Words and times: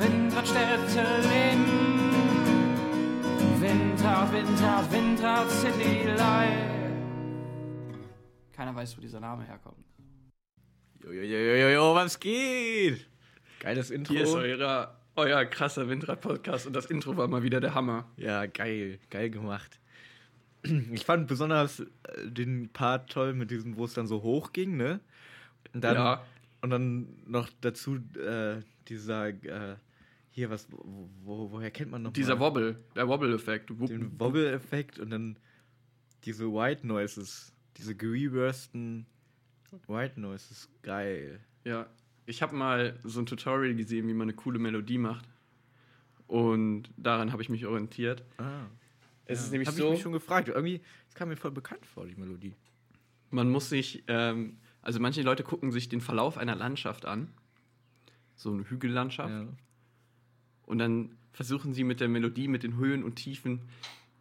Windradstädte 0.00 1.04
leben. 1.28 1.66
Windrad, 3.60 4.32
Windrad, 4.32 4.92
Windrad, 4.92 5.50
City 5.50 6.04
Life. 6.16 6.92
Keiner 8.52 8.74
weiß, 8.74 8.96
wo 8.96 9.00
dieser 9.00 9.20
Name 9.20 9.44
herkommt. 9.44 9.84
Jojojojo, 11.04 11.94
was 11.94 12.18
geht? 12.20 13.06
Geiles 13.60 13.90
Intro. 13.90 14.14
Hier 14.14 14.22
ist 14.24 14.34
euer, 14.34 14.96
euer 15.16 15.44
krasser 15.46 15.88
Windrad-Podcast 15.88 16.66
und 16.66 16.74
das 16.74 16.86
Intro 16.86 17.16
war 17.16 17.26
mal 17.28 17.42
wieder 17.42 17.60
der 17.60 17.74
Hammer. 17.74 18.06
Ja, 18.16 18.46
geil, 18.46 18.98
geil 19.10 19.30
gemacht. 19.30 19.78
Ich 20.92 21.04
fand 21.04 21.26
besonders 21.26 21.80
äh, 21.80 21.86
den 22.24 22.68
Part 22.72 23.10
toll 23.10 23.34
mit 23.34 23.50
diesem, 23.50 23.76
wo 23.76 23.84
es 23.84 23.94
dann 23.94 24.06
so 24.06 24.22
hoch 24.22 24.52
ging, 24.52 24.76
ne? 24.76 25.00
Und 25.74 25.82
dann, 25.82 25.96
Ja. 25.96 26.22
und 26.60 26.70
dann 26.70 27.08
noch 27.26 27.48
dazu 27.60 27.96
äh, 28.16 28.60
dieser, 28.88 29.28
äh, 29.28 29.76
hier, 30.30 30.50
was, 30.50 30.66
wo, 30.70 31.08
wo, 31.22 31.50
woher 31.52 31.70
kennt 31.70 31.90
man 31.90 32.02
noch 32.02 32.12
Dieser 32.12 32.36
mal? 32.36 32.46
Wobble, 32.46 32.84
der 32.96 33.08
Wobble-Effekt. 33.08 33.70
Den 33.70 34.18
Wobble-Effekt 34.18 34.98
und 34.98 35.10
dann 35.10 35.38
diese 36.24 36.52
White 36.52 36.86
Noises, 36.86 37.52
diese 37.76 37.94
gereversten 37.94 39.06
White 39.86 40.20
Noises, 40.20 40.68
geil. 40.82 41.40
Ja, 41.64 41.86
ich 42.26 42.42
habe 42.42 42.54
mal 42.54 42.98
so 43.02 43.20
ein 43.20 43.26
Tutorial 43.26 43.74
gesehen, 43.74 44.08
wie 44.08 44.14
man 44.14 44.26
eine 44.26 44.34
coole 44.34 44.58
Melodie 44.58 44.98
macht. 44.98 45.28
Und 46.26 46.84
daran 46.96 47.32
habe 47.32 47.42
ich 47.42 47.48
mich 47.48 47.66
orientiert. 47.66 48.24
Ah. 48.38 48.66
Es 49.26 49.38
ja. 49.38 49.44
ist 49.44 49.52
nämlich 49.52 49.68
Hab 49.68 49.74
so, 49.74 49.86
ich 49.86 49.90
mich 49.92 50.02
schon 50.02 50.12
gefragt. 50.12 50.48
Irgendwie, 50.48 50.80
es 51.08 51.14
kam 51.14 51.28
mir 51.28 51.36
voll 51.36 51.50
bekannt 51.50 51.84
vor, 51.86 52.06
die 52.06 52.14
Melodie. 52.14 52.54
man 53.30 53.50
muss 53.50 53.68
sich, 53.68 54.04
ähm, 54.08 54.58
also 54.80 55.00
manche 55.00 55.22
Leute 55.22 55.42
gucken 55.42 55.72
sich 55.72 55.88
den 55.88 56.00
Verlauf 56.00 56.38
einer 56.38 56.54
Landschaft 56.54 57.04
an. 57.04 57.32
So 58.36 58.52
eine 58.52 58.68
Hügellandschaft. 58.68 59.30
Ja. 59.30 59.46
Und 60.66 60.78
dann 60.78 61.16
versuchen 61.32 61.74
sie 61.74 61.84
mit 61.84 62.00
der 62.00 62.08
Melodie, 62.08 62.48
mit 62.48 62.62
den 62.62 62.76
Höhen 62.76 63.04
und 63.04 63.16
Tiefen, 63.16 63.60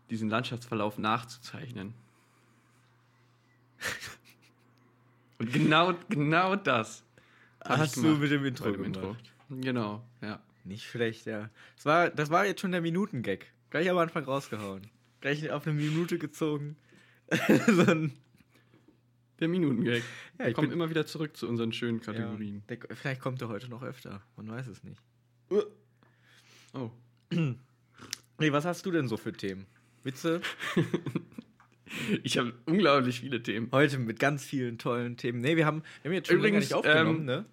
diesen 0.09 0.29
Landschaftsverlauf 0.29 0.97
nachzuzeichnen. 0.97 1.93
und 5.39 5.51
genau, 5.51 5.93
genau 6.09 6.55
das 6.55 7.03
Hast 7.63 7.97
du 7.97 8.15
mit 8.17 8.31
dem 8.31 8.45
Intro 8.45 8.71
dem. 8.71 8.83
Intro. 8.85 9.15
Genau, 9.49 10.03
ja. 10.21 10.39
Nicht 10.63 10.85
schlecht, 10.85 11.25
ja. 11.25 11.49
Das 11.75 11.85
war, 11.85 12.09
das 12.09 12.29
war 12.29 12.45
jetzt 12.45 12.61
schon 12.61 12.71
der 12.71 12.81
Minutengag. 12.81 13.47
Gleich 13.71 13.89
am 13.89 13.97
Anfang 13.97 14.23
rausgehauen. 14.23 14.87
Gleich 15.21 15.49
auf 15.49 15.65
eine 15.65 15.75
Minute 15.75 16.17
gezogen. 16.17 16.75
so 17.67 17.85
ein, 17.85 18.13
Der 19.41 19.47
Minutengag. 19.47 19.95
ja, 19.97 20.01
Wir 20.37 20.47
ich 20.49 20.53
kommen 20.53 20.69
bin, 20.69 20.77
immer 20.77 20.89
wieder 20.89 21.05
zurück 21.05 21.35
zu 21.35 21.47
unseren 21.49 21.73
schönen 21.73 21.99
Kategorien. 21.99 22.63
ja, 22.69 22.75
der, 22.77 22.95
vielleicht 22.95 23.19
kommt 23.21 23.41
er 23.41 23.49
heute 23.49 23.67
noch 23.69 23.81
öfter. 23.83 24.21
Man 24.37 24.47
weiß 24.49 24.67
es 24.67 24.83
nicht. 24.83 25.01
Oh. 26.73 26.91
Nee, 28.39 28.51
was 28.51 28.65
hast 28.65 28.83
du 28.87 28.91
denn 28.91 29.07
so 29.07 29.17
für 29.17 29.33
Themen? 29.33 29.65
Witze? 30.03 30.41
Ich 32.23 32.37
habe 32.37 32.53
unglaublich 32.65 33.19
viele 33.19 33.43
Themen. 33.43 33.67
Heute 33.73 33.99
mit 33.99 34.17
ganz 34.17 34.45
vielen 34.45 34.77
tollen 34.77 35.17
Themen. 35.17 35.41
Nee, 35.41 35.57
wir 35.57 35.65
haben, 35.65 35.83
wir 36.01 36.09
haben 36.09 36.13
jetzt 36.15 36.27
schon 36.29 36.37
Übrigens, 36.37 36.63
nicht 36.63 36.73
aufgenommen, 36.73 37.19
ähm, 37.19 37.25
ne? 37.25 37.45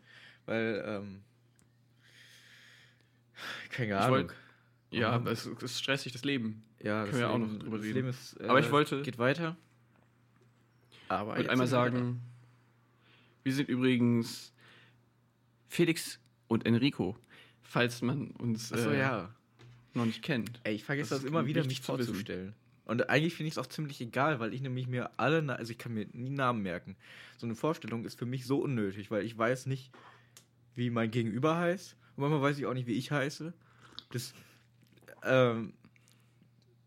Weil, 0.46 0.84
ähm, 0.86 1.20
keine 3.70 3.98
Ahnung. 3.98 4.10
wollt- 4.28 4.34
Ja, 4.92 5.20
es 5.26 5.44
ist 5.46 5.80
stressig, 5.80 6.12
das 6.12 6.24
Leben. 6.24 6.62
ja, 6.80 7.04
können 7.04 7.18
wir 7.18 7.30
auch 7.30 7.36
Leben- 7.38 7.52
noch 7.54 7.58
drüber 7.58 7.76
das 7.78 7.86
reden. 7.86 8.08
Ist, 8.08 8.40
äh, 8.40 8.44
Aber 8.46 8.60
ich 8.60 8.70
wollte- 8.70 9.02
Geht 9.02 9.18
weiter. 9.18 9.56
Aber 11.08 11.36
wollte 11.36 11.50
einmal 11.50 11.66
sagen, 11.66 12.20
wir 13.42 13.52
sind 13.52 13.68
übrigens 13.68 14.52
Felix 15.68 16.18
und 16.48 16.66
Enrico, 16.66 17.16
falls 17.62 18.02
man 18.02 18.30
uns. 18.32 18.72
Achso, 18.72 18.90
äh, 18.90 18.98
ja. 18.98 19.34
noch 19.94 20.06
nicht 20.06 20.22
kennt. 20.22 20.60
Ey, 20.64 20.74
ich 20.74 20.84
vergesse 20.84 21.10
Das 21.10 21.22
das, 21.22 21.28
immer 21.28 21.46
wieder, 21.46 21.64
mich 21.64 21.80
vorzustellen. 21.80 22.54
Und 22.84 23.10
eigentlich 23.10 23.34
finde 23.34 23.48
ich 23.48 23.54
es 23.54 23.58
auch 23.58 23.66
ziemlich 23.66 24.00
egal, 24.00 24.40
weil 24.40 24.54
ich 24.54 24.62
nämlich 24.62 24.86
mir 24.88 25.10
alle, 25.18 25.44
also 25.54 25.70
ich 25.70 25.78
kann 25.78 25.92
mir 25.92 26.06
nie 26.12 26.30
Namen 26.30 26.62
merken. 26.62 26.96
So 27.36 27.46
eine 27.46 27.54
Vorstellung 27.54 28.06
ist 28.06 28.18
für 28.18 28.24
mich 28.24 28.46
so 28.46 28.60
unnötig, 28.60 29.10
weil 29.10 29.24
ich 29.24 29.36
weiß 29.36 29.66
nicht, 29.66 29.90
wie 30.74 30.88
mein 30.88 31.10
Gegenüber 31.10 31.58
heißt. 31.58 31.96
Und 32.16 32.22
manchmal 32.22 32.40
weiß 32.40 32.58
ich 32.58 32.64
auch 32.64 32.72
nicht, 32.72 32.86
wie 32.86 32.94
ich 32.94 33.10
heiße. 33.10 33.52
Das, 34.10 34.32
ähm, 35.22 35.74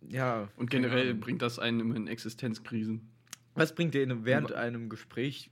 ja. 0.10 0.50
Und 0.58 0.72
generell 0.72 1.14
bringt 1.14 1.44
das 1.44 1.60
einen 1.60 1.80
immer 1.82 1.96
in 1.96 2.08
Existenzkrisen. 2.08 3.11
Was 3.56 3.76
bringt 3.76 3.94
dir 3.94 4.26
während 4.26 4.52
einem 4.54 4.90
Gespräch? 4.90 5.50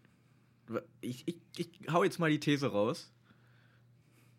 Ich, 1.02 1.28
ich, 1.28 1.38
ich 1.58 1.70
hau 1.92 2.04
jetzt 2.04 2.20
mal 2.20 2.30
die 2.30 2.40
These 2.40 2.68
raus. 2.68 3.12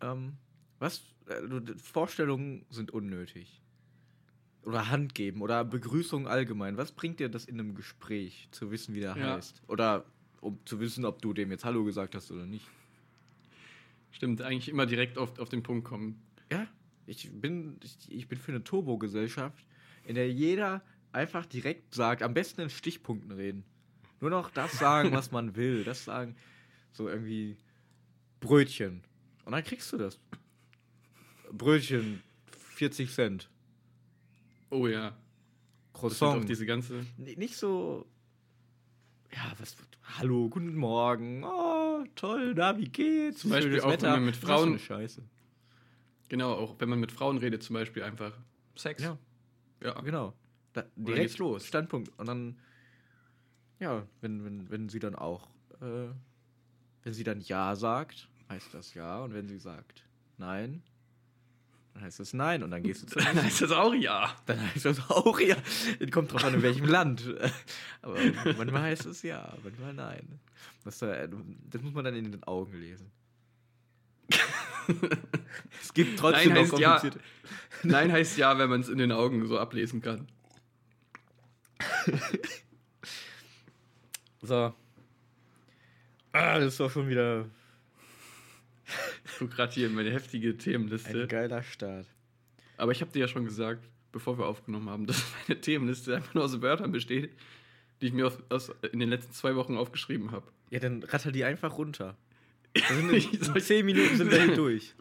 Ähm, 0.01 0.33
was? 0.79 1.01
du- 1.25 1.77
Vorstellungen 1.77 2.65
sind 2.69 2.91
unnötig. 2.91 3.61
Oder 4.63 4.89
Hand 4.89 5.15
geben 5.15 5.41
oder 5.41 5.63
Begrüßung 5.65 6.27
allgemein. 6.27 6.77
Was 6.77 6.91
bringt 6.91 7.19
dir 7.19 7.29
das 7.29 7.45
in 7.45 7.59
einem 7.59 7.75
Gespräch, 7.75 8.47
zu 8.51 8.71
wissen, 8.71 8.93
wie 8.93 8.99
der 8.99 9.15
Ja. 9.17 9.35
heißt? 9.35 9.61
Oder 9.67 10.05
um 10.39 10.59
zu 10.65 10.79
wissen, 10.79 11.05
ob 11.05 11.21
du 11.21 11.33
dem 11.33 11.51
jetzt 11.51 11.65
Hallo 11.65 11.83
gesagt 11.83 12.15
hast 12.15 12.31
oder 12.31 12.45
nicht? 12.45 12.65
Stimmt, 14.11 14.41
eigentlich 14.41 14.69
immer 14.69 14.85
direkt 14.85 15.17
auf, 15.17 15.37
auf 15.39 15.49
den 15.49 15.63
Punkt 15.63 15.85
kommen. 15.85 16.21
Ja, 16.51 16.67
ich 17.07 17.29
bin, 17.31 17.79
ich, 17.83 17.97
ich 18.11 18.27
bin 18.27 18.37
für 18.37 18.51
eine 18.51 18.63
Turbo-Gesellschaft, 18.63 19.65
in 20.03 20.15
der 20.15 20.31
jeder 20.31 20.83
einfach 21.13 21.45
direkt 21.45 21.93
sagt, 21.93 22.23
am 22.23 22.33
besten 22.33 22.61
in 22.61 22.69
Stichpunkten 22.69 23.31
reden. 23.31 23.63
Nur 24.19 24.29
noch 24.29 24.49
das 24.51 24.73
sagen, 24.77 25.11
was 25.11 25.31
man 25.31 25.55
will. 25.55 25.83
Das 25.83 26.03
sagen, 26.05 26.35
so 26.91 27.07
irgendwie 27.09 27.57
Brötchen. 28.39 29.03
Und 29.45 29.53
dann 29.53 29.63
kriegst 29.63 29.91
du 29.91 29.97
das. 29.97 30.19
Brötchen, 31.51 32.21
40 32.75 33.11
Cent. 33.11 33.49
Oh 34.69 34.87
ja. 34.87 35.09
Das 35.93 35.99
Croissant. 35.99 36.47
diese 36.49 36.65
ganze. 36.65 37.05
Nee, 37.17 37.35
Nicht 37.35 37.55
so. 37.55 38.05
Ja, 39.33 39.53
was. 39.59 39.75
Hallo, 40.17 40.49
guten 40.49 40.75
Morgen. 40.75 41.43
Oh, 41.43 42.03
toll, 42.15 42.53
na, 42.55 42.77
wie 42.77 42.89
geht's? 42.89 43.39
Zum 43.41 43.49
Beispiel 43.51 43.79
Schönes 43.79 43.83
auch, 43.85 44.01
wenn 44.01 44.09
man 44.11 44.25
mit 44.25 44.33
Was 44.35 44.39
für 44.39 44.45
Frauen- 44.47 44.69
eine 44.69 44.79
Scheiße. 44.79 45.23
Genau, 46.29 46.53
auch 46.53 46.75
wenn 46.79 46.89
man 46.89 46.99
mit 46.99 47.11
Frauen 47.11 47.37
redet, 47.37 47.61
zum 47.63 47.73
Beispiel 47.75 48.03
einfach 48.03 48.33
Sex. 48.75 49.03
Ja. 49.03 49.17
Ja. 49.83 49.99
Genau. 50.01 50.33
Da, 50.73 50.83
direkt 50.95 51.21
geht's 51.21 51.37
los. 51.37 51.65
Standpunkt. 51.67 52.11
Und 52.17 52.27
dann, 52.27 52.57
ja, 53.79 54.05
wenn, 54.21 54.43
wenn, 54.45 54.69
wenn 54.69 54.89
sie 54.89 54.99
dann 54.99 55.15
auch, 55.15 55.49
äh, 55.81 56.07
wenn 57.03 57.13
sie 57.13 57.23
dann 57.23 57.41
Ja 57.41 57.75
sagt, 57.75 58.29
heißt 58.49 58.73
das 58.73 58.93
Ja. 58.93 59.19
Und 59.23 59.33
wenn 59.33 59.47
sie 59.47 59.57
sagt 59.57 60.05
Nein, 60.37 60.81
dann 61.93 62.03
heißt 62.03 62.19
das 62.19 62.33
Nein. 62.33 62.63
Und 62.63 62.71
dann 62.71 62.83
gehst 62.83 63.03
du 63.03 63.07
zu 63.07 63.19
Dann 63.19 63.41
heißt 63.43 63.61
das 63.61 63.71
auch 63.71 63.93
ja. 63.93 64.33
Dann 64.45 64.61
heißt 64.61 64.85
das 64.85 65.09
auch 65.09 65.39
Ja. 65.39 65.57
Kommt 66.11 66.31
drauf 66.31 66.43
an, 66.45 66.53
in 66.53 66.61
welchem 66.61 66.85
Land. 66.85 67.33
Aber 68.01 68.17
manchmal 68.57 68.83
heißt 68.83 69.05
es 69.07 69.21
Ja, 69.23 69.53
manchmal 69.63 69.93
Nein. 69.93 70.39
Das, 70.83 70.99
da- 70.99 71.27
das 71.27 71.81
muss 71.81 71.93
man 71.93 72.05
dann 72.05 72.15
in 72.15 72.31
den 72.31 72.43
Augen 72.43 72.79
lesen. 72.79 73.11
es 75.81 75.93
gibt 75.93 76.17
trotzdem 76.19 76.53
Nein 76.53 76.63
noch 76.63 76.71
heißt 76.71 76.79
ja. 76.79 76.91
komplizierte. 76.93 77.19
Nein 77.83 78.11
heißt 78.11 78.37
ja, 78.37 78.57
wenn 78.57 78.69
man 78.69 78.81
es 78.81 78.89
in 78.89 78.97
den 78.97 79.11
Augen 79.11 79.45
so 79.47 79.59
ablesen 79.59 80.01
kann. 80.01 80.27
So. 84.41 84.73
Ah, 86.33 86.57
das 86.59 86.73
ist 86.73 86.79
doch 86.79 86.89
schon 86.91 87.07
wieder 87.09 87.45
Ich 89.25 89.37
guck 89.37 89.51
gerade 89.51 89.71
hier 89.73 89.87
in 89.87 89.93
meine 89.93 90.11
heftige 90.11 90.49
ein 90.49 90.57
Themenliste. 90.57 91.27
geiler 91.27 91.61
Start. 91.63 92.07
Aber 92.77 92.91
ich 92.91 93.01
habe 93.01 93.11
dir 93.11 93.19
ja 93.19 93.27
schon 93.27 93.45
gesagt, 93.45 93.87
bevor 94.11 94.37
wir 94.39 94.45
aufgenommen 94.47 94.89
haben, 94.89 95.05
dass 95.07 95.23
meine 95.47 95.61
Themenliste 95.61 96.15
einfach 96.15 96.33
nur 96.33 96.43
aus 96.45 96.61
Wörtern 96.61 96.91
besteht, 96.91 97.35
die 98.01 98.07
ich 98.07 98.13
mir 98.13 98.27
aus, 98.27 98.37
aus, 98.49 98.71
in 98.91 98.99
den 98.99 99.09
letzten 99.09 99.33
zwei 99.33 99.55
Wochen 99.55 99.77
aufgeschrieben 99.77 100.31
habe. 100.31 100.47
Ja, 100.71 100.79
dann 100.79 101.03
ratter 101.03 101.31
die 101.31 101.43
einfach 101.43 101.77
runter. 101.77 102.17
Ich 103.11 103.33
in 103.33 103.43
soll- 103.43 103.61
zehn 103.61 103.85
Minuten 103.85 104.15
sind 104.17 104.31
wir 104.31 104.41
hier 104.43 104.55
durch. 104.55 104.95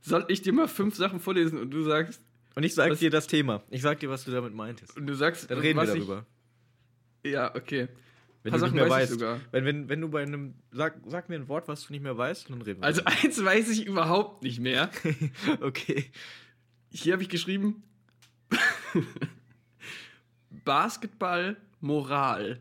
Soll 0.00 0.24
ich 0.28 0.42
dir 0.42 0.52
mal 0.52 0.68
fünf 0.68 0.96
Sachen 0.96 1.20
vorlesen 1.20 1.58
und 1.58 1.70
du 1.70 1.82
sagst, 1.82 2.20
Und 2.54 2.62
ich 2.62 2.74
sag 2.74 2.90
Was- 2.90 2.98
dir 3.00 3.10
das 3.10 3.26
Thema. 3.26 3.62
Ich 3.70 3.82
sag 3.82 3.98
dir, 4.00 4.08
was 4.10 4.24
du 4.24 4.30
damit 4.30 4.54
meintest. 4.54 4.96
und 4.96 5.06
du 5.06 5.14
sagst, 5.14 5.50
Dann 5.50 5.58
reden 5.58 5.78
wir 5.78 5.86
darüber. 5.86 6.26
Ich, 7.22 7.32
ja, 7.32 7.54
okay. 7.54 7.88
Wenn 8.42 8.50
Paar 8.50 8.58
du 8.60 8.66
Sachen 8.66 8.74
nicht 8.74 8.82
mehr 8.82 8.90
weißt. 8.90 9.12
sogar. 9.12 9.40
Wenn, 9.52 9.64
wenn, 9.64 9.88
wenn 9.88 10.00
du 10.02 10.08
bei 10.10 10.22
einem. 10.22 10.54
Sag, 10.70 11.00
sag 11.06 11.28
mir 11.30 11.36
ein 11.36 11.48
Wort, 11.48 11.66
was 11.66 11.86
du 11.86 11.92
nicht 11.92 12.02
mehr 12.02 12.16
weißt, 12.16 12.48
und 12.50 12.56
dann 12.58 12.62
reden 12.62 12.80
wir. 12.80 12.86
Also 12.86 13.02
eins 13.04 13.42
weiß 13.42 13.70
ich 13.70 13.86
überhaupt 13.86 14.42
nicht 14.42 14.60
mehr. 14.60 14.90
darüber. 15.02 15.66
okay. 15.66 16.10
Hier 16.90 17.14
habe 17.14 17.22
ich 17.22 17.28
geschrieben 17.30 17.82
Basketball 20.64 21.56
Moral. 21.80 22.60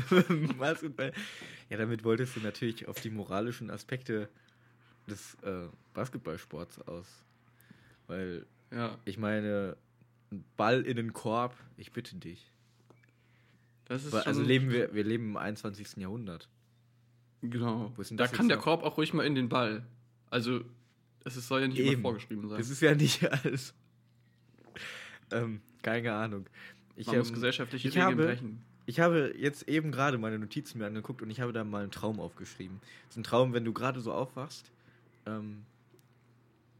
Basketball. 0.58 1.12
Ja, 1.68 1.76
damit 1.76 2.02
wolltest 2.04 2.36
du 2.36 2.40
natürlich 2.40 2.88
auf 2.88 3.00
die 3.00 3.10
moralischen 3.10 3.70
Aspekte 3.70 4.28
des 5.08 5.34
äh, 5.42 5.68
Basketballsports 5.94 6.80
aus. 6.88 7.06
Weil, 8.06 8.46
Ja, 8.70 8.98
ich 9.04 9.18
meine, 9.18 9.76
ein 10.30 10.44
Ball 10.56 10.82
in 10.82 10.96
den 10.96 11.12
Korb, 11.12 11.56
ich 11.76 11.92
bitte 11.92 12.16
dich. 12.16 12.50
das 13.86 14.04
ist 14.04 14.12
Weil, 14.12 14.22
also 14.22 14.42
leben 14.42 14.70
wir, 14.70 14.92
wir 14.94 15.04
leben 15.04 15.30
im 15.30 15.36
21. 15.36 15.96
Jahrhundert. 15.96 16.48
Genau. 17.40 17.92
Da 17.96 18.26
kann 18.26 18.46
jetzt 18.46 18.48
der 18.50 18.56
noch? 18.56 18.64
Korb 18.64 18.82
auch 18.82 18.96
ruhig 18.98 19.14
mal 19.14 19.24
in 19.24 19.34
den 19.34 19.48
Ball. 19.48 19.86
Also 20.28 20.60
Es 21.24 21.34
soll 21.46 21.62
ja 21.62 21.68
nicht 21.68 21.78
Eben. 21.78 21.92
immer 21.94 22.02
vorgeschrieben 22.02 22.48
sein. 22.48 22.58
Das 22.58 22.68
ist 22.68 22.80
ja 22.82 22.94
nicht 22.94 23.24
alles. 23.44 23.74
Ähm, 25.30 25.60
keine 25.82 26.12
Ahnung. 26.12 26.46
Ich, 26.96 27.06
Man 27.06 27.18
muss 27.18 27.32
gesellschaftliche 27.32 27.88
ich 27.88 27.94
Regeln 27.94 28.06
habe- 28.12 28.24
brechen. 28.26 28.62
Ich 28.86 29.00
habe 29.00 29.34
jetzt 29.36 29.68
eben 29.68 29.92
gerade 29.92 30.16
meine 30.16 30.38
Notizen 30.38 30.78
mir 30.78 30.86
angeguckt 30.86 31.20
und 31.20 31.28
ich 31.30 31.40
habe 31.42 31.52
da 31.52 31.62
mal 31.62 31.82
einen 31.82 31.90
Traum 31.90 32.18
aufgeschrieben. 32.20 32.80
Das 33.06 33.10
ist 33.10 33.16
ein 33.18 33.22
Traum, 33.22 33.52
wenn 33.52 33.62
du 33.64 33.74
gerade 33.74 34.00
so 34.00 34.12
aufwachst. 34.12 34.70
Ähm, 35.26 35.62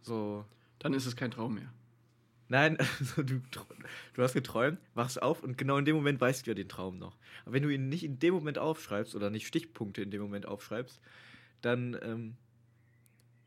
so. 0.00 0.44
Dann 0.78 0.94
ist 0.94 1.04
es 1.04 1.16
kein 1.16 1.30
Traum 1.30 1.54
mehr. 1.56 1.70
Nein, 2.48 2.78
also 2.98 3.22
du, 3.22 3.40
du 4.14 4.22
hast 4.22 4.32
geträumt, 4.32 4.78
wachst 4.94 5.20
auf 5.22 5.42
und 5.42 5.58
genau 5.58 5.78
in 5.78 5.84
dem 5.84 5.96
Moment 5.96 6.20
weißt 6.20 6.46
du 6.46 6.50
ja 6.50 6.54
den 6.54 6.68
Traum 6.68 6.98
noch. 6.98 7.16
Aber 7.44 7.54
wenn 7.54 7.62
du 7.62 7.68
ihn 7.68 7.88
nicht 7.88 8.04
in 8.04 8.18
dem 8.18 8.34
Moment 8.34 8.58
aufschreibst 8.58 9.14
oder 9.14 9.30
nicht 9.30 9.46
Stichpunkte 9.46 10.02
in 10.02 10.10
dem 10.10 10.22
Moment 10.22 10.46
aufschreibst, 10.46 11.00
dann 11.60 11.96
ähm, 12.02 12.36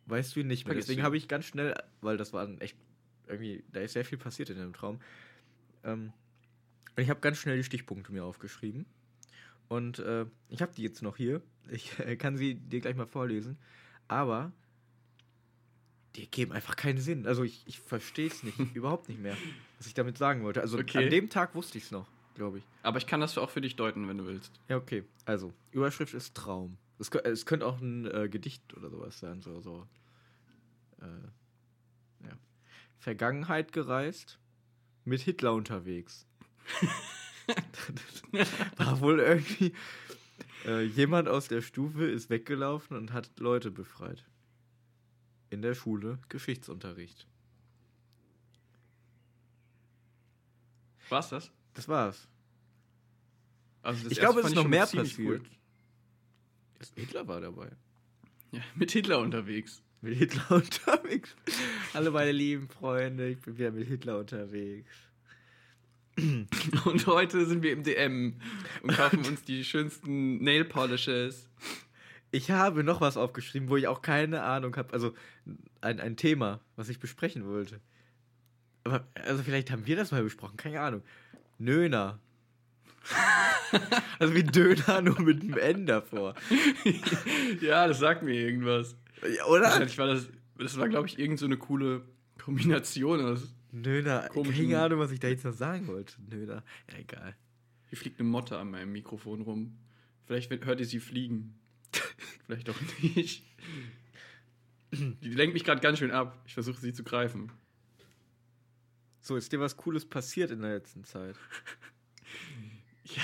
weißt 0.05 0.35
du 0.35 0.41
ihn 0.41 0.47
nicht 0.47 0.65
mehr. 0.65 0.75
Deswegen 0.75 1.03
habe 1.03 1.17
ich 1.17 1.27
ganz 1.27 1.45
schnell, 1.45 1.75
weil 2.01 2.17
das 2.17 2.33
war 2.33 2.47
echt 2.61 2.77
irgendwie, 3.27 3.63
da 3.71 3.79
ist 3.79 3.93
sehr 3.93 4.05
viel 4.05 4.17
passiert 4.17 4.49
in 4.49 4.57
dem 4.57 4.73
Traum. 4.73 4.99
Ähm, 5.83 6.13
ich 6.97 7.09
habe 7.09 7.21
ganz 7.21 7.37
schnell 7.37 7.57
die 7.57 7.63
Stichpunkte 7.63 8.11
mir 8.11 8.23
aufgeschrieben. 8.23 8.85
Und 9.69 9.99
äh, 9.99 10.25
ich 10.49 10.61
habe 10.61 10.73
die 10.75 10.83
jetzt 10.83 11.01
noch 11.01 11.15
hier. 11.15 11.41
Ich 11.69 11.97
äh, 11.99 12.17
kann 12.17 12.35
sie 12.35 12.55
dir 12.55 12.81
gleich 12.81 12.95
mal 12.95 13.05
vorlesen. 13.05 13.57
Aber 14.09 14.51
die 16.15 16.29
geben 16.29 16.51
einfach 16.51 16.75
keinen 16.75 16.99
Sinn. 16.99 17.25
Also 17.25 17.43
ich, 17.43 17.63
ich 17.65 17.79
verstehe 17.79 18.27
es 18.27 18.43
nicht, 18.43 18.57
überhaupt 18.75 19.09
nicht 19.09 19.21
mehr, 19.21 19.37
was 19.77 19.87
ich 19.87 19.93
damit 19.93 20.17
sagen 20.17 20.43
wollte. 20.43 20.61
Also 20.61 20.77
Okay. 20.77 21.05
an 21.05 21.09
dem 21.09 21.29
Tag 21.29 21.55
wusste 21.55 21.77
ich 21.77 21.85
es 21.85 21.91
noch, 21.91 22.07
glaube 22.35 22.59
ich. 22.59 22.63
Aber 22.83 22.97
ich 22.97 23.07
kann 23.07 23.21
das 23.21 23.37
auch 23.37 23.49
für 23.49 23.61
dich 23.61 23.75
deuten, 23.75 24.07
wenn 24.07 24.17
du 24.17 24.25
willst. 24.25 24.51
Ja, 24.67 24.77
okay. 24.77 25.03
Also, 25.25 25.53
Überschrift 25.71 26.13
ist 26.13 26.35
Traum. 26.35 26.77
Es, 26.99 27.09
es 27.09 27.45
könnte 27.45 27.65
auch 27.65 27.79
ein 27.81 28.05
äh, 28.05 28.29
Gedicht 28.29 28.75
oder 28.75 28.89
sowas 28.89 29.19
sein. 29.19 29.41
So, 29.41 29.59
so. 29.61 29.87
Äh, 31.01 32.27
ja. 32.27 32.37
Vergangenheit 32.99 33.71
gereist, 33.71 34.37
mit 35.05 35.21
Hitler 35.21 35.53
unterwegs. 35.53 36.27
War 38.77 39.01
wohl 39.01 39.19
irgendwie. 39.19 39.73
Äh, 40.65 40.83
jemand 40.83 41.27
aus 41.27 41.47
der 41.47 41.61
Stufe 41.61 42.05
ist 42.05 42.29
weggelaufen 42.29 42.95
und 42.95 43.13
hat 43.13 43.31
Leute 43.39 43.71
befreit. 43.71 44.23
In 45.51 45.61
der 45.61 45.75
Schule 45.75 46.17
Geschichtsunterricht. 46.29 47.27
War's 51.09 51.29
das? 51.29 51.51
Das 51.73 51.87
war's. 51.87 52.27
Also 53.83 54.03
das 54.03 54.13
ich 54.13 54.19
glaube, 54.19 54.39
es 54.39 54.47
ist 54.47 54.55
noch 54.55 54.67
mehr 54.67 54.87
passiert. 54.87 55.45
Das- 56.79 56.91
Hitler 56.95 57.27
war 57.27 57.41
dabei. 57.41 57.69
Ja, 58.51 58.61
mit 58.75 58.91
Hitler 58.91 59.19
unterwegs. 59.19 59.83
Mit 60.01 60.17
Hitler 60.17 60.49
unterwegs. 60.55 61.35
Hallo 61.93 62.11
meine 62.11 62.31
lieben 62.31 62.67
Freunde, 62.69 63.29
ich 63.29 63.39
bin 63.41 63.57
wieder 63.57 63.71
mit 63.71 63.87
Hitler 63.87 64.17
unterwegs. 64.19 64.89
Und 66.85 67.07
heute 67.07 67.45
sind 67.45 67.61
wir 67.63 67.71
im 67.73 67.83
DM 67.83 68.39
und 68.83 68.91
kaufen 68.93 69.25
uns 69.25 69.43
die 69.43 69.63
schönsten 69.63 70.43
Nail 70.43 70.65
Polishes. 70.65 71.49
Ich 72.31 72.49
habe 72.51 72.83
noch 72.83 73.01
was 73.01 73.17
aufgeschrieben, 73.17 73.69
wo 73.69 73.75
ich 73.77 73.87
auch 73.87 74.01
keine 74.01 74.43
Ahnung 74.43 74.75
habe. 74.77 74.93
Also 74.93 75.13
ein, 75.81 75.99
ein 75.99 76.15
Thema, 76.15 76.61
was 76.75 76.87
ich 76.89 76.99
besprechen 76.99 77.45
wollte. 77.45 77.81
Aber, 78.83 79.05
also 79.25 79.43
vielleicht 79.43 79.69
haben 79.69 79.85
wir 79.85 79.95
das 79.95 80.11
mal 80.11 80.23
besprochen, 80.23 80.57
keine 80.57 80.79
Ahnung. 80.81 81.03
Nöner. 81.57 82.19
also 84.19 84.33
wie 84.35 84.43
Döner, 84.43 85.01
nur 85.01 85.19
mit 85.21 85.41
einem 85.41 85.57
N 85.57 85.85
davor. 85.85 86.35
ja, 87.61 87.87
das 87.87 87.99
sagt 87.99 88.23
mir 88.23 88.33
irgendwas. 88.33 88.95
Ja, 89.37 89.45
Oder? 89.45 89.63
Wahrscheinlich 89.63 89.97
war 89.97 90.07
das, 90.07 90.29
das 90.57 90.77
war, 90.77 90.87
glaube 90.89 91.07
ich, 91.07 91.19
irgend 91.19 91.39
so 91.39 91.45
eine 91.45 91.57
coole 91.57 92.03
Kombination 92.39 93.21
aus. 93.23 93.53
Nöner. 93.71 94.27
Komischen- 94.29 94.69
Keine 94.69 94.81
Ahnung, 94.81 94.99
was 94.99 95.11
ich 95.11 95.19
da 95.19 95.27
jetzt 95.27 95.45
noch 95.45 95.53
sagen 95.53 95.87
wollte. 95.87 96.13
Nöner. 96.29 96.63
Ja, 96.91 96.97
egal. 96.99 97.35
Hier 97.89 97.97
fliegt 97.97 98.19
eine 98.19 98.29
Motte 98.29 98.57
an 98.57 98.71
meinem 98.71 98.91
Mikrofon 98.91 99.41
rum. 99.41 99.77
Vielleicht 100.25 100.51
hört 100.65 100.79
ihr 100.79 100.85
sie 100.85 100.99
fliegen. 100.99 101.55
Vielleicht 102.45 102.69
auch 102.69 102.79
nicht. 103.01 103.43
Die 104.93 105.29
lenkt 105.29 105.53
mich 105.53 105.63
gerade 105.63 105.81
ganz 105.81 105.99
schön 105.99 106.11
ab. 106.11 106.37
Ich 106.45 106.53
versuche 106.53 106.79
sie 106.79 106.93
zu 106.93 107.03
greifen. 107.03 107.51
So, 109.21 109.35
ist 109.35 109.51
dir 109.51 109.59
was 109.59 109.77
Cooles 109.77 110.05
passiert 110.05 110.51
in 110.51 110.61
der 110.61 110.73
letzten 110.73 111.03
Zeit? 111.03 111.35
Ja. 113.03 113.23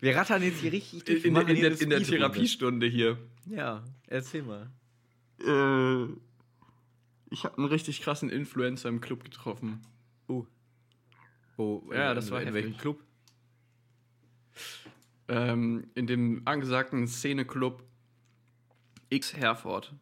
Wir 0.00 0.14
rattern 0.14 0.42
jetzt 0.44 0.60
hier 0.60 0.70
richtig 0.70 1.02
durch. 1.04 1.24
In, 1.24 1.34
in, 1.34 1.48
in, 1.48 1.60
der, 1.62 1.80
in 1.80 1.90
der. 1.90 2.00
Therapiestunde 2.00 2.86
hier. 2.86 3.18
Ja, 3.46 3.82
erzähl 4.06 4.42
mal. 4.44 4.70
Äh, 5.40 6.12
ich 7.30 7.42
habe 7.44 7.56
einen 7.58 7.66
richtig 7.66 8.00
krassen 8.02 8.30
Influencer 8.30 8.88
im 8.88 9.00
Club 9.00 9.24
getroffen. 9.24 9.80
Oh. 10.28 10.46
Oh, 11.56 11.82
Ja, 11.92 12.14
das 12.14 12.30
war 12.30 12.40
in 12.40 12.46
heftig. 12.46 12.64
welchem 12.64 12.78
Club? 12.78 13.02
Ähm, 15.28 15.86
in 15.94 16.06
dem 16.06 16.42
angesagten 16.46 17.06
Szeneclub 17.06 17.82
X 19.10 19.34
Herford. 19.34 19.94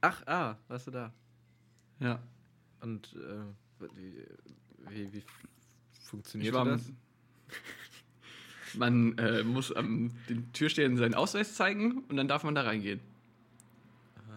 Ach, 0.00 0.26
ah, 0.26 0.56
warst 0.68 0.86
du 0.86 0.90
da? 0.90 1.12
Ja. 2.00 2.20
Und 2.80 3.14
äh, 3.14 3.86
wie, 3.96 4.26
wie, 4.88 5.12
wie 5.12 5.22
funktioniert 6.02 6.54
das? 6.54 6.92
Man 8.74 9.16
äh, 9.18 9.42
muss 9.42 9.72
am 9.72 10.10
den 10.28 10.52
Türstehern 10.52 10.96
seinen 10.96 11.14
Ausweis 11.14 11.54
zeigen 11.54 12.04
und 12.08 12.16
dann 12.16 12.26
darf 12.26 12.42
man 12.42 12.54
da 12.54 12.62
reingehen. 12.62 13.00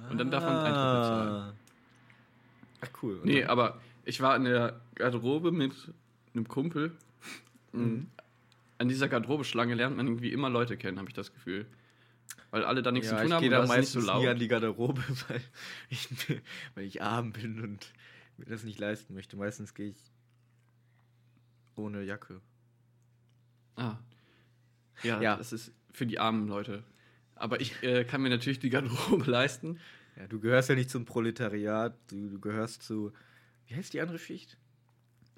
und 0.09 0.18
dann 0.18 0.29
darf 0.29 0.44
man 0.44 0.57
Eintritt 0.57 0.73
bezahlen. 0.73 1.53
Ach 2.81 2.89
cool. 3.01 3.15
Und 3.19 3.25
Nee, 3.25 3.45
aber 3.45 3.79
ich 4.03 4.19
war 4.19 4.35
in 4.35 4.44
der 4.44 4.81
Garderobe 4.95 5.51
mit 5.51 5.73
einem 6.33 6.47
Kumpel. 6.50 6.97
Mhm. 7.71 8.07
An 8.77 8.88
dieser 8.89 9.07
Garderobeschlange 9.07 9.74
lernt 9.75 9.95
man 9.98 10.06
irgendwie 10.07 10.31
immer 10.31 10.50
Leute 10.50 10.77
kennen, 10.77 10.98
habe 11.00 11.10
ich 11.10 11.16
das 11.16 11.33
Gefühl. 11.33 11.66
Weil 12.51 12.63
alle 12.63 12.81
da 12.81 12.92
nichts 12.92 13.10
ja, 13.10 13.18
zu 13.18 13.24
tun 13.24 13.27
ich 13.27 13.33
haben 13.33 13.42
gehe 13.42 13.50
und 13.50 13.51
da 13.51 13.63
ist 13.63 13.69
nicht 13.69 13.77
meistens 13.77 14.04
so 14.04 14.07
laut. 14.12 14.22
nie 14.24 14.27
an 14.30 14.39
die 14.39 14.48
Garderobe, 14.48 15.01
weil 15.30 15.42
ich, 15.89 16.10
weil 16.75 16.83
ich 16.86 17.01
arm 17.01 17.31
bin 17.33 17.62
und 17.62 17.94
mir 18.38 18.45
das 18.45 18.63
nicht 18.63 18.80
leisten 18.80 19.13
möchte. 19.13 19.38
Meistens 19.38 19.74
gehe 19.74 19.89
ich 19.89 19.98
ohne 21.75 22.04
Jacke. 22.04 22.42
Ah. 23.75 23.97
Ja, 25.04 25.21
Ja. 25.21 25.35
das 25.38 25.52
ist 25.54 25.73
für 25.92 26.06
die 26.06 26.19
armen 26.19 26.47
Leute. 26.47 26.83
Aber 27.35 27.59
ich 27.59 27.81
äh, 27.83 28.06
kann 28.06 28.21
mir 28.21 28.30
natürlich 28.30 28.59
die 28.59 28.69
Garderobe 28.69 29.26
leisten. 29.30 29.80
Ja, 30.16 30.28
du 30.28 30.40
gehörst 30.40 30.69
ja 30.69 30.76
nicht 30.76 30.90
zum 30.90 31.04
Proletariat, 31.06 31.97
du, 32.07 32.30
du 32.30 32.40
gehörst 32.40 32.83
zu. 32.83 33.11
Wie 33.68 33.76
heißt 33.76 33.94
die 33.94 33.99
andere 34.02 34.19
Schicht? 34.19 34.57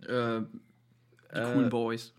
Äh, 0.04 0.42
die 0.42 1.36
Äh, 1.36 1.54
coolen 1.54 1.70
Boys. 1.70 2.14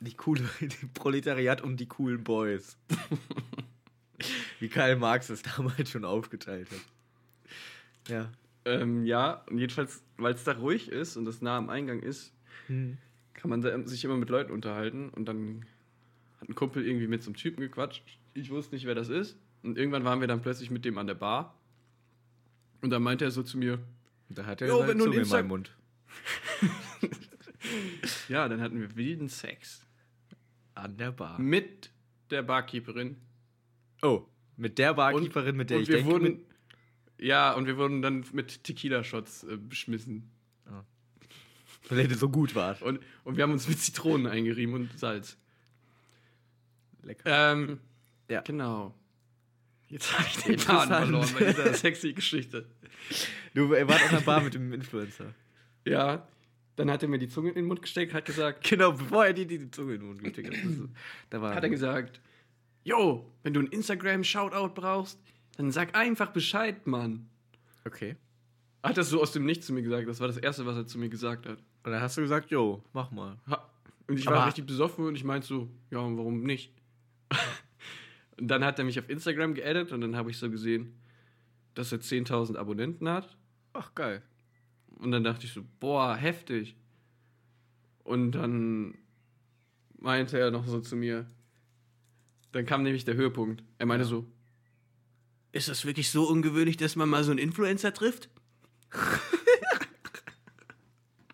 Die 0.00 0.14
coole, 0.14 0.48
die 0.60 0.86
Proletariat 0.94 1.60
und 1.60 1.78
die 1.78 1.86
coolen 1.86 2.24
Boys. 2.24 2.76
Wie 4.58 4.68
Karl 4.68 4.96
Marx 4.96 5.30
es 5.30 5.42
damals 5.42 5.90
schon 5.90 6.04
aufgeteilt 6.04 6.68
hat. 6.70 8.08
Ja. 8.08 8.30
Ähm, 8.66 9.04
ja, 9.06 9.42
und 9.48 9.58
jedenfalls, 9.58 10.02
weil 10.18 10.34
es 10.34 10.44
da 10.44 10.52
ruhig 10.52 10.90
ist 10.90 11.16
und 11.16 11.24
das 11.24 11.40
nah 11.40 11.56
am 11.56 11.70
Eingang 11.70 12.00
ist, 12.00 12.32
Hm. 12.66 12.98
kann 13.32 13.48
man 13.50 13.86
sich 13.86 14.04
immer 14.04 14.16
mit 14.16 14.28
Leuten 14.28 14.52
unterhalten. 14.52 15.08
Und 15.08 15.26
dann 15.26 15.64
hat 16.40 16.48
ein 16.48 16.54
Kumpel 16.54 16.86
irgendwie 16.86 17.06
mit 17.06 17.22
so 17.22 17.30
einem 17.30 17.36
Typen 17.36 17.60
gequatscht. 17.60 18.02
Ich 18.34 18.50
wusste 18.50 18.74
nicht, 18.74 18.84
wer 18.86 18.94
das 18.94 19.08
ist. 19.08 19.36
Und 19.62 19.76
irgendwann 19.78 20.04
waren 20.04 20.20
wir 20.20 20.28
dann 20.28 20.42
plötzlich 20.42 20.70
mit 20.70 20.84
dem 20.84 20.98
an 20.98 21.06
der 21.06 21.14
Bar. 21.14 21.54
Und 22.82 22.90
dann 22.90 23.02
meinte 23.02 23.24
er 23.24 23.30
so 23.30 23.42
zu 23.42 23.58
mir, 23.58 23.78
Da 24.28 24.46
hat 24.46 24.60
er 24.62 24.68
Jo, 24.68 24.80
ein 24.80 24.98
Zunge 25.00 25.16
in 25.20 25.28
meinem 25.28 25.48
Mund. 25.48 25.76
ja, 28.28 28.48
dann 28.48 28.60
hatten 28.60 28.80
wir 28.80 28.94
wilden 28.96 29.28
Sex. 29.28 29.84
An 30.80 30.96
der 30.96 31.12
Bar. 31.12 31.38
Mit 31.38 31.90
der 32.30 32.42
Barkeeperin. 32.42 33.16
Oh, 34.02 34.26
mit 34.56 34.78
der 34.78 34.94
Barkeeperin, 34.94 35.56
mit 35.56 35.70
der 35.70 35.78
und 35.78 35.82
ich 35.84 35.88
wir 35.88 35.96
denke, 35.96 36.10
wurden, 36.12 36.22
mit, 36.24 36.40
Ja, 37.18 37.52
und 37.52 37.66
wir 37.66 37.76
wurden 37.76 38.02
dann 38.02 38.24
mit 38.32 38.64
Tequila-Shots 38.64 39.44
äh, 39.44 39.56
beschmissen. 39.56 40.30
weil 41.88 41.98
er 42.10 42.14
so 42.16 42.28
gut 42.28 42.54
war. 42.54 42.80
Und, 42.82 43.00
und 43.24 43.36
wir 43.36 43.42
haben 43.42 43.52
uns 43.52 43.66
mit 43.68 43.78
Zitronen 43.78 44.26
eingerieben 44.26 44.74
und 44.74 44.98
Salz. 44.98 45.36
Lecker. 47.02 47.52
Ähm, 47.52 47.80
Ja. 48.28 48.42
Genau. 48.42 48.94
Jetzt 49.88 50.16
habe 50.16 50.28
ich 50.28 50.36
den 50.44 50.58
Faden 50.58 50.94
verloren 50.94 51.28
bei 51.38 51.44
dieser 51.52 51.74
sexy 51.74 52.12
Geschichte. 52.12 52.68
Du, 53.54 53.72
er 53.72 53.88
war 53.88 53.96
an 53.96 54.10
der 54.12 54.20
Bar 54.20 54.40
mit 54.42 54.54
dem 54.54 54.72
Influencer. 54.72 55.34
Ja, 55.84 56.28
dann 56.80 56.90
hat 56.90 57.02
er 57.02 57.08
mir 57.08 57.18
die 57.18 57.28
Zunge 57.28 57.50
in 57.50 57.54
den 57.54 57.64
Mund 57.66 57.82
gesteckt, 57.82 58.12
hat 58.14 58.24
gesagt, 58.24 58.68
Genau, 58.68 58.92
bevor 58.92 59.26
er 59.26 59.32
dir 59.32 59.46
die, 59.46 59.58
die 59.58 59.70
Zunge 59.70 59.94
in 59.94 60.00
den 60.00 60.08
Mund 60.08 60.22
gesteckt 60.24 60.48
hat. 60.48 60.64
Ist- 60.64 60.82
Da 61.30 61.40
war 61.40 61.54
hat 61.54 61.62
er 61.62 61.70
gesagt, 61.70 62.20
yo, 62.84 63.30
wenn 63.42 63.54
du 63.54 63.60
ein 63.60 63.66
Instagram-Shoutout 63.68 64.74
brauchst, 64.74 65.18
dann 65.56 65.70
sag 65.70 65.94
einfach 65.94 66.30
Bescheid, 66.32 66.86
Mann. 66.86 67.28
Okay. 67.86 68.16
Hat 68.82 68.96
das 68.96 69.10
so 69.10 69.20
aus 69.20 69.32
dem 69.32 69.44
Nichts 69.44 69.66
zu 69.66 69.72
mir 69.74 69.82
gesagt. 69.82 70.08
Das 70.08 70.20
war 70.20 70.26
das 70.28 70.38
Erste, 70.38 70.64
was 70.66 70.76
er 70.76 70.86
zu 70.86 70.98
mir 70.98 71.08
gesagt 71.10 71.46
hat. 71.46 71.58
Und 71.84 71.92
dann 71.92 72.00
hast 72.00 72.16
du 72.16 72.22
gesagt, 72.22 72.50
jo, 72.50 72.82
mach 72.92 73.10
mal. 73.10 73.36
Ha. 73.48 73.68
Und 74.06 74.18
ich 74.18 74.26
Aber- 74.26 74.36
war 74.38 74.46
richtig 74.46 74.66
besoffen 74.66 75.04
und 75.06 75.14
ich 75.14 75.24
meinte 75.24 75.46
so, 75.46 75.68
ja, 75.90 75.98
warum 75.98 76.42
nicht? 76.42 76.72
und 78.38 78.48
dann 78.48 78.64
hat 78.64 78.78
er 78.78 78.84
mich 78.84 78.98
auf 78.98 79.08
Instagram 79.08 79.54
geaddet 79.54 79.92
und 79.92 80.00
dann 80.00 80.16
habe 80.16 80.30
ich 80.30 80.38
so 80.38 80.50
gesehen, 80.50 80.94
dass 81.74 81.92
er 81.92 82.00
10.000 82.00 82.56
Abonnenten 82.56 83.08
hat. 83.08 83.36
Ach, 83.72 83.94
geil. 83.94 84.22
Und 85.00 85.12
dann 85.12 85.24
dachte 85.24 85.46
ich 85.46 85.52
so, 85.52 85.64
boah, 85.80 86.16
heftig. 86.16 86.76
Und 88.04 88.32
dann 88.32 88.94
meinte 89.98 90.38
er 90.38 90.50
noch 90.50 90.66
so 90.66 90.80
zu 90.80 90.96
mir, 90.96 91.26
dann 92.52 92.66
kam 92.66 92.82
nämlich 92.82 93.04
der 93.04 93.14
Höhepunkt. 93.14 93.62
Er 93.78 93.86
meinte 93.86 94.04
so, 94.04 94.26
ist 95.52 95.68
das 95.68 95.84
wirklich 95.84 96.10
so 96.10 96.28
ungewöhnlich, 96.28 96.76
dass 96.76 96.96
man 96.96 97.08
mal 97.08 97.24
so 97.24 97.30
einen 97.30 97.38
Influencer 97.38 97.94
trifft? 97.94 98.28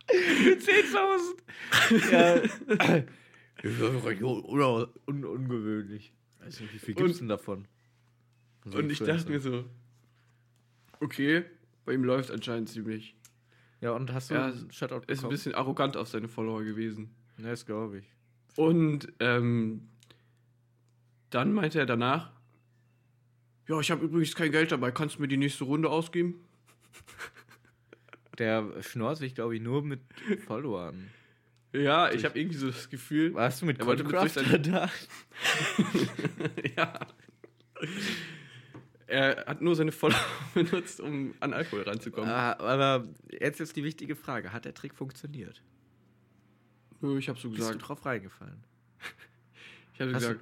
10.000! 0.08 2.12
ja. 2.12 2.42
Oder 4.44 4.88
un 5.06 5.24
ungewöhnlich. 5.24 6.12
Weiß 6.40 6.60
nicht, 6.60 6.74
wie 6.74 6.78
viel 6.78 6.94
gibt's 6.94 7.12
Und- 7.14 7.20
denn 7.22 7.28
davon? 7.28 7.66
So 8.64 8.78
Und 8.78 8.90
ich 8.90 8.98
dachte 8.98 9.30
mir 9.30 9.40
so, 9.40 9.64
okay, 11.00 11.44
bei 11.84 11.94
ihm 11.94 12.04
läuft 12.04 12.30
anscheinend 12.30 12.68
ziemlich. 12.68 13.16
Ja, 13.80 13.92
und 13.92 14.12
hast 14.12 14.30
du 14.30 14.34
Ja, 14.34 14.46
einen 14.46 14.70
Shoutout 14.72 14.94
Er 14.94 15.00
ist 15.00 15.08
ein 15.08 15.16
bekommen? 15.16 15.30
bisschen 15.30 15.54
arrogant 15.54 15.96
auf 15.96 16.08
seine 16.08 16.28
Follower 16.28 16.62
gewesen. 16.64 17.10
Ja, 17.38 17.50
das 17.50 17.66
glaube 17.66 17.98
ich. 17.98 18.04
Und 18.56 19.12
ähm, 19.20 19.88
dann 21.30 21.52
meinte 21.52 21.78
er 21.78 21.86
danach, 21.86 22.30
ja, 23.68 23.78
ich 23.80 23.90
habe 23.90 24.04
übrigens 24.04 24.34
kein 24.34 24.50
Geld 24.52 24.72
dabei, 24.72 24.90
kannst 24.92 25.16
du 25.16 25.20
mir 25.22 25.28
die 25.28 25.36
nächste 25.36 25.64
Runde 25.64 25.90
ausgeben? 25.90 26.40
Der 28.38 28.70
schnort 28.82 29.18
sich, 29.18 29.34
glaube 29.34 29.56
ich, 29.56 29.62
nur 29.62 29.82
mit 29.82 30.00
Followern. 30.46 31.10
Ja, 31.72 32.10
ich 32.10 32.24
habe 32.24 32.38
irgendwie 32.38 32.56
so 32.58 32.68
das 32.68 32.88
Gefühl, 32.88 33.34
Warst 33.34 33.60
du 33.62 33.66
mit 33.66 33.80
durch 33.80 34.32
da? 34.62 34.90
ja. 36.76 36.98
Er 39.08 39.44
hat 39.46 39.60
nur 39.60 39.76
seine 39.76 39.92
Follower 39.92 40.18
benutzt, 40.54 41.00
um 41.00 41.34
an 41.40 41.52
Alkohol 41.52 41.82
ranzukommen. 41.82 42.28
Ah, 42.28 42.52
aber 42.58 43.06
jetzt 43.40 43.60
ist 43.60 43.76
die 43.76 43.84
wichtige 43.84 44.16
Frage. 44.16 44.52
Hat 44.52 44.64
der 44.64 44.74
Trick 44.74 44.94
funktioniert? 44.94 45.62
Nö, 47.00 47.16
ich 47.18 47.28
habe 47.28 47.38
so 47.38 47.48
Bist 47.50 47.60
du 47.62 47.66
gesagt. 47.68 47.88
drauf 47.88 48.04
reingefallen? 48.06 48.62
Ich 49.94 50.00
habe 50.00 50.12
du- 50.12 50.18
gesagt, 50.18 50.40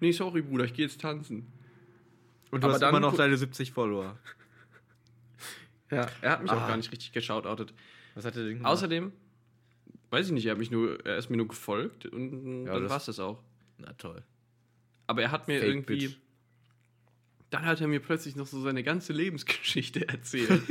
nee, 0.00 0.12
sorry, 0.12 0.40
Bruder, 0.40 0.64
ich 0.64 0.72
gehe 0.72 0.86
jetzt 0.86 1.00
tanzen. 1.00 1.46
Und 2.50 2.62
du 2.62 2.66
Aber 2.66 2.74
hast 2.74 2.80
dann 2.80 2.90
immer 2.90 3.00
noch 3.00 3.14
deine 3.16 3.36
70 3.36 3.72
Follower. 3.72 4.18
Ja, 5.90 6.06
er 6.22 6.30
hat 6.30 6.42
mich 6.42 6.50
auch 6.50 6.60
Ah. 6.62 6.68
gar 6.68 6.76
nicht 6.76 6.90
richtig 6.90 7.12
geshoutoutet. 7.12 7.74
Was 8.14 8.24
hat 8.24 8.34
der 8.36 8.44
denn 8.44 8.54
gemacht? 8.56 8.72
Außerdem, 8.72 9.12
weiß 10.10 10.26
ich 10.26 10.32
nicht, 10.32 10.46
er, 10.46 10.52
hat 10.52 10.58
mich 10.58 10.70
nur, 10.70 11.04
er 11.04 11.18
ist 11.18 11.28
mir 11.30 11.36
nur 11.36 11.46
gefolgt 11.48 12.06
und 12.06 12.64
Ja, 12.66 12.72
dann 12.72 12.82
das- 12.84 12.90
war's 12.92 13.04
das 13.06 13.20
auch. 13.20 13.42
Na 13.78 13.92
toll. 13.92 14.22
Aber 15.06 15.22
er 15.22 15.30
hat 15.30 15.46
mir 15.46 15.60
Fake 15.60 15.68
irgendwie. 15.68 16.06
Bitch. 16.08 16.16
Dann 17.54 17.66
hat 17.66 17.80
er 17.80 17.86
mir 17.88 18.00
plötzlich 18.00 18.34
noch 18.36 18.46
so 18.46 18.60
seine 18.60 18.82
ganze 18.82 19.12
Lebensgeschichte 19.12 20.08
erzählt. 20.08 20.62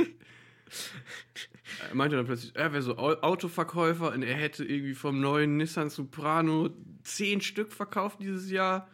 er 1.88 1.94
meinte 1.94 2.16
dann 2.16 2.26
plötzlich, 2.26 2.54
er 2.54 2.72
wäre 2.72 2.82
so 2.82 2.96
Au- 2.98 3.20
Autoverkäufer 3.22 4.12
und 4.12 4.22
er 4.22 4.34
hätte 4.36 4.64
irgendwie 4.64 4.94
vom 4.94 5.20
neuen 5.20 5.56
Nissan 5.56 5.88
Soprano 5.90 6.70
zehn 7.02 7.40
Stück 7.40 7.72
verkauft 7.72 8.18
dieses 8.20 8.50
Jahr. 8.50 8.88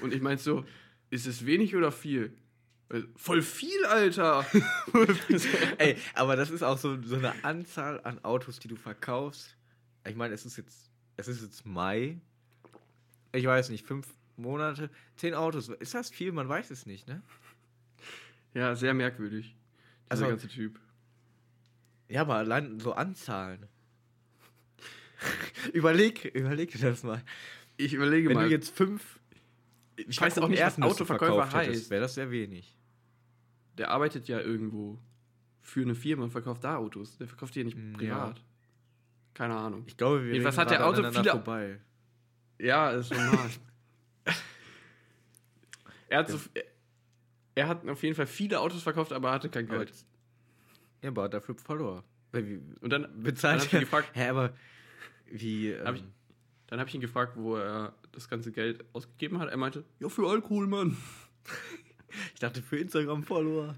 Und 0.00 0.12
ich 0.12 0.20
meinte 0.22 0.42
so, 0.42 0.64
ist 1.10 1.26
es 1.26 1.46
wenig 1.46 1.76
oder 1.76 1.92
viel? 1.92 2.36
Äh, 2.88 3.02
Voll 3.16 3.42
viel, 3.42 3.84
Alter! 3.86 4.44
Ey, 5.78 5.96
aber 6.14 6.36
das 6.36 6.50
ist 6.50 6.62
auch 6.62 6.78
so, 6.78 7.00
so 7.02 7.16
eine 7.16 7.32
Anzahl 7.44 8.00
an 8.04 8.24
Autos, 8.24 8.58
die 8.58 8.68
du 8.68 8.76
verkaufst. 8.76 9.56
Ich 10.08 10.16
meine, 10.16 10.34
es 10.34 10.46
ist 10.46 10.56
jetzt, 10.56 10.90
es 11.16 11.28
ist 11.28 11.42
jetzt 11.42 11.66
Mai. 11.66 12.20
Ich 13.32 13.44
weiß 13.46 13.70
nicht, 13.70 13.86
fünf 13.86 14.06
Monate, 14.36 14.90
zehn 15.16 15.34
Autos. 15.34 15.68
Ist 15.68 15.94
das 15.94 16.10
viel? 16.10 16.32
Man 16.32 16.48
weiß 16.48 16.70
es 16.70 16.86
nicht, 16.86 17.06
ne? 17.08 17.22
ja, 18.54 18.74
sehr 18.74 18.94
merkwürdig. 18.94 19.54
Dieser 20.10 20.24
Also- 20.24 20.26
ganze 20.28 20.48
Typ. 20.48 20.78
Ja, 22.08 22.20
aber 22.22 22.36
allein 22.36 22.78
so 22.78 22.92
Anzahlen. 22.92 23.66
überleg, 25.72 26.24
überleg 26.34 26.70
dir 26.70 26.78
das 26.90 27.02
mal. 27.02 27.22
Ich 27.76 27.92
überlege 27.94 28.28
Wenn 28.28 28.36
mal. 28.36 28.44
du 28.48 28.50
jetzt 28.50 28.74
fünf. 28.76 29.18
ich 29.96 30.20
weiß 30.20 30.38
auch 30.38 30.48
nicht, 30.48 30.62
was 30.62 30.80
Autoverkäufer 30.80 31.50
heißt. 31.52 31.90
wäre 31.90 32.02
das 32.02 32.14
sehr 32.14 32.30
wenig. 32.30 32.76
Der 33.78 33.90
arbeitet 33.90 34.28
ja 34.28 34.40
irgendwo 34.40 34.98
für 35.60 35.82
eine 35.82 35.94
Firma 35.94 36.24
und 36.24 36.30
verkauft 36.30 36.64
da 36.64 36.76
Autos. 36.76 37.18
Der 37.18 37.26
verkauft 37.26 37.54
die 37.54 37.58
ja 37.60 37.64
nicht 37.64 37.76
Mm, 37.76 37.92
privat. 37.94 38.40
Keine 39.34 39.54
Ahnung. 39.56 39.84
Ich 39.86 39.96
glaube, 39.96 40.24
wir 40.24 40.32
Jedenfalls 40.32 40.56
reden 40.56 40.70
hat 40.70 40.70
der 40.78 40.86
Auto 40.86 41.10
viele- 41.18 41.30
vorbei. 41.32 41.80
Ja, 42.58 42.90
ist 42.92 43.10
normal. 43.12 43.50
er, 46.08 46.18
hat 46.20 46.28
so, 46.30 46.38
er 47.54 47.68
hat 47.68 47.88
auf 47.88 48.02
jeden 48.02 48.14
Fall 48.14 48.26
viele 48.26 48.60
Autos 48.60 48.82
verkauft, 48.82 49.12
aber 49.12 49.32
hatte 49.32 49.48
kein 49.48 49.66
Geld. 49.68 49.92
Ja, 51.02 51.10
aber 51.10 51.28
dafür 51.28 51.54
wie- 52.46 52.60
Und 52.80 52.90
dann, 52.92 53.02
dann 53.02 53.22
Bezahlt 53.22 53.56
habe 53.60 53.66
ich 53.66 53.72
ihn 53.74 53.80
gefragt, 53.80 54.10
Hä, 54.14 54.28
aber 54.28 54.52
wie. 55.26 55.70
Ähm, 55.70 55.86
Hab 55.86 55.94
ich- 55.96 56.04
dann 56.68 56.80
hab 56.80 56.88
ich 56.88 56.94
ihn 56.94 57.00
gefragt, 57.00 57.36
wo 57.36 57.56
er 57.56 57.94
das 58.12 58.28
ganze 58.28 58.50
Geld 58.50 58.84
ausgegeben 58.92 59.38
hat. 59.38 59.48
Er 59.50 59.56
meinte, 59.56 59.84
ja, 60.00 60.08
für 60.08 60.28
Alkohol, 60.28 60.66
Mann. 60.66 60.96
ich 62.34 62.40
dachte 62.40 62.60
für 62.62 62.78
Instagram-Follower. 62.78 63.76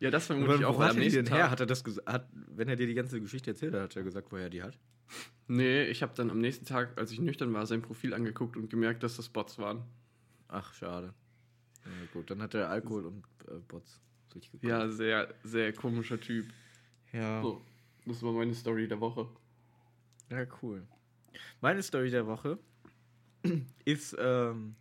Ja, 0.00 0.10
das 0.10 0.26
vermute 0.26 0.54
ich 0.56 0.64
auch, 0.64 0.78
hat 0.80 0.90
am 0.90 0.96
er 0.96 1.02
nächsten 1.04 1.24
denn 1.24 1.34
her? 1.34 1.42
Tag. 1.44 1.50
Hat 1.52 1.60
er 1.60 1.66
das 1.66 1.82
hat, 2.06 2.28
wenn 2.32 2.68
er 2.68 2.76
dir 2.76 2.86
die 2.86 2.94
ganze 2.94 3.20
Geschichte 3.20 3.50
erzählt 3.50 3.74
hat, 3.74 3.82
hat 3.82 3.96
er 3.96 4.02
gesagt, 4.02 4.30
woher 4.32 4.44
er 4.44 4.50
die 4.50 4.62
hat? 4.62 4.78
Nee, 5.48 5.84
ich 5.84 6.02
habe 6.02 6.12
dann 6.14 6.30
am 6.30 6.38
nächsten 6.38 6.64
Tag, 6.64 6.96
als 6.98 7.10
ich 7.10 7.20
nüchtern 7.20 7.52
war, 7.52 7.66
sein 7.66 7.82
Profil 7.82 8.14
angeguckt 8.14 8.56
und 8.56 8.70
gemerkt, 8.70 9.02
dass 9.02 9.16
das 9.16 9.28
Bots 9.28 9.58
waren. 9.58 9.82
Ach, 10.48 10.72
schade. 10.74 11.12
Ja, 11.84 12.06
gut, 12.12 12.30
dann 12.30 12.42
hat 12.42 12.54
er 12.54 12.68
Alkohol 12.68 13.06
und 13.06 13.24
äh, 13.48 13.58
Bots 13.68 14.00
durchgeguckt. 14.30 14.64
Ja, 14.64 14.88
sehr, 14.88 15.34
sehr 15.42 15.72
komischer 15.72 16.20
Typ. 16.20 16.46
ja. 17.12 17.42
So, 17.42 17.62
das 18.06 18.22
war 18.22 18.32
meine 18.32 18.54
Story 18.54 18.88
der 18.88 19.00
Woche. 19.00 19.28
Ja, 20.30 20.46
cool. 20.62 20.86
Meine 21.60 21.82
Story 21.82 22.10
der 22.10 22.26
Woche 22.26 22.58
ist, 23.84 24.16
ähm, 24.18 24.76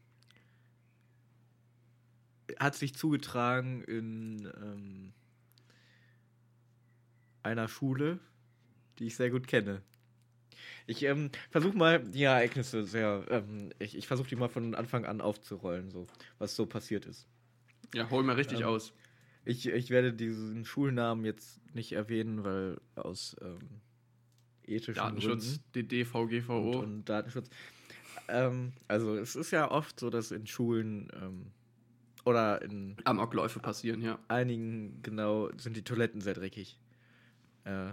hat 2.60 2.75
sich 2.75 2.96
zugetragen 2.96 3.84
in 3.84 4.51
ähm, 4.62 5.13
einer 7.44 7.68
Schule, 7.68 8.20
die 8.98 9.08
ich 9.08 9.15
sehr 9.15 9.29
gut 9.29 9.48
kenne. 9.48 9.82
Ich 10.88 11.04
ähm, 11.04 11.30
versuche 11.50 11.78
mal 11.78 12.00
die 12.00 12.24
Ereignisse 12.24 12.86
sehr, 12.86 13.25
ähm, 13.30 13.72
ich, 13.80 13.96
ich 13.96 14.08
versuche 14.08 14.28
die 14.28 14.36
mal 14.36 14.50
von 14.50 14.75
Anfang 14.75 15.06
an 15.06 15.22
aufzurollen, 15.22 15.92
so 15.92 16.08
was 16.38 16.56
so 16.56 16.66
passiert 16.66 17.06
ist. 17.06 17.28
Ja, 17.94 18.10
hol 18.10 18.24
mal 18.24 18.36
richtig 18.36 18.62
Ähm, 18.62 18.68
aus. 18.68 18.94
Ich, 19.46 19.68
ich 19.68 19.89
werde 19.89 20.13
diesen 20.13 20.66
Schulnamen 20.66 21.25
jetzt 21.25 21.60
nicht 21.74 21.92
erwähnen, 21.94 22.44
weil 22.44 22.80
aus 22.96 23.36
ähm, 23.42 23.82
ethischen 24.63 24.96
Datenschutz, 24.96 25.60
Gründen 25.74 25.89
DDVGVO. 25.89 26.72
und, 26.72 26.75
und 26.75 27.06
Datenschutz. 27.10 27.50
Ähm, 28.28 28.74
also 28.88 29.16
es 29.16 29.36
ist 29.36 29.51
ja 29.51 29.72
oft 29.72 30.00
so, 30.00 30.10
dass 30.10 30.32
in 30.32 30.46
Schulen 30.46 31.10
ähm, 31.22 31.48
oder 32.25 32.62
in 32.62 32.96
Amokläufe 33.06 33.60
passieren, 33.60 34.01
ja. 34.01 34.20
einigen 34.28 35.01
genau 35.01 35.50
sind 35.58 35.75
die 35.75 35.84
Toiletten 35.84 36.22
sehr 36.22 36.34
dreckig. 36.34 36.78
Äh, 37.63 37.92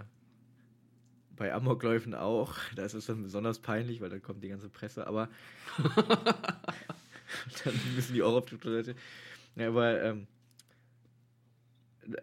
bei 1.37 1.53
Amokläufen 1.53 2.13
auch. 2.13 2.55
Da 2.75 2.83
ist 2.85 2.93
es 2.93 3.05
dann 3.05 3.23
besonders 3.23 3.59
peinlich, 3.59 4.01
weil 4.01 4.09
dann 4.09 4.21
kommt 4.21 4.43
die 4.43 4.49
ganze 4.49 4.69
Presse, 4.69 5.07
aber 5.07 5.29
dann 7.63 7.73
müssen 7.95 8.13
die 8.13 8.23
auch 8.23 8.35
auf 8.35 8.45
die 8.45 8.57
Toilette. 8.57 8.95
Ja, 9.55 9.69
aber 9.69 10.01
ähm, 10.03 10.27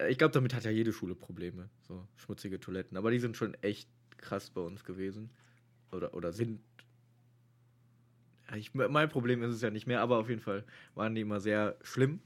ich 0.08 0.18
glaube, 0.18 0.32
damit 0.32 0.54
hat 0.54 0.64
ja 0.64 0.70
jede 0.70 0.92
Schule 0.92 1.14
Probleme. 1.14 1.68
So 1.82 2.06
schmutzige 2.16 2.60
Toiletten. 2.60 2.96
Aber 2.96 3.10
die 3.10 3.18
sind 3.18 3.36
schon 3.36 3.54
echt 3.62 3.88
krass 4.16 4.50
bei 4.50 4.60
uns 4.60 4.84
gewesen. 4.84 5.30
Oder, 5.92 6.14
oder 6.14 6.32
sind. 6.32 6.60
Ich, 8.56 8.74
mein 8.74 9.08
Problem 9.08 9.42
ist 9.42 9.54
es 9.54 9.62
ja 9.62 9.70
nicht 9.70 9.86
mehr, 9.86 10.00
aber 10.00 10.18
auf 10.18 10.28
jeden 10.28 10.40
Fall 10.40 10.64
waren 10.94 11.14
die 11.14 11.22
immer 11.22 11.40
sehr 11.40 11.76
schlimm 11.82 12.20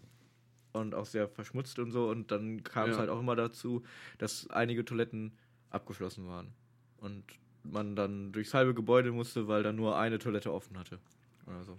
und 0.73 0.95
auch 0.95 1.07
sehr 1.07 1.29
verschmutzt 1.29 1.79
und 1.79 1.91
so. 1.93 2.09
Und 2.09 2.31
dann 2.31 2.63
kam 2.65 2.91
es 2.91 2.97
Ja. 2.97 3.01
halt 3.01 3.11
auch 3.11 3.21
immer 3.21 3.37
dazu, 3.37 3.85
dass 4.19 4.49
einige 4.51 4.85
Toiletten 4.85 5.33
abgeschlossen 5.71 6.27
waren. 6.27 6.53
Und 6.99 7.25
man 7.63 7.97
dann 7.97 8.33
durchs 8.33 8.55
halbe 8.55 8.75
Gebäude 8.75 9.13
musste, 9.13 9.49
weil 9.49 9.63
da 9.63 9.73
nur 9.73 9.99
eine 9.99 10.19
Toilette 10.19 10.53
offen 10.53 10.79
hatte. 10.79 10.99
Oder 11.47 11.65
so. 11.65 11.79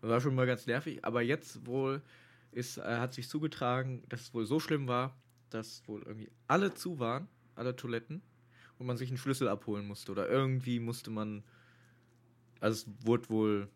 Das 0.00 0.10
war 0.10 0.20
schon 0.20 0.34
mal 0.34 0.46
ganz 0.46 0.66
nervig, 0.66 1.04
aber 1.04 1.22
jetzt 1.22 1.66
wohl 1.66 2.02
ist, 2.50 2.78
äh, 2.78 2.82
hat 2.82 3.14
sich 3.14 3.28
zugetragen, 3.28 4.02
dass 4.08 4.22
es 4.22 4.34
wohl 4.34 4.46
so 4.46 4.60
schlimm 4.60 4.88
war, 4.88 5.16
dass 5.50 5.86
wohl 5.86 6.02
irgendwie 6.02 6.30
alle 6.48 6.74
zu 6.74 6.98
waren, 6.98 7.28
alle 7.54 7.76
Toiletten, 7.76 8.22
und 8.78 8.86
man 8.86 8.96
sich 8.96 9.08
einen 9.08 9.18
Schlüssel 9.18 9.48
abholen 9.48 9.86
musste. 9.86 10.12
Oder 10.12 10.28
irgendwie 10.28 10.80
musste 10.80 11.10
man. 11.10 11.44
Also 12.60 12.86
es 12.86 13.06
wurde 13.06 13.28
wohl. 13.30 13.68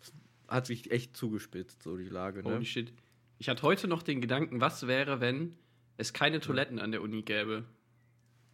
Es 0.00 0.12
hat 0.48 0.66
sich 0.66 0.90
echt 0.90 1.16
zugespitzt, 1.16 1.82
so 1.82 1.96
die 1.96 2.08
Lage, 2.08 2.42
ne? 2.42 2.54
Holy 2.54 2.64
shit. 2.64 2.92
Ich 3.38 3.48
hatte 3.48 3.62
heute 3.62 3.88
noch 3.88 4.02
den 4.02 4.20
Gedanken, 4.20 4.60
was 4.60 4.86
wäre, 4.86 5.20
wenn 5.20 5.56
es 5.96 6.12
keine 6.12 6.38
Toiletten 6.38 6.78
an 6.78 6.92
der 6.92 7.02
Uni 7.02 7.22
gäbe? 7.22 7.64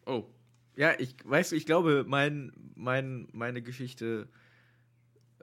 Oh. 0.06 0.25
Ja, 0.78 0.94
ich 0.97 1.16
weißt 1.25 1.50
du, 1.50 1.56
ich 1.56 1.66
glaube, 1.66 2.04
mein, 2.06 2.52
mein, 2.76 3.26
meine 3.32 3.62
Geschichte 3.62 4.28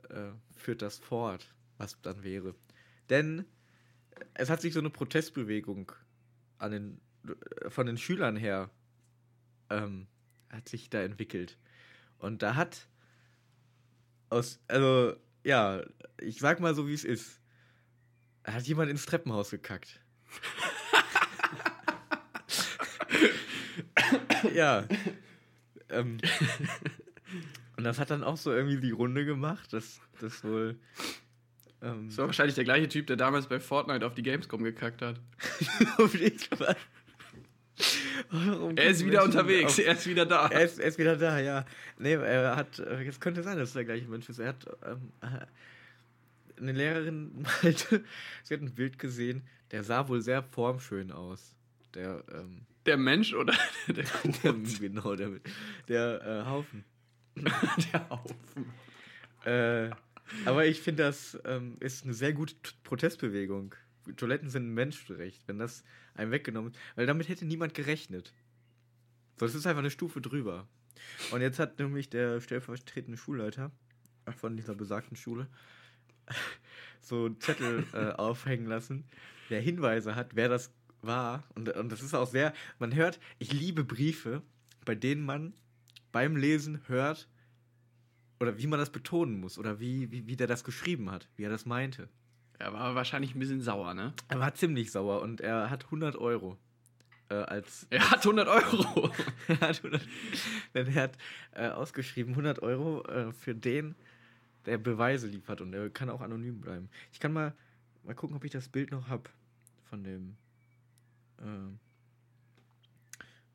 äh, 0.08 0.32
führt 0.56 0.82
das 0.82 0.98
fort, 0.98 1.54
was 1.78 2.02
dann 2.02 2.24
wäre. 2.24 2.56
Denn 3.10 3.44
es 4.34 4.50
hat 4.50 4.62
sich 4.62 4.72
so 4.72 4.80
eine 4.80 4.90
Protestbewegung 4.90 5.92
an 6.58 6.72
den, 6.72 7.02
äh, 7.28 7.70
von 7.70 7.86
den 7.86 7.98
Schülern 7.98 8.38
her 8.38 8.70
ähm, 9.70 10.08
hat 10.50 10.70
sich 10.70 10.90
da 10.90 11.02
entwickelt. 11.02 11.58
Und 12.18 12.42
da 12.42 12.56
hat 12.56 12.88
aus, 14.30 14.62
also, 14.70 15.18
ja, 15.44 15.84
ich 16.22 16.40
sag 16.40 16.62
mal 16.62 16.76
so, 16.76 16.88
wie 16.88 16.94
es 16.94 17.04
ist. 17.04 17.42
Da 18.44 18.54
hat 18.54 18.64
jemand 18.68 18.90
ins 18.90 19.06
Treppenhaus 19.06 19.50
gekackt. 19.50 20.00
ja. 24.54 24.88
Ähm, 25.90 26.18
und 27.78 27.84
das 27.84 28.00
hat 28.00 28.10
dann 28.10 28.24
auch 28.24 28.38
so 28.38 28.52
irgendwie 28.54 28.78
die 28.80 28.92
Runde 28.92 29.26
gemacht, 29.26 29.72
dass 29.74 30.00
das 30.22 30.44
wohl. 30.44 30.78
Ähm, 31.82 32.08
Das 32.08 32.18
war 32.18 32.28
wahrscheinlich 32.28 32.56
der 32.56 32.64
gleiche 32.64 32.88
Typ, 32.90 33.08
der 33.08 33.16
damals 33.18 33.48
bei 33.48 33.60
Fortnite 33.60 34.06
auf 34.06 34.14
die 34.16 34.24
Gamescom 34.24 34.64
gekackt 34.64 35.02
hat. 35.02 35.20
auf 35.98 36.14
jeden 36.16 36.40
Fall. 36.40 36.76
Warum 38.32 38.78
Er 38.78 38.86
ist 38.86 39.06
wieder 39.06 39.22
Menschen 39.24 39.40
unterwegs, 39.40 39.74
auf- 39.74 39.86
er 39.86 39.94
ist 39.94 40.08
wieder 40.08 40.26
da. 40.26 40.48
Er 40.48 40.62
ist, 40.62 40.80
er 40.80 40.88
ist 40.88 40.98
wieder 40.98 41.18
da, 41.18 41.40
ja. 41.40 41.66
Nee, 42.00 42.14
er 42.14 42.56
hat, 42.56 42.80
äh, 42.80 43.06
es 43.06 43.20
könnte 43.20 43.44
sein, 43.44 43.58
dass 43.58 43.70
es 43.70 43.74
der 43.74 43.84
gleiche 43.86 44.08
Mensch 44.08 44.30
ist. 44.30 44.40
Er 44.40 44.50
hat, 44.50 44.66
ähm, 44.86 45.12
äh, 45.22 45.46
eine 46.62 46.72
Lehrerin 46.72 47.46
meinte, 47.62 48.04
sie 48.44 48.54
hat 48.54 48.62
ein 48.62 48.74
Bild 48.74 48.98
gesehen, 48.98 49.44
der 49.72 49.84
sah 49.84 50.08
wohl 50.08 50.22
sehr 50.22 50.42
formschön 50.42 51.12
aus. 51.12 51.54
Der, 51.94 52.24
ähm, 52.34 52.62
Der 52.86 52.98
Mensch 52.98 53.34
oder 53.34 53.54
der 53.88 54.06
der 54.44 54.54
genau, 54.80 55.16
der, 55.16 55.40
der 55.88 56.22
äh, 56.22 56.50
Haufen. 56.50 56.84
der 57.36 58.10
Haufen. 58.10 58.66
Äh, 59.44 59.90
aber 60.46 60.66
ich 60.66 60.82
finde, 60.82 61.04
das 61.04 61.38
ähm, 61.46 61.78
ist 61.80 62.04
eine 62.04 62.14
sehr 62.14 62.34
gute 62.34 62.56
T- 62.56 62.72
Protestbewegung. 62.84 63.76
Toiletten 64.18 64.50
sind 64.50 64.68
ein 64.68 64.74
Menschenrecht, 64.74 65.48
wenn 65.48 65.60
das 65.60 65.84
einem 66.14 66.32
weggenommen 66.32 66.74
wird. 66.74 66.84
Weil 66.96 67.06
damit 67.06 67.28
hätte 67.28 67.46
niemand 67.46 67.74
gerechnet. 67.74 68.34
So, 69.40 69.46
das 69.46 69.56
ist 69.56 69.68
einfach 69.68 69.80
eine 69.80 69.92
Stufe 69.92 70.22
drüber. 70.22 70.68
Und 71.32 71.42
jetzt 71.42 71.60
hat 71.60 71.78
nämlich 71.80 72.10
der 72.10 72.40
stellvertretende 72.40 73.18
Schulleiter 73.18 73.72
von 74.38 74.56
dieser 74.56 74.76
besagten 74.76 75.18
Schule 75.18 75.48
so 77.02 77.26
einen 77.26 77.40
Zettel 77.40 77.86
äh, 77.94 78.12
aufhängen 78.14 78.66
lassen, 78.66 79.06
der 79.50 79.62
Hinweise 79.62 80.16
hat, 80.16 80.36
wer 80.36 80.50
das 80.50 80.72
war. 81.06 81.44
Und, 81.56 81.70
und 81.70 81.92
das 81.92 82.02
ist 82.02 82.14
auch 82.14 82.28
sehr, 82.28 82.54
man 82.80 82.94
hört, 82.94 83.20
ich 83.40 83.54
liebe 83.54 83.84
Briefe, 83.84 84.42
bei 84.86 84.96
denen 84.96 85.26
man 85.26 85.54
beim 86.12 86.36
Lesen 86.36 86.82
hört, 86.88 87.28
oder 88.40 88.58
wie 88.58 88.68
man 88.68 88.80
das 88.80 88.92
betonen 88.92 89.40
muss, 89.40 89.58
oder 89.58 89.80
wie, 89.80 90.12
wie, 90.12 90.28
wie 90.28 90.36
der 90.36 90.48
das 90.48 90.64
geschrieben 90.64 91.10
hat, 91.12 91.28
wie 91.36 91.44
er 91.44 91.50
das 91.50 91.66
meinte. 91.66 92.10
Er 92.60 92.74
war 92.74 92.96
wahrscheinlich 92.96 93.36
ein 93.36 93.40
bisschen 93.40 93.62
sauer, 93.62 93.94
ne? 93.94 94.14
Er 94.28 94.40
war 94.40 94.54
ziemlich 94.54 94.92
sauer 94.92 95.22
und 95.22 95.42
er 95.42 95.70
hat 95.70 95.86
100 95.86 96.16
Euro 96.16 96.58
äh, 97.30 97.36
als. 97.36 97.88
Er 97.90 98.12
hat 98.12 98.20
100 98.20 98.48
Euro. 98.48 99.12
er 99.48 99.60
hat, 99.60 99.78
100, 99.78 100.02
denn 100.74 100.88
er 100.88 101.04
hat 101.04 101.18
äh, 101.54 101.68
ausgeschrieben 101.68 102.32
100 102.32 102.62
Euro 102.62 103.04
äh, 103.06 103.32
für 103.34 103.56
den, 103.56 103.96
der 104.66 104.78
Beweise 104.78 105.28
liefert 105.28 105.62
und 105.62 105.74
er 105.74 105.90
kann 105.90 106.10
auch 106.10 106.22
anonym 106.22 106.62
bleiben. 106.62 106.90
Ich 107.12 107.20
kann 107.20 107.34
mal, 107.34 107.54
mal 108.04 108.16
gucken, 108.16 108.36
ob 108.36 108.44
ich 108.44 108.52
das 108.52 108.70
Bild 108.70 108.92
noch 108.92 109.08
habe 109.10 109.30
von 109.90 110.04
dem. 110.04 110.38
Ähm, 111.42 111.80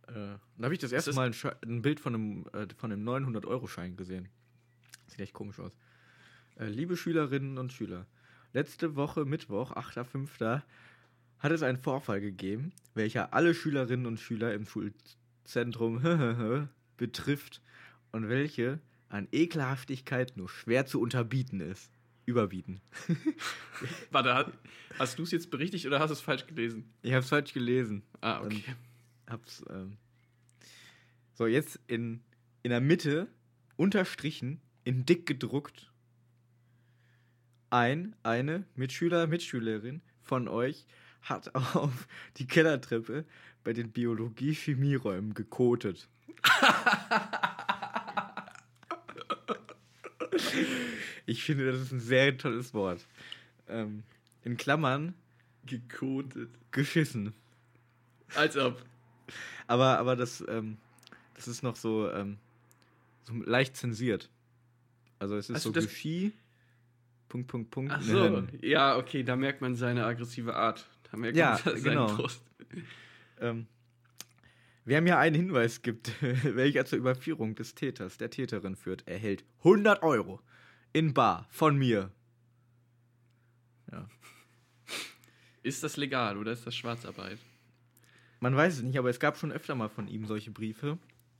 Äh, 0.08 0.12
da 0.58 0.64
habe 0.64 0.74
ich 0.74 0.80
das 0.80 0.90
erste 0.90 1.10
das- 1.10 1.16
Mal 1.16 1.30
ein, 1.30 1.34
ein 1.70 1.82
Bild 1.82 2.00
von 2.00 2.14
einem, 2.14 2.46
äh, 2.52 2.66
von 2.76 2.90
einem 2.90 3.04
900-Euro-Schein 3.04 3.96
gesehen. 3.96 4.28
Sieht 5.06 5.20
echt 5.20 5.32
komisch 5.34 5.60
aus. 5.60 5.72
Äh, 6.56 6.66
liebe 6.66 6.96
Schülerinnen 6.96 7.58
und 7.58 7.72
Schüler, 7.72 8.06
letzte 8.52 8.96
Woche 8.96 9.24
Mittwoch, 9.24 9.70
8.5., 9.76 10.62
hat 11.38 11.52
es 11.52 11.62
einen 11.62 11.78
Vorfall 11.78 12.20
gegeben, 12.20 12.72
welcher 12.94 13.32
alle 13.32 13.54
Schülerinnen 13.54 14.06
und 14.06 14.18
Schüler 14.18 14.52
im 14.52 14.66
Schulzentrum 14.66 16.00
betrifft 16.96 17.62
und 18.10 18.28
welche 18.28 18.80
an 19.08 19.28
Ekelhaftigkeit 19.30 20.36
nur 20.36 20.48
schwer 20.48 20.86
zu 20.86 21.00
unterbieten 21.00 21.60
ist. 21.60 21.92
Überbieten. 22.30 22.80
Warte, 24.10 24.52
hast 24.98 25.18
du 25.18 25.24
es 25.24 25.32
jetzt 25.32 25.50
berichtigt 25.50 25.86
oder 25.86 25.98
hast 25.98 26.10
du 26.10 26.14
es 26.14 26.20
falsch 26.20 26.46
gelesen? 26.46 26.92
Ich 27.02 27.12
habe 27.12 27.22
es 27.22 27.28
falsch 27.28 27.52
gelesen. 27.52 28.02
Ah, 28.20 28.40
okay. 28.40 28.62
hab's. 29.28 29.64
Ähm 29.68 29.96
so, 31.34 31.46
jetzt 31.46 31.80
in, 31.86 32.22
in 32.62 32.70
der 32.70 32.80
Mitte, 32.80 33.28
unterstrichen, 33.76 34.60
in 34.84 35.06
dick 35.06 35.26
gedruckt, 35.26 35.90
ein, 37.70 38.14
eine 38.22 38.64
Mitschüler, 38.74 39.26
Mitschülerin 39.26 40.02
von 40.22 40.48
euch 40.48 40.86
hat 41.22 41.54
auf 41.54 42.06
die 42.36 42.46
Kellertreppe 42.46 43.24
bei 43.64 43.72
den 43.72 43.90
Biologie-Chemieräumen 43.90 45.34
gekotet. 45.34 46.08
ich 51.30 51.44
finde, 51.44 51.70
das 51.70 51.80
ist 51.80 51.92
ein 51.92 52.00
sehr 52.00 52.36
tolles 52.36 52.74
Wort. 52.74 53.06
Ähm, 53.68 54.02
in 54.44 54.56
Klammern 54.56 55.14
Gekotet. 55.66 56.48
geschissen. 56.72 57.34
Als 58.34 58.56
ob. 58.56 58.82
Aber, 59.66 59.98
aber 59.98 60.16
das, 60.16 60.44
ähm, 60.48 60.76
das 61.34 61.46
ist 61.46 61.62
noch 61.62 61.76
so, 61.76 62.10
ähm, 62.10 62.38
so 63.24 63.34
leicht 63.34 63.76
zensiert. 63.76 64.28
Also 65.18 65.36
es 65.36 65.50
ist 65.50 65.56
Hast 65.56 65.62
so 65.64 65.70
das- 65.70 65.84
Geschi, 65.86 66.32
Punkt, 67.28 67.46
Punkt, 67.46 67.70
Punkt. 67.70 67.92
Ach 67.94 68.02
so. 68.02 68.42
Ja, 68.60 68.96
okay, 68.96 69.22
da 69.22 69.36
merkt 69.36 69.60
man 69.60 69.76
seine 69.76 70.04
aggressive 70.04 70.56
Art. 70.56 70.88
Da 71.10 71.16
merkt 71.16 71.36
Ja, 71.36 71.60
man 71.64 71.74
seinen 71.76 71.82
genau. 71.84 72.08
Frust. 72.08 72.42
Ähm, 73.40 73.66
wer 74.84 75.00
mir 75.00 75.18
einen 75.18 75.36
Hinweis 75.36 75.82
gibt, 75.82 76.10
welcher 76.42 76.86
zur 76.86 76.98
Überführung 76.98 77.54
des 77.54 77.74
Täters, 77.76 78.18
der 78.18 78.30
Täterin 78.30 78.74
führt, 78.74 79.06
erhält 79.06 79.44
100 79.58 80.02
Euro 80.02 80.40
in 80.92 81.14
Bar 81.14 81.46
von 81.50 81.76
mir. 81.76 82.10
Ist 85.62 85.82
das 85.82 85.98
legal 85.98 86.38
oder 86.38 86.52
ist 86.52 86.66
das 86.66 86.74
Schwarzarbeit? 86.74 87.38
Man 88.40 88.56
weiß 88.56 88.76
es 88.78 88.82
nicht, 88.82 88.98
aber 88.98 89.10
es 89.10 89.20
gab 89.20 89.36
schon 89.36 89.52
öfter 89.52 89.74
mal 89.74 89.90
von 89.90 90.08
ihm 90.08 90.24
solche 90.24 90.50
Briefe, 90.50 90.96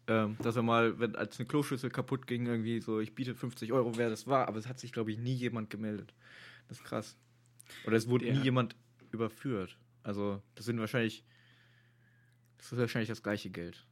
ähm, 0.09 0.37
dass 0.43 0.57
er 0.57 0.63
mal, 0.63 0.99
wenn 1.01 1.17
als 1.17 1.39
eine 1.39 1.49
Kloschüssel 1.49 1.89
kaputt 1.89 2.27
ging, 2.27 2.45
irgendwie 2.45 2.81
so, 2.81 3.01
ich 3.01 3.15
biete 3.15 3.35
50 3.35 3.73
Euro, 3.73 3.97
wer 3.97 4.11
das 4.11 4.27
war, 4.27 4.47
aber 4.47 4.59
es 4.59 4.67
hat 4.67 4.79
sich, 4.79 4.93
glaube 4.93 5.11
ich, 5.11 5.17
nie 5.19 5.33
jemand 5.35 5.71
gemeldet. 5.71 6.13
Das 6.69 6.79
ist 6.79 6.85
krass. 6.85 7.17
Oder 7.87 7.97
es 7.97 8.09
wurde 8.09 8.27
Der- 8.27 8.35
nie 8.35 8.43
jemand 8.43 8.77
überführt. 9.11 9.79
Also, 10.03 10.43
das 10.55 10.67
sind 10.67 10.79
wahrscheinlich, 10.79 11.25
das 12.59 12.73
ist 12.73 12.79
wahrscheinlich 12.79 13.09
das 13.09 13.23
gleiche 13.23 13.49
Geld. 13.49 13.87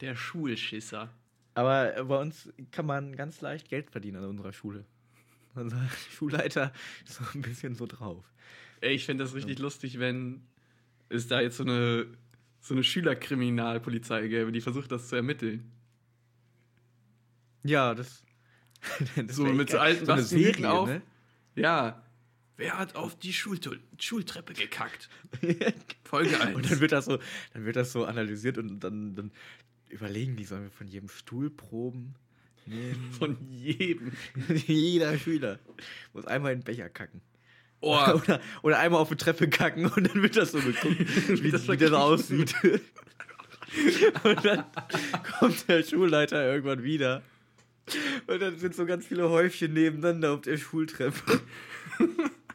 Der 0.00 0.16
Schulschisser. 0.16 1.10
Aber 1.54 1.96
äh, 1.96 2.04
bei 2.04 2.20
uns 2.20 2.52
kann 2.72 2.86
man 2.86 3.14
ganz 3.16 3.40
leicht 3.40 3.68
Geld 3.68 3.90
verdienen 3.90 4.18
an 4.18 4.24
unserer 4.30 4.52
Schule. 4.52 4.84
Unser 5.54 5.80
Schulleiter 6.10 6.72
ist 7.06 7.14
so 7.14 7.24
ein 7.34 7.42
bisschen 7.42 7.74
so 7.76 7.86
drauf. 7.86 8.24
Ey, 8.80 8.94
ich 8.94 9.04
fände 9.06 9.22
das 9.24 9.34
richtig 9.34 9.60
lustig, 9.60 9.98
wenn 10.00 10.42
es 11.08 11.28
da 11.28 11.40
jetzt 11.40 11.56
so 11.58 11.62
eine, 11.62 12.06
so 12.60 12.74
eine 12.74 12.82
Schülerkriminalpolizei 12.82 14.26
gäbe, 14.26 14.50
die 14.50 14.60
versucht, 14.60 14.90
das 14.90 15.08
zu 15.08 15.14
ermitteln. 15.16 15.70
Ja, 17.62 17.94
das. 17.94 18.24
das 19.16 19.36
So 19.36 19.44
mit 19.44 19.70
so 19.70 19.76
geil. 19.78 19.86
alten 20.06 20.06
so 20.06 20.68
auf. 20.68 20.88
ne? 20.88 21.02
Ja. 21.54 22.00
Wer 22.56 22.78
hat 22.78 22.94
auf 22.94 23.16
die 23.18 23.32
Schultu- 23.32 23.78
Schultreppe 23.98 24.52
gekackt? 24.54 25.08
Folge 26.04 26.40
1. 26.40 26.54
Und 26.54 26.70
dann 26.70 26.80
wird 26.80 26.92
das 26.92 27.06
so, 27.06 27.18
dann 27.52 27.64
wird 27.64 27.74
das 27.76 27.92
so 27.92 28.04
analysiert 28.04 28.58
und 28.58 28.78
dann, 28.80 29.14
dann 29.16 29.32
überlegen 29.94 30.36
die, 30.36 30.44
sollen 30.44 30.64
wir 30.64 30.70
von 30.70 30.88
jedem 30.88 31.08
Stuhl 31.08 31.50
proben 31.50 32.14
nehmen? 32.66 33.12
Von 33.18 33.36
jedem. 33.50 34.12
Jeder 34.66 35.16
Schüler 35.18 35.58
muss 36.12 36.26
einmal 36.26 36.52
in 36.52 36.60
den 36.60 36.64
Becher 36.64 36.88
kacken. 36.88 37.20
Oh, 37.80 37.98
Oder, 38.14 38.40
oder 38.62 38.78
einmal 38.78 39.00
auf 39.00 39.10
die 39.10 39.16
Treppe 39.16 39.48
kacken 39.48 39.86
und 39.86 40.08
dann 40.08 40.22
wird 40.22 40.36
das 40.36 40.52
so 40.52 40.58
geguckt, 40.58 40.98
wie, 41.42 41.50
das 41.50 41.68
wie 41.68 41.86
so 41.86 41.96
aussieht. 41.96 42.54
und 44.24 44.44
dann 44.44 44.64
kommt 45.38 45.68
der 45.68 45.82
Schulleiter 45.82 46.44
irgendwann 46.50 46.82
wieder. 46.82 47.22
Und 48.26 48.40
dann 48.40 48.58
sind 48.58 48.74
so 48.74 48.86
ganz 48.86 49.06
viele 49.06 49.28
Häufchen 49.28 49.74
nebeneinander 49.74 50.32
auf 50.32 50.40
der 50.40 50.56
Schultreppe. 50.56 51.42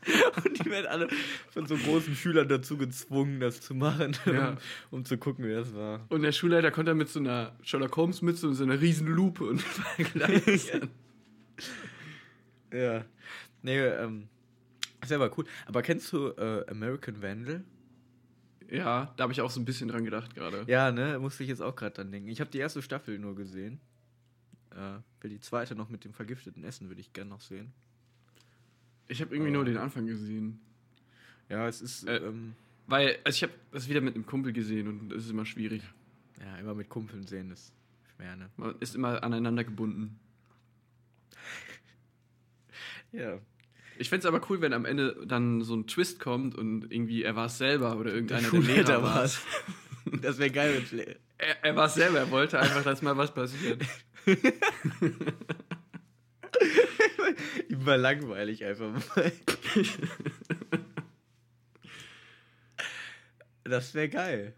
Und 0.45 0.65
die 0.65 0.69
werden 0.69 0.88
alle 0.88 1.07
von 1.51 1.65
so 1.67 1.75
großen 1.75 2.15
Schülern 2.15 2.47
dazu 2.47 2.77
gezwungen, 2.77 3.39
das 3.39 3.62
zu 3.62 3.73
machen, 3.75 4.15
Ja. 4.25 4.51
um, 4.51 4.57
um 4.99 5.05
zu 5.05 5.17
gucken, 5.17 5.45
wer 5.45 5.59
es 5.59 5.73
war. 5.75 6.05
und 6.09 6.21
der 6.21 6.31
Schulleiter 6.31 6.71
kommt 6.71 6.88
dann 6.88 6.97
mit 6.97 7.09
so 7.09 7.19
einer 7.19 7.55
Sherlock 7.63 7.95
Holmes 7.97 8.21
Mütze 8.21 8.47
und 8.47 8.55
so 8.55 8.63
einer 8.63 8.79
riesen 8.79 9.07
Lupe 9.07 9.43
und 9.43 9.62
vergleicht. 9.97 10.88
Ja. 12.73 13.03
Nee, 13.62 13.77
ähm, 13.79 14.27
ist 15.01 15.12
aber 15.12 15.35
cool. 15.38 15.45
Aber 15.65 15.81
kennst 15.81 16.12
du 16.13 16.27
äh, 16.29 16.65
American 16.69 17.21
Vandal? 17.21 17.63
ja, 18.71 19.12
da 19.17 19.23
habe 19.23 19.33
ich 19.33 19.41
auch 19.41 19.49
so 19.49 19.59
ein 19.59 19.65
bisschen 19.65 19.88
dran 19.88 20.05
gedacht 20.05 20.35
gerade. 20.35 20.63
Ja, 20.67 20.91
ne, 20.91 21.17
musste 21.17 21.41
ich 21.43 21.49
jetzt 21.49 21.62
auch 21.62 21.75
gerade 21.75 21.95
dran 21.95 22.12
denken. 22.12 22.29
Ich 22.29 22.39
habe 22.39 22.51
die 22.51 22.59
erste 22.59 22.81
Staffel 22.83 23.17
nur 23.17 23.35
gesehen. 23.35 23.79
Äh, 24.71 24.99
will 25.21 25.31
die 25.31 25.39
zweite 25.39 25.73
noch 25.75 25.89
mit 25.89 26.05
dem 26.05 26.13
vergifteten 26.13 26.63
Essen, 26.63 26.88
würde 26.88 27.01
ich 27.01 27.12
gerne 27.12 27.31
noch 27.31 27.41
sehen. 27.41 27.73
Ich 29.10 29.22
habe 29.22 29.36
irgendwie 29.36 29.52
nur 29.52 29.65
den 29.65 29.78
Anfang 29.78 30.06
gesehen. 30.06 30.60
Ja, 31.50 31.67
es 31.67 31.82
ist 31.82 32.08
Äh, 32.08 32.17
ähm, 32.17 32.54
Weil, 32.88 33.17
also 33.24 33.36
ich 33.36 33.43
habe 33.43 33.54
das 33.72 33.89
wieder 33.89 34.02
mit 34.02 34.15
einem 34.15 34.26
Kumpel 34.26 34.54
gesehen 34.54 34.88
und 34.88 35.12
es 35.12 35.26
ist 35.26 35.32
immer 35.32 35.45
schwierig. 35.45 35.82
ja, 36.39 36.58
immer 36.58 36.76
mit 36.76 36.88
Kumpeln 36.89 37.26
sehen 37.28 37.52
ist 37.52 37.74
schwer, 38.15 38.36
ne? 38.36 38.50
Man 38.56 38.76
ist 38.80 38.95
immer 38.95 39.22
aneinander 39.24 39.63
gebunden. 39.63 40.19
Ja. 43.12 43.39
Ich 43.98 44.08
fände 44.10 44.19
es 44.19 44.26
aber 44.28 44.39
cool, 44.52 44.62
wenn 44.62 44.72
am 44.72 44.86
Ende 44.86 45.26
dann 45.26 45.63
so 45.63 45.76
ein 45.76 45.88
Twist 45.88 46.19
kommt 46.19 46.54
und 46.54 46.91
irgendwie 46.91 47.24
er 47.24 47.36
war 47.36 47.48
es 47.48 47.58
selber 47.58 47.98
oder 47.98 48.13
irgendeiner 48.13 48.41
der 48.41 48.48
Schulleiter 48.50 48.74
Lehrer 48.76 49.04
war 49.04 49.15
war's. 49.15 49.41
Das 50.22 50.38
wäre 50.38 50.52
geil, 50.52 50.84
wenn 50.91 51.00
Er, 51.39 51.63
er 51.63 51.76
war 51.76 51.88
es 51.88 51.95
selber, 51.95 52.19
er 52.19 52.30
wollte 52.30 52.60
einfach, 52.60 52.84
dass 52.84 53.02
mal 53.02 53.17
was 53.17 53.34
passiert. 53.34 53.84
Immer 57.79 57.97
langweilig 57.97 58.63
einfach 58.65 58.91
mal. 59.15 59.31
Das 63.63 63.93
wäre 63.93 64.09
geil. 64.09 64.55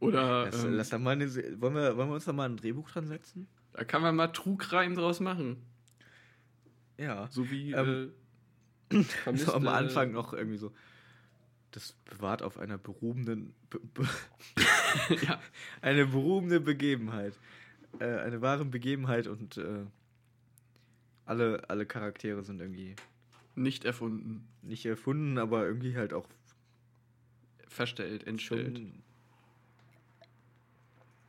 Oder 0.00 0.46
Lass, 0.46 0.64
ähm, 0.64 0.72
lass 0.72 0.88
da 0.88 0.98
mal 0.98 1.12
eine, 1.12 1.32
wollen, 1.60 1.74
wir, 1.74 1.96
wollen 1.96 2.08
wir 2.08 2.14
uns 2.14 2.24
da 2.24 2.32
mal 2.32 2.48
ein 2.48 2.56
Drehbuch 2.56 2.90
dran 2.90 3.06
setzen? 3.06 3.46
da 3.72 3.84
kann 3.84 4.02
man 4.02 4.16
mal 4.16 4.28
Trugreim 4.28 4.94
draus 4.94 5.20
machen. 5.20 5.56
Ja. 6.98 7.28
So 7.30 7.50
wie 7.50 7.72
Ähm, 7.72 8.12
äh, 8.90 9.02
So 9.36 9.54
am 9.54 9.68
Anfang 9.68 10.12
noch 10.12 10.32
irgendwie 10.32 10.58
so. 10.58 10.72
Das 11.70 11.94
bewahrt 12.04 12.42
auf 12.42 12.58
einer 12.58 12.78
berubenden. 12.78 13.54
Be, 13.70 13.78
be, 13.78 14.08
ja, 15.26 15.40
eine 15.80 16.06
berubende 16.06 16.60
Begebenheit. 16.60 17.38
Äh, 18.00 18.18
eine 18.18 18.40
wahre 18.42 18.64
Begebenheit 18.64 19.28
und 19.28 19.56
äh, 19.56 19.86
alle, 21.26 21.68
alle 21.68 21.86
Charaktere 21.86 22.42
sind 22.42 22.60
irgendwie 22.60 22.96
nicht 23.54 23.84
erfunden. 23.84 24.48
nicht 24.62 24.86
erfunden, 24.86 25.38
aber 25.38 25.66
irgendwie 25.66 25.96
halt 25.96 26.12
auch 26.12 26.26
Verstellt, 27.68 28.26
entstellt. 28.26 28.80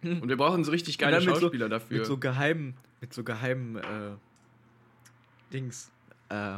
Und 0.01 0.27
wir 0.27 0.38
brauchen 0.38 0.63
so 0.63 0.71
richtig 0.71 0.97
geile 0.97 1.21
Schauspieler 1.21 1.65
so, 1.65 1.69
dafür. 1.69 1.97
Mit 1.99 2.08
so 2.08 2.17
geheimen, 2.17 2.75
mit 2.99 3.13
so 3.13 3.23
geheimen 3.23 3.75
äh, 3.75 4.15
Dings, 5.54 5.91
äh, 6.30 6.58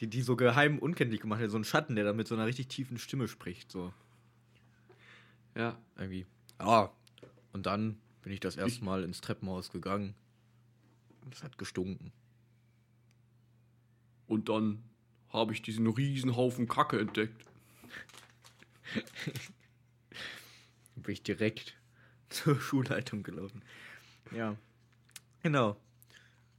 die, 0.00 0.06
die 0.06 0.22
so 0.22 0.36
geheim 0.36 0.78
unkenntlich 0.78 1.20
gemacht 1.20 1.42
hat, 1.42 1.50
so 1.50 1.58
ein 1.58 1.64
Schatten, 1.64 1.96
der 1.96 2.04
dann 2.04 2.16
mit 2.16 2.26
so 2.26 2.34
einer 2.34 2.46
richtig 2.46 2.68
tiefen 2.68 2.96
Stimme 2.96 3.28
spricht, 3.28 3.70
so 3.70 3.92
ja. 5.54 5.76
irgendwie. 5.96 6.26
Ah, 6.58 6.88
und 7.52 7.66
dann 7.66 7.98
bin 8.22 8.32
ich 8.32 8.40
das 8.40 8.56
erste 8.56 8.84
Mal 8.84 9.04
ins 9.04 9.20
Treppenhaus 9.20 9.70
gegangen. 9.70 10.14
Es 11.30 11.42
hat 11.42 11.58
gestunken. 11.58 12.12
Und 14.26 14.48
dann 14.48 14.82
habe 15.30 15.52
ich 15.52 15.62
diesen 15.62 15.86
riesen 15.86 16.36
Haufen 16.36 16.68
Kacke 16.68 16.98
entdeckt. 16.98 17.44
Dann 20.94 21.02
bin 21.02 21.12
ich 21.12 21.22
direkt 21.22 21.76
zur 22.28 22.60
Schulleitung 22.60 23.22
gelaufen. 23.22 23.62
Ja. 24.30 24.56
Genau. 25.42 25.76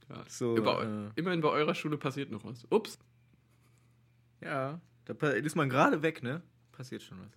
Ja. 0.08 0.24
So, 0.28 0.56
Über, 0.56 0.82
äh, 0.82 1.10
immerhin 1.18 1.40
bei 1.40 1.48
eurer 1.48 1.74
Schule 1.74 1.98
passiert 1.98 2.30
noch 2.30 2.44
was. 2.44 2.66
Ups. 2.70 2.98
Ja. 4.40 4.80
Da 5.04 5.28
ist 5.30 5.56
man 5.56 5.68
gerade 5.68 6.02
weg, 6.02 6.22
ne? 6.22 6.42
Passiert 6.72 7.02
schon 7.02 7.20
was. 7.20 7.30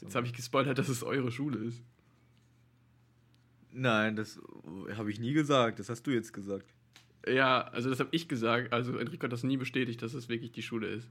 Jetzt 0.00 0.14
habe 0.14 0.26
ich 0.26 0.32
gespoilert, 0.32 0.78
dass 0.78 0.88
es 0.88 1.02
eure 1.02 1.30
Schule 1.30 1.58
ist. 1.58 1.82
Nein, 3.72 4.16
das 4.16 4.40
habe 4.96 5.10
ich 5.10 5.20
nie 5.20 5.32
gesagt. 5.32 5.78
Das 5.78 5.88
hast 5.88 6.06
du 6.06 6.10
jetzt 6.10 6.32
gesagt. 6.32 6.66
Ja, 7.26 7.62
also 7.62 7.90
das 7.90 8.00
habe 8.00 8.10
ich 8.12 8.28
gesagt. 8.28 8.72
Also 8.72 8.96
Enrico 8.96 9.24
hat 9.24 9.32
das 9.32 9.44
nie 9.44 9.56
bestätigt, 9.56 10.02
dass 10.02 10.14
es 10.14 10.28
wirklich 10.28 10.52
die 10.52 10.62
Schule 10.62 10.88
ist. 10.88 11.08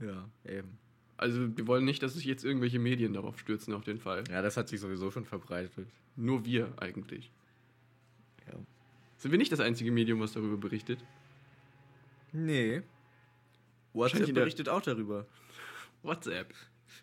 Ja, 0.00 0.28
eben. 0.44 0.78
Also 1.16 1.56
wir 1.56 1.66
wollen 1.66 1.84
nicht, 1.84 2.02
dass 2.02 2.14
sich 2.14 2.24
jetzt 2.24 2.44
irgendwelche 2.44 2.78
Medien 2.78 3.12
darauf 3.12 3.38
stürzen, 3.38 3.74
auf 3.74 3.84
den 3.84 3.98
Fall. 3.98 4.24
Ja, 4.30 4.42
das 4.42 4.56
hat 4.56 4.68
sich 4.68 4.80
sowieso 4.80 5.10
schon 5.10 5.24
verbreitet. 5.24 5.86
Nur 6.16 6.44
wir 6.44 6.72
eigentlich. 6.78 7.30
Ja. 8.46 8.58
Sind 9.18 9.30
wir 9.30 9.38
nicht 9.38 9.52
das 9.52 9.60
einzige 9.60 9.92
Medium, 9.92 10.20
was 10.20 10.32
darüber 10.32 10.56
berichtet? 10.56 10.98
Nee. 12.32 12.82
WhatsApp 13.92 14.32
berichtet 14.32 14.68
auch 14.68 14.82
darüber. 14.82 15.26
WhatsApp. 16.02 16.54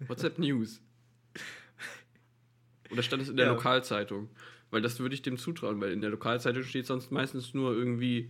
WhatsApp 0.07 0.39
News. 0.39 0.81
Oder 2.91 3.03
stand 3.03 3.21
es 3.21 3.29
in 3.29 3.37
der 3.37 3.47
Ja. 3.47 3.53
Lokalzeitung? 3.53 4.29
Weil 4.69 4.81
das 4.81 4.99
würde 4.99 5.15
ich 5.15 5.21
dem 5.21 5.37
zutrauen, 5.37 5.79
weil 5.79 5.91
in 5.91 6.01
der 6.01 6.09
Lokalzeitung 6.09 6.63
steht 6.63 6.85
sonst 6.85 7.11
meistens 7.11 7.53
nur 7.53 7.73
irgendwie 7.73 8.29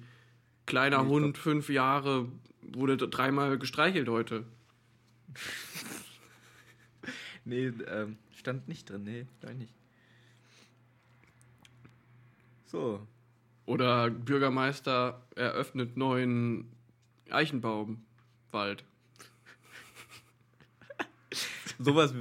kleiner 0.65 1.02
ich 1.02 1.08
Hund, 1.08 1.38
fünf 1.38 1.69
Jahre, 1.69 2.28
wurde 2.62 2.97
dreimal 2.97 3.58
gestreichelt 3.58 4.10
heute. 4.10 4.45
Nee, 7.47 7.71
ähm, 7.88 8.17
stand 8.36 8.67
nicht 8.67 8.89
drin. 8.89 9.06
Nee, 9.06 9.26
stand 9.38 9.60
nicht. 9.60 9.73
So. 12.65 13.08
Oder 13.65 14.10
Bürgermeister 14.10 15.26
eröffnet 15.34 15.95
neuen 15.95 16.69
Eichenbaumwald. 17.30 18.84
Sowas. 21.80 22.13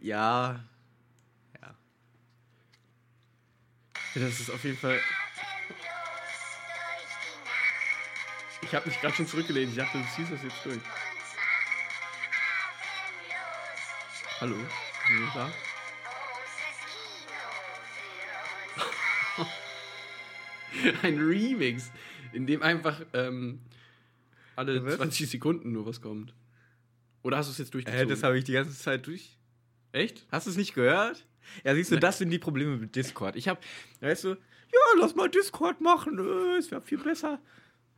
Ja. 0.00 0.64
Das 4.14 4.40
ist 4.40 4.50
auf 4.50 4.64
jeden 4.64 4.76
Fall. 4.76 5.00
Ich 8.62 8.74
habe 8.74 8.88
mich 8.88 9.00
gerade 9.00 9.14
schon 9.14 9.26
zurückgelehnt. 9.26 9.70
Ich 9.70 9.76
dachte, 9.78 9.98
du 9.98 10.04
ziehst 10.14 10.32
das 10.32 10.42
jetzt 10.42 10.64
durch. 10.64 10.80
Hallo? 14.40 14.56
Sind 14.56 15.18
Sie 15.18 15.26
da? 15.34 15.52
Ein 21.02 21.18
Remix, 21.18 21.90
in 22.32 22.46
dem 22.46 22.62
einfach 22.62 23.00
ähm, 23.14 23.60
alle 24.54 24.84
Was? 24.84 24.96
20 24.96 25.30
Sekunden 25.30 25.72
nur 25.72 25.86
was 25.86 26.00
kommt. 26.00 26.34
Oder 27.22 27.38
hast 27.38 27.46
du 27.46 27.52
es 27.52 27.58
jetzt 27.58 27.74
durchgezogen? 27.74 28.08
das 28.08 28.22
habe 28.22 28.38
ich 28.38 28.44
die 28.44 28.52
ganze 28.52 28.76
Zeit 28.76 29.06
durch. 29.06 29.36
Echt? 29.92 30.26
Hast 30.30 30.46
du 30.46 30.50
es 30.50 30.56
nicht 30.56 30.74
gehört? 30.74 31.24
Ja, 31.64 31.74
siehst 31.74 31.90
du, 31.92 31.98
das 31.98 32.18
sind 32.18 32.30
die 32.30 32.38
Probleme 32.38 32.76
mit 32.76 32.94
Discord. 32.94 33.36
Ich 33.36 33.48
habe, 33.48 33.60
weißt 34.00 34.24
du, 34.24 34.28
ja, 34.30 34.80
lass 35.00 35.14
mal 35.14 35.28
Discord 35.28 35.80
machen. 35.80 36.18
Äh, 36.18 36.58
es 36.58 36.70
wäre 36.70 36.82
viel 36.82 36.98
besser. 36.98 37.40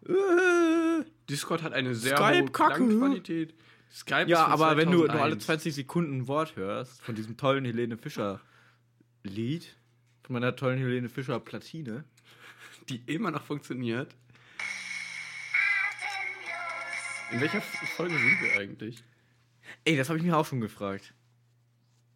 Äh, 0.06 1.04
Discord 1.28 1.62
hat 1.62 1.72
eine 1.72 1.94
sehr 1.94 2.16
Skype, 2.16 2.42
hohe 2.42 2.50
Kacke. 2.50 2.74
Klangqualität. 2.76 3.54
Skype 3.92 4.28
ja, 4.28 4.46
aber 4.46 4.76
wenn 4.76 4.90
du, 4.90 4.98
2001. 4.98 5.22
alle 5.22 5.38
20 5.38 5.74
Sekunden 5.74 6.18
ein 6.18 6.28
Wort 6.28 6.56
hörst 6.56 7.02
von 7.02 7.14
diesem 7.14 7.36
tollen 7.36 7.64
Helene 7.64 7.96
Fischer 7.96 8.40
Lied, 9.24 9.76
von 10.22 10.34
meiner 10.34 10.54
tollen 10.54 10.78
Helene 10.78 11.08
Fischer 11.08 11.40
Platine, 11.40 12.04
die 12.88 13.02
immer 13.06 13.30
noch 13.30 13.42
funktioniert. 13.42 14.14
In 17.32 17.40
welcher 17.40 17.60
Folge 17.60 18.14
sind 18.14 18.40
wir 18.40 18.60
eigentlich? 18.60 19.02
ey, 19.84 19.96
das 19.96 20.08
habe 20.08 20.18
ich 20.18 20.24
mir 20.24 20.36
auch 20.36 20.46
schon 20.46 20.60
gefragt. 20.60 21.14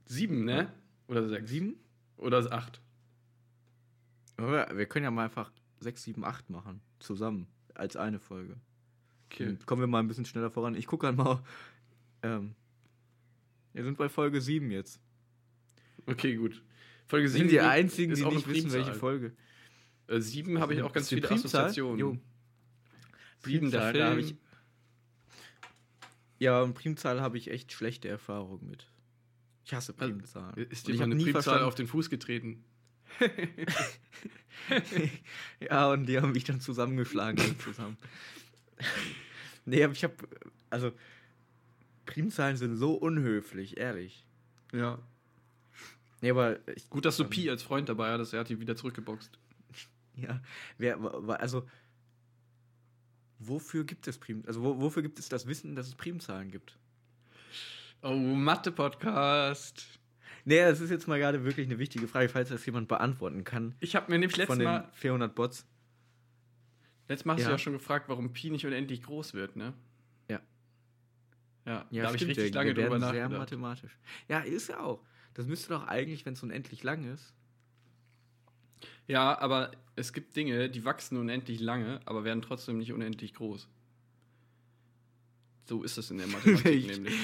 Sieben, 0.06 0.44
ne? 0.44 0.72
Oder 1.08 1.28
sechs? 1.28 1.50
Sieben? 1.50 1.76
Oder 2.16 2.50
acht? 2.52 2.80
Wir 4.36 4.86
können 4.86 5.04
ja 5.04 5.10
mal 5.10 5.24
einfach 5.24 5.52
6, 5.80 6.02
7, 6.02 6.24
8 6.24 6.50
machen. 6.50 6.80
Zusammen. 6.98 7.46
Als 7.74 7.96
eine 7.96 8.18
Folge. 8.18 8.56
Okay. 9.30 9.46
Dann 9.46 9.66
kommen 9.66 9.80
wir 9.82 9.86
mal 9.86 10.00
ein 10.00 10.08
bisschen 10.08 10.24
schneller 10.24 10.50
voran. 10.50 10.74
Ich 10.74 10.86
gucke 10.86 11.10
mal. 11.12 11.42
Ähm, 12.22 12.54
wir 13.72 13.84
sind 13.84 13.98
bei 13.98 14.08
Folge 14.08 14.40
7 14.40 14.70
jetzt. 14.70 15.00
Okay, 16.06 16.36
gut. 16.36 16.62
Folge 17.06 17.24
Wir 17.24 17.30
sieben 17.30 17.48
sind 17.48 17.52
die 17.52 17.60
einzigen, 17.60 18.12
ist 18.12 18.18
die 18.20 18.24
auch 18.24 18.32
nicht 18.32 18.48
wissen, 18.48 18.72
welche 18.72 18.84
Primzahl. 18.92 18.94
Folge. 18.98 19.32
Äh, 20.06 20.20
sieben 20.20 20.58
habe 20.60 20.74
ich 20.74 20.82
auch 20.82 20.92
ganz 20.92 21.08
viele 21.08 21.20
Primzahl? 21.22 21.66
Assoziationen. 21.66 21.98
Jo. 21.98 22.18
Sieben 23.44 23.70
Primzahl, 23.70 23.92
da 23.92 24.06
hab 24.10 24.14
Film. 24.16 24.26
ich- 24.26 24.36
Ja, 26.38 26.62
und 26.62 26.74
Primzahl 26.74 27.20
habe 27.20 27.38
ich 27.38 27.50
echt 27.50 27.72
schlechte 27.72 28.08
Erfahrungen 28.08 28.68
mit. 28.68 28.88
Ich 29.64 29.72
hasse 29.72 29.94
Also, 29.96 30.12
Primzahlen. 30.12 30.54
Ist 30.70 30.86
dir 30.88 31.00
eine 31.02 31.14
Primzahl 31.14 31.32
verstanden. 31.32 31.64
auf 31.64 31.74
den 31.74 31.86
Fuß 31.86 32.10
getreten? 32.10 32.64
ja, 35.60 35.90
und 35.90 36.06
die 36.06 36.18
haben 36.18 36.32
mich 36.32 36.44
dann 36.44 36.60
zusammengeschlagen. 36.60 37.58
zusammen. 37.60 37.96
nee, 39.64 39.82
aber 39.82 39.92
ich 39.92 40.04
habe. 40.04 40.14
Also, 40.70 40.92
Primzahlen 42.06 42.56
sind 42.56 42.76
so 42.76 42.94
unhöflich, 42.94 43.76
ehrlich. 43.78 44.26
Ja. 44.72 44.98
Nee, 46.20 46.30
aber 46.30 46.66
ich, 46.68 46.88
Gut, 46.90 47.04
dass 47.04 47.16
du 47.16 47.24
Pi 47.24 47.48
als 47.48 47.62
Freund 47.62 47.88
dabei 47.88 48.10
hattest, 48.12 48.34
er 48.34 48.40
hat 48.40 48.48
die 48.48 48.60
wieder 48.60 48.76
zurückgeboxt. 48.76 49.38
Ja, 50.16 50.40
wer, 50.78 50.96
also, 51.40 51.68
wofür 53.40 53.82
gibt 53.82 54.06
es 54.06 54.16
Prim, 54.16 54.44
also 54.46 54.62
wo, 54.62 54.80
wofür 54.80 55.02
gibt 55.02 55.18
es 55.18 55.28
das 55.28 55.48
Wissen, 55.48 55.74
dass 55.74 55.88
es 55.88 55.96
Primzahlen 55.96 56.52
gibt? 56.52 56.78
Oh, 58.04 58.12
Mathe-Podcast. 58.12 59.98
Nee, 60.44 60.58
das 60.60 60.80
ist 60.80 60.90
jetzt 60.90 61.08
mal 61.08 61.18
gerade 61.18 61.42
wirklich 61.44 61.66
eine 61.66 61.78
wichtige 61.78 62.06
Frage, 62.06 62.28
falls 62.28 62.50
das 62.50 62.64
jemand 62.66 62.86
beantworten 62.86 63.44
kann. 63.44 63.74
Ich 63.80 63.96
habe 63.96 64.12
mir 64.12 64.18
nämlich 64.18 64.36
letztes 64.36 64.46
von 64.54 64.58
den 64.58 64.66
Mal, 64.68 64.88
400 64.92 65.34
Bots. 65.34 65.66
letztes 67.08 67.24
Mal 67.24 67.34
hast 67.34 67.40
Ja. 67.40 67.46
du 67.46 67.52
ja 67.52 67.58
schon 67.58 67.72
gefragt, 67.72 68.08
warum 68.10 68.32
Pi 68.34 68.50
nicht 68.50 68.66
unendlich 68.66 69.02
groß 69.02 69.32
wird, 69.32 69.56
ne? 69.56 69.72
Ja. 70.28 70.40
Ja, 71.64 71.86
Ja, 71.90 72.02
da 72.02 72.08
habe 72.08 72.16
ich 72.18 72.26
richtig 72.26 72.52
lange 72.52 72.74
drüber 72.74 72.90
werden 72.90 73.00
sehr 73.00 73.12
nachgedacht. 73.28 73.38
mathematisch. 73.38 73.98
Ja, 74.28 74.40
ist 74.40 74.68
ja 74.68 74.80
auch. 74.80 75.00
Das 75.32 75.46
müsste 75.46 75.70
doch 75.70 75.86
eigentlich, 75.86 76.26
wenn 76.26 76.34
es 76.34 76.42
unendlich 76.42 76.82
lang 76.82 77.10
ist. 77.10 77.32
Ja, 79.06 79.38
aber 79.38 79.72
es 79.96 80.12
gibt 80.12 80.36
Dinge, 80.36 80.68
die 80.68 80.84
wachsen 80.84 81.16
unendlich 81.16 81.58
lange, 81.60 82.00
aber 82.04 82.24
werden 82.24 82.42
trotzdem 82.42 82.76
nicht 82.76 82.92
unendlich 82.92 83.32
groß. 83.32 83.66
So 85.66 85.82
ist 85.82 85.96
es 85.96 86.10
in 86.10 86.18
der 86.18 86.26
Mathematik 86.66 86.86
nämlich. 86.86 87.14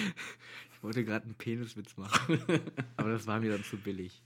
Ich 0.81 0.85
wollte 0.85 1.05
gerade 1.05 1.27
einen 1.27 1.35
Peniswitz 1.35 1.95
machen. 1.99 2.41
aber 2.97 3.11
das 3.11 3.27
war 3.27 3.39
mir 3.39 3.51
dann 3.51 3.63
zu 3.63 3.77
billig. 3.77 4.23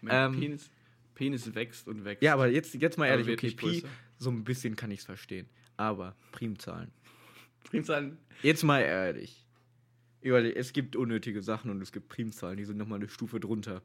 Mein 0.00 0.32
Ähm, 0.32 0.40
Penis, 0.40 0.70
Penis 1.16 1.52
wächst 1.56 1.88
und 1.88 2.04
wächst. 2.04 2.22
Ja, 2.22 2.34
aber 2.34 2.46
jetzt, 2.46 2.74
jetzt 2.74 2.98
mal 2.98 3.06
ehrlich, 3.08 3.28
okay, 3.28 3.50
Pi, 3.50 3.82
so 4.16 4.30
ein 4.30 4.44
bisschen 4.44 4.76
kann 4.76 4.92
ich 4.92 5.00
es 5.00 5.06
verstehen. 5.06 5.48
Aber 5.76 6.14
Primzahlen. 6.30 6.92
Primzahlen. 7.64 8.16
Jetzt 8.44 8.62
mal 8.62 8.78
ehrlich. 8.78 9.44
Überleg, 10.20 10.54
es 10.54 10.72
gibt 10.72 10.94
unnötige 10.94 11.42
Sachen 11.42 11.68
und 11.68 11.82
es 11.82 11.90
gibt 11.90 12.08
Primzahlen, 12.08 12.58
die 12.58 12.64
sind 12.64 12.76
nochmal 12.76 13.00
eine 13.00 13.08
Stufe 13.08 13.40
drunter. 13.40 13.82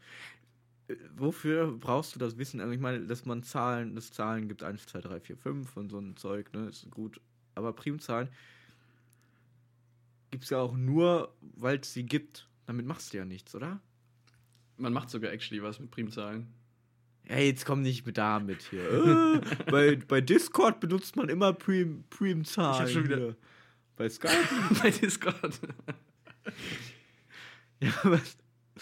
Äh, 0.88 0.97
Wofür 1.15 1.71
brauchst 1.79 2.13
du 2.13 2.19
das 2.19 2.38
Wissen? 2.38 2.62
Also 2.62 2.73
ich 2.73 2.79
meine, 2.79 3.07
dass 3.07 3.25
man 3.25 3.41
Zahlen, 3.41 3.95
dass 3.95 4.12
Zahlen 4.12 4.47
gibt 4.47 4.62
1, 4.62 4.86
2, 4.86 5.01
3, 5.01 5.19
4, 5.19 5.36
5 5.38 5.77
und 5.77 5.89
so 5.89 5.97
ein 5.97 6.15
Zeug, 6.15 6.53
ne, 6.53 6.67
ist 6.67 6.91
gut. 6.91 7.19
Aber 7.55 7.73
Primzahlen 7.73 8.29
gibt 10.32 10.44
es 10.44 10.50
ja 10.50 10.60
auch 10.60 10.76
nur, 10.76 11.34
weil 11.42 11.80
es 11.80 11.94
sie 11.94 12.04
gibt. 12.06 12.48
Damit 12.66 12.86
machst 12.86 13.13
du 13.13 13.18
ja 13.18 13.26
nichts, 13.26 13.56
oder? 13.56 13.80
Man 14.78 14.94
macht 14.94 15.10
sogar 15.10 15.32
actually 15.32 15.63
was 15.63 15.80
mit 15.80 15.90
Primzahlen. 15.92 16.48
Ey, 17.26 17.48
jetzt 17.48 17.66
komm 17.66 17.82
nicht 17.82 18.06
mit 18.06 18.18
da 18.18 18.40
mit 18.40 18.62
hier. 18.63 18.84
Äh, 18.90 19.42
bei, 19.72 19.96
bei 19.96 20.22
Discord 20.22 20.80
benutzt 20.80 21.16
man 21.16 21.28
immer 21.30 21.52
Prim, 21.54 22.04
Primzahlen. 22.10 22.74
Ich 22.76 22.80
hab 22.82 22.90
schon 22.90 23.04
wieder- 23.06 23.18
hier. 23.18 23.36
Bei 23.96 24.08
Skype? 24.10 24.32
Bei 24.84 24.92
Discord. 24.92 25.60
ja, 27.80 27.92
was? 28.04 28.38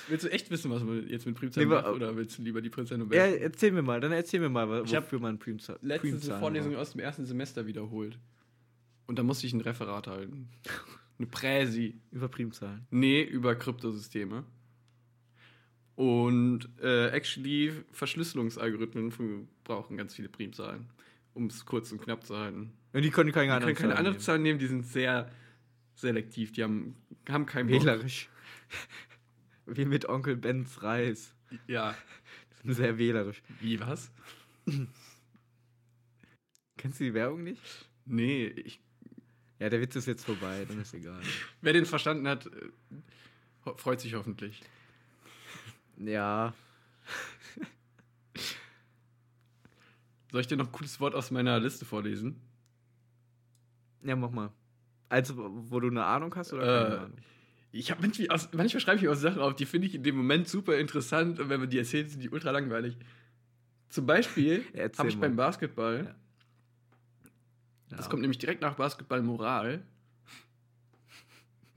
Willst 0.10 0.26
du 0.26 0.30
echt 0.32 0.52
wissen, 0.52 0.70
was 0.72 0.84
man 0.84 1.08
jetzt 1.08 1.26
mit 1.26 1.36
Primzahlen 1.36 1.70
Nee, 1.70 1.76
macht, 1.76 1.88
oder 1.88 2.16
willst 2.18 2.38
du 2.38 2.42
lieber 2.42 2.62
die 2.62 2.70
Prinzessin 2.70 3.00
Ja, 3.12 3.26
Nobel? 3.28 3.40
erzähl 3.42 3.72
mir 3.72 3.82
mal, 3.82 4.02
dann 4.02 4.12
erzähl 4.12 4.42
mir 4.42 4.50
mal, 4.50 4.84
Ich 4.86 4.94
hab 4.94 5.06
wofür 5.06 5.20
man 5.20 5.40
Primzahl, 5.40 5.80
Letztens 5.82 5.90
eine 6.12 6.20
Primzahlen 6.20 6.40
Vorlesung 6.42 6.72
braucht. 6.74 6.82
aus 6.82 6.92
dem 6.92 7.00
ersten 7.00 7.26
Semester 7.26 7.66
wiederholt. 7.66 8.20
Und 9.08 9.18
da 9.18 9.24
musste 9.24 9.48
ich 9.48 9.54
ein 9.54 9.62
Referat 9.62 10.08
halten. 10.08 10.50
Eine 11.18 11.28
Präsi. 11.28 12.00
Über 12.12 12.28
Primzahlen. 12.28 12.86
Nee, 12.92 13.24
über 13.24 13.56
Kryptosysteme. 13.56 14.44
Und 15.96 16.68
äh, 16.82 17.08
actually 17.08 17.72
Verschlüsselungsalgorithmen 17.92 19.14
brauchen 19.64 19.96
ganz 19.96 20.14
viele 20.14 20.28
Primzahlen, 20.28 20.90
um 21.34 21.46
es 21.46 21.66
kurz 21.66 21.92
und 21.94 22.02
knapp 22.02 22.26
zu 22.26 22.38
halten. 22.38 22.74
Und 22.92 23.02
die 23.02 23.12
können 23.12 23.32
keine 23.32 23.48
Die 23.48 23.52
anderen 23.52 23.76
können 23.76 23.90
keine 23.90 24.00
andere 24.00 24.14
nehmen. 24.14 24.24
Zahlen 24.24 24.44
nehmen, 24.44 24.60
die 24.60 24.68
sind 24.68 24.86
sehr 24.86 25.32
selektiv. 25.96 26.52
Die 26.52 26.64
haben, 26.64 26.96
haben 27.30 27.46
keinen. 27.46 27.70
Wählerisch. 27.70 28.30
Wie 29.66 29.86
mit 29.86 30.08
Onkel 30.08 30.36
Bens 30.36 30.84
Reis. 30.84 31.34
Ja. 31.68 31.96
Die 32.52 32.68
sind 32.68 32.74
sehr 32.74 32.98
wählerisch. 32.98 33.42
Wie, 33.60 33.80
was? 33.80 34.12
Kennst 36.78 37.00
du 37.00 37.04
die 37.06 37.14
Werbung 37.14 37.44
nicht? 37.44 37.62
Nee, 38.06 38.46
ich, 38.48 38.80
Ja, 39.60 39.70
der 39.70 39.80
Witz 39.82 39.96
ist 39.96 40.06
jetzt 40.06 40.26
vorbei, 40.26 40.66
dann 40.68 40.82
ist 40.82 40.94
egal. 40.94 41.22
wer 41.62 41.74
den 41.74 41.86
verstanden 41.86 42.28
hat, 42.28 42.46
äh, 42.48 43.72
freut 43.78 44.02
sich 44.02 44.14
hoffentlich. 44.14 44.62
Ja. 45.98 46.54
Soll 50.32 50.42
ich 50.42 50.48
dir 50.48 50.58
noch 50.58 50.66
ein 50.68 50.72
cooles 50.72 51.00
Wort 51.00 51.16
aus 51.16 51.32
meiner 51.32 51.60
Liste 51.60 51.86
vorlesen? 51.86 52.42
Ja, 54.04 54.16
mach 54.16 54.32
mal. 54.32 54.52
Also, 55.08 55.36
wo 55.38 55.80
du 55.80 55.88
eine 55.88 56.04
Ahnung 56.04 56.36
hast 56.36 56.52
oder 56.52 56.64
keine 56.66 56.96
Äh, 56.96 57.00
Ahnung? 57.00 57.18
Ich 57.72 57.92
habe 57.92 58.02
manchmal, 58.02 58.30
aus- 58.30 58.50
manchmal 58.54 58.82
schreibe 58.82 59.00
ich 59.02 59.08
auch 59.08 59.16
Sachen 59.16 59.40
auf, 59.42 59.56
die 59.56 59.66
finde 59.66 59.88
ich 59.88 59.96
in 59.96 60.04
dem 60.04 60.16
Moment 60.18 60.48
super 60.48 60.78
interessant 60.78 61.40
und 61.40 61.50
wenn 61.50 61.60
man 61.60 61.70
die 61.70 61.78
erzählt, 61.78 62.10
sind 62.10 62.22
die 62.22 62.30
ultra 62.30 62.52
langweilig. 62.52 62.98
Zum 63.90 64.06
Beispiel 64.06 64.64
habe 64.98 65.10
ich 65.10 65.18
beim 65.20 65.36
Basketball, 65.36 66.06
Ja. 66.06 66.16
Das 67.96 68.06
Ja. 68.06 68.10
kommt 68.10 68.22
nämlich 68.22 68.38
direkt 68.38 68.62
nach 68.62 68.76
Basketball 68.76 69.22
Moral, 69.22 69.84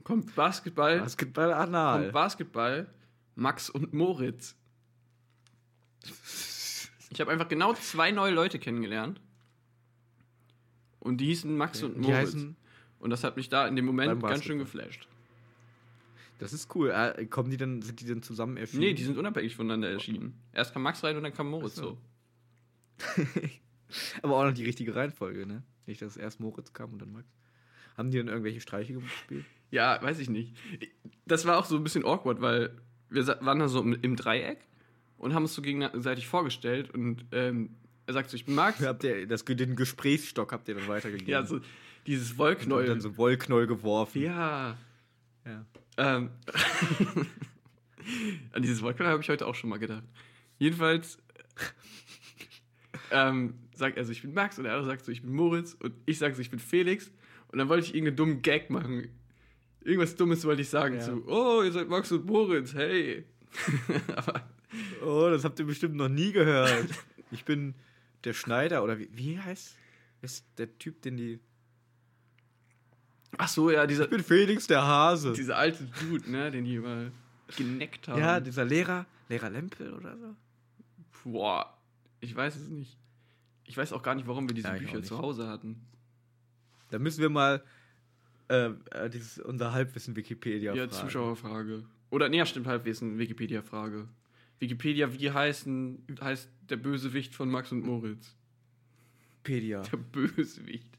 kommt 0.03 0.35
Basketball, 0.35 0.99
Basketball 0.99 1.53
anal. 1.53 2.01
kommt 2.01 2.13
Basketball 2.13 2.87
Max 3.35 3.69
und 3.69 3.93
Moritz. 3.93 4.55
Ich 7.11 7.19
habe 7.21 7.31
einfach 7.31 7.47
genau 7.47 7.73
zwei 7.73 8.11
neue 8.11 8.33
Leute 8.33 8.59
kennengelernt. 8.59 9.19
Und 10.99 11.17
die 11.17 11.25
hießen 11.27 11.55
Max 11.55 11.81
und 11.81 11.95
die 12.03 12.11
Moritz. 12.11 12.35
und 12.99 13.09
das 13.09 13.23
hat 13.23 13.37
mich 13.37 13.49
da 13.49 13.67
in 13.67 13.75
dem 13.75 13.85
Moment 13.85 14.21
ganz 14.21 14.43
schön 14.43 14.59
geflasht. 14.59 15.07
das 16.39 16.51
ist 16.53 16.73
cool. 16.75 16.89
Äh, 16.91 17.25
kommen 17.27 17.49
die 17.49 17.57
dann, 17.57 17.81
sind 17.81 18.01
die 18.01 18.05
dann 18.05 18.21
zusammen 18.21 18.57
erschienen? 18.57 18.81
Nee, 18.81 18.93
die 18.93 19.03
sind 19.03 19.17
unabhängig 19.17 19.55
voneinander 19.55 19.89
erschienen. 19.89 20.37
Erst 20.53 20.73
kam 20.73 20.83
Max 20.83 21.03
rein 21.03 21.15
und 21.17 21.23
dann 21.23 21.33
kam 21.33 21.49
Moritz 21.49 21.75
so. 21.75 21.97
so. 22.97 23.23
Aber 24.21 24.37
auch 24.37 24.43
noch 24.43 24.53
die 24.53 24.65
richtige 24.65 24.95
Reihenfolge, 24.95 25.45
ne? 25.45 25.63
Nicht, 25.85 26.01
dass 26.01 26.17
erst 26.17 26.39
Moritz 26.39 26.73
kam 26.73 26.93
und 26.93 27.01
dann 27.01 27.11
Max. 27.11 27.27
Haben 27.97 28.11
die 28.11 28.17
dann 28.17 28.27
irgendwelche 28.27 28.61
Streiche 28.61 28.93
gespielt? 28.93 29.45
Ja, 29.71 30.01
weiß 30.01 30.19
ich 30.19 30.29
nicht. 30.29 30.55
Das 31.25 31.45
war 31.45 31.57
auch 31.57 31.65
so 31.65 31.75
ein 31.75 31.83
bisschen 31.83 32.05
awkward, 32.05 32.41
weil 32.41 32.77
wir 33.09 33.27
waren 33.27 33.59
da 33.59 33.67
so 33.67 33.81
im, 33.81 34.15
Dreieck 34.15 34.59
und 35.17 35.33
haben 35.33 35.43
uns 35.43 35.53
so 35.53 35.61
gegenseitig 35.61 36.27
vorgestellt 36.27 36.91
und 36.91 37.25
ähm, 37.31 37.75
er 38.05 38.13
sagt 38.13 38.29
so, 38.29 38.35
ich 38.35 38.45
bin 38.45 38.55
Max. 38.55 38.79
Habt 38.85 39.03
ihr 39.03 39.27
das, 39.27 39.45
den 39.45 39.75
Gesprächsstock 39.75 40.51
habt 40.51 40.67
ihr 40.67 40.75
dann 40.75 40.87
weitergegeben? 40.87 41.29
Ja, 41.29 41.45
so 41.45 41.59
dieses 42.07 42.31
und 42.31 42.37
Wollknäuel. 42.39 42.87
dann 42.87 43.01
so 43.01 43.17
Wollknäuel 43.17 43.67
geworfen. 43.67 44.21
ja. 44.21 44.77
Ja. 45.45 45.65
Ähm, 45.97 46.29
an 48.53 48.61
dieses 48.61 48.81
Wollknäuel 48.81 49.11
habe 49.11 49.21
ich 49.21 49.29
heute 49.29 49.47
auch 49.47 49.55
schon 49.55 49.69
mal 49.69 49.79
gedacht. 49.79 50.03
Jedenfalls 50.57 51.17
ähm, 53.11 53.53
sagt 53.73 53.97
er 53.97 54.05
so, 54.05 54.11
ich 54.11 54.21
bin 54.21 54.33
Max 54.33 54.57
und 54.57 54.65
der 54.65 54.73
andere 54.73 54.89
sagt 54.89 55.05
so, 55.05 55.11
ich 55.11 55.21
bin 55.21 55.33
Moritz 55.33 55.73
und 55.79 55.93
ich 56.05 56.17
sage 56.17 56.35
so, 56.35 56.41
ich 56.41 56.49
bin 56.49 56.59
Felix 56.59 57.11
und 57.49 57.57
dann 57.59 57.69
wollte 57.69 57.85
ich 57.87 57.95
irgendeinen 57.95 58.17
dummen 58.17 58.41
Gag 58.41 58.69
machen. 58.69 59.07
Irgendwas 59.81 60.15
Dummes 60.15 60.43
wollte 60.45 60.61
ich 60.61 60.69
sagen 60.69 60.95
Ja. 60.95 61.01
zu, 61.01 61.23
oh, 61.27 61.61
ihr 61.63 61.71
seid 61.71 61.87
Max 61.89 62.11
und 62.11 62.25
Moritz, 62.25 62.73
hey. 62.73 63.25
Aber 64.15 64.43
Oh, 65.03 65.27
das 65.31 65.43
habt 65.43 65.57
ihr 65.59 65.65
bestimmt 65.65 65.95
noch 65.95 66.09
nie 66.09 66.31
gehört. 66.31 66.87
Ich 67.31 67.45
bin 67.45 67.75
der 68.23 68.33
Schneider 68.33 68.83
oder 68.83 68.97
wie, 68.97 69.07
wie 69.13 69.39
heißt 69.39 69.75
ist 70.23 70.45
der 70.57 70.77
Typ, 70.79 71.01
den 71.03 71.15
die. 71.15 71.39
Ach 73.37 73.47
so, 73.47 73.69
ja, 73.69 73.85
dieser, 73.85 74.05
Ich 74.05 74.09
bin 74.09 74.23
Felix 74.23 74.65
der 74.67 74.81
Hase. 74.83 75.33
dieser 75.33 75.57
alte 75.57 75.83
Dude, 76.01 76.29
ne, 76.29 76.49
den 76.49 76.65
die 76.65 76.75
immer 76.75 77.11
geneckt 77.55 78.07
haben. 78.07 78.19
Ja, 78.19 78.39
dieser 78.39 78.65
Lehrer, 78.65 79.05
Lehrer 79.29 79.49
Lempel 79.51 79.93
oder 79.93 80.17
so. 80.17 80.35
Boah, 81.23 81.77
ich 82.19 82.35
weiß 82.35 82.55
es 82.55 82.69
nicht. 82.69 82.97
Ich 83.65 83.77
weiß 83.77 83.93
auch 83.93 84.01
gar 84.01 84.15
nicht, 84.15 84.27
warum 84.27 84.47
wir 84.49 84.55
diese 84.55 84.67
Ja, 84.69 84.73
Bücher 84.77 85.03
zu 85.03 85.17
Hause 85.19 85.47
hatten. 85.47 85.79
Da 86.89 86.97
müssen 86.99 87.21
wir 87.21 87.29
mal 87.29 87.63
äh, 88.49 88.71
äh, 88.91 89.09
dieses, 89.09 89.37
unser 89.39 89.73
Halbwissen 89.73 90.15
Wikipedia 90.15 90.73
Ja, 90.73 90.87
fragen. 90.87 91.07
Zuschauerfrage. 91.07 91.83
Oder, 92.09 92.29
nee, 92.29 92.37
ja, 92.37 92.45
stimmt, 92.45 92.65
Halbwissen, 92.65 93.19
Wikipedia-Frage. 93.19 94.07
Wikipedia, 94.57 95.13
wie 95.13 95.29
heißen, 95.29 96.03
heißt 96.19 96.49
der 96.69 96.77
Bösewicht 96.77 97.35
von 97.35 97.49
Max 97.51 97.71
und 97.71 97.85
Moritz? 97.85 98.35
Wikipedia. 99.43 99.81
Der 99.83 99.97
Bösewicht. 99.97 100.89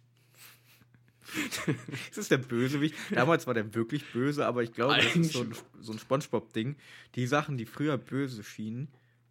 Das 2.09 2.19
ist 2.19 2.31
der 2.31 2.39
Bösewicht. 2.39 2.95
Damals 3.11 3.47
war 3.47 3.55
der 3.55 3.75
wirklich 3.75 4.05
böse, 4.13 4.47
aber 4.47 4.63
ich 4.63 4.73
glaube, 4.73 4.97
das 4.97 5.15
ist 5.17 5.33
so 5.33 5.43
ein, 5.43 5.53
so 5.81 5.93
ein 5.93 5.99
Spongebob-Ding. 5.99 6.77
Die 7.15 7.27
Sachen, 7.27 7.59
die 7.59 7.67
früher 7.67 7.99
böse 7.99 8.43
schienen, 8.43 8.89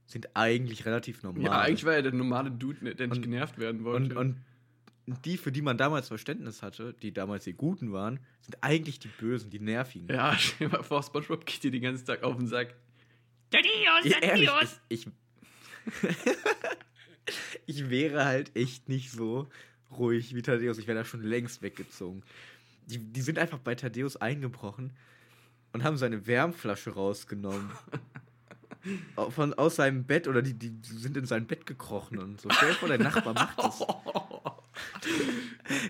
sind 0.10 0.36
eigentlich 0.36 0.86
relativ 0.88 1.22
normal. 1.22 1.44
Ja, 1.44 1.62
eigentlich 1.62 1.86
war 1.86 1.94
er 1.94 2.02
der 2.02 2.12
normale 2.14 2.50
Dude, 2.50 2.84
ne, 2.84 2.96
der 2.96 3.08
nicht 3.08 3.18
Und- 3.18 3.22
genervt 3.24 3.60
werden 3.60 3.82
und, 3.82 3.86
wollte. 3.86 4.18
und 4.18 4.38
die, 5.24 5.38
für 5.38 5.52
die 5.52 5.62
man 5.62 5.78
damals 5.78 6.08
Verständnis 6.08 6.62
hatte, 6.64 6.94
die 7.02 7.12
damals 7.14 7.44
die 7.44 7.54
Guten 7.54 7.92
waren, 7.94 8.20
sind 8.42 8.58
eigentlich 8.62 8.98
die 9.00 9.08
Bösen, 9.08 9.50
die 9.52 9.60
Nervigen. 9.60 10.08
ja, 10.10 10.36
stell 10.38 10.68
dir 10.70 10.78
mal 10.78 10.84
vor, 10.84 11.04
Spongebob 11.04 11.46
geht 11.46 11.64
dir 11.64 11.70
den 11.72 11.82
ganzen 11.84 12.06
Tag 12.06 12.24
auf 12.24 12.36
den 12.38 12.48
Sack. 12.48 12.74
Adios, 13.54 14.12
Ja, 14.12 14.18
ehrlich, 14.20 14.50
ich, 14.90 15.08
ich, 15.08 15.08
ich 17.66 17.90
wäre 17.90 18.26
halt 18.26 18.56
echt 18.56 18.90
nicht 18.90 19.12
so 19.12 19.48
ruhig 19.92 20.34
wie 20.36 20.42
Thaddeus. 20.42 20.78
Ich 20.80 20.88
wäre 20.88 20.98
da 21.00 21.06
schon 21.06 21.22
längst 21.24 21.62
weggezogen. 21.62 22.24
Die, 22.88 22.98
die 22.98 23.22
sind 23.22 23.38
einfach 23.40 23.60
bei 23.60 23.76
Thaddeus 23.76 24.18
eingebrochen 24.18 24.94
und 25.74 25.84
haben 25.84 25.98
seine 25.98 26.26
Wärmflasche 26.28 26.92
rausgenommen. 26.92 27.70
Von, 29.32 29.54
aus 29.56 29.76
seinem 29.76 30.06
Bett 30.06 30.28
oder 30.28 30.42
die, 30.42 30.54
die 30.54 30.74
sind 30.82 31.18
in 31.18 31.26
sein 31.26 31.46
Bett 31.46 31.66
gekrochen 31.66 32.18
und 32.18 32.40
so. 32.40 32.50
Stell 32.50 32.70
dir 32.70 32.76
vor, 32.76 32.88
der 32.88 33.00
Nachbar 33.00 33.34
macht 33.34 33.60
das. 33.60 33.84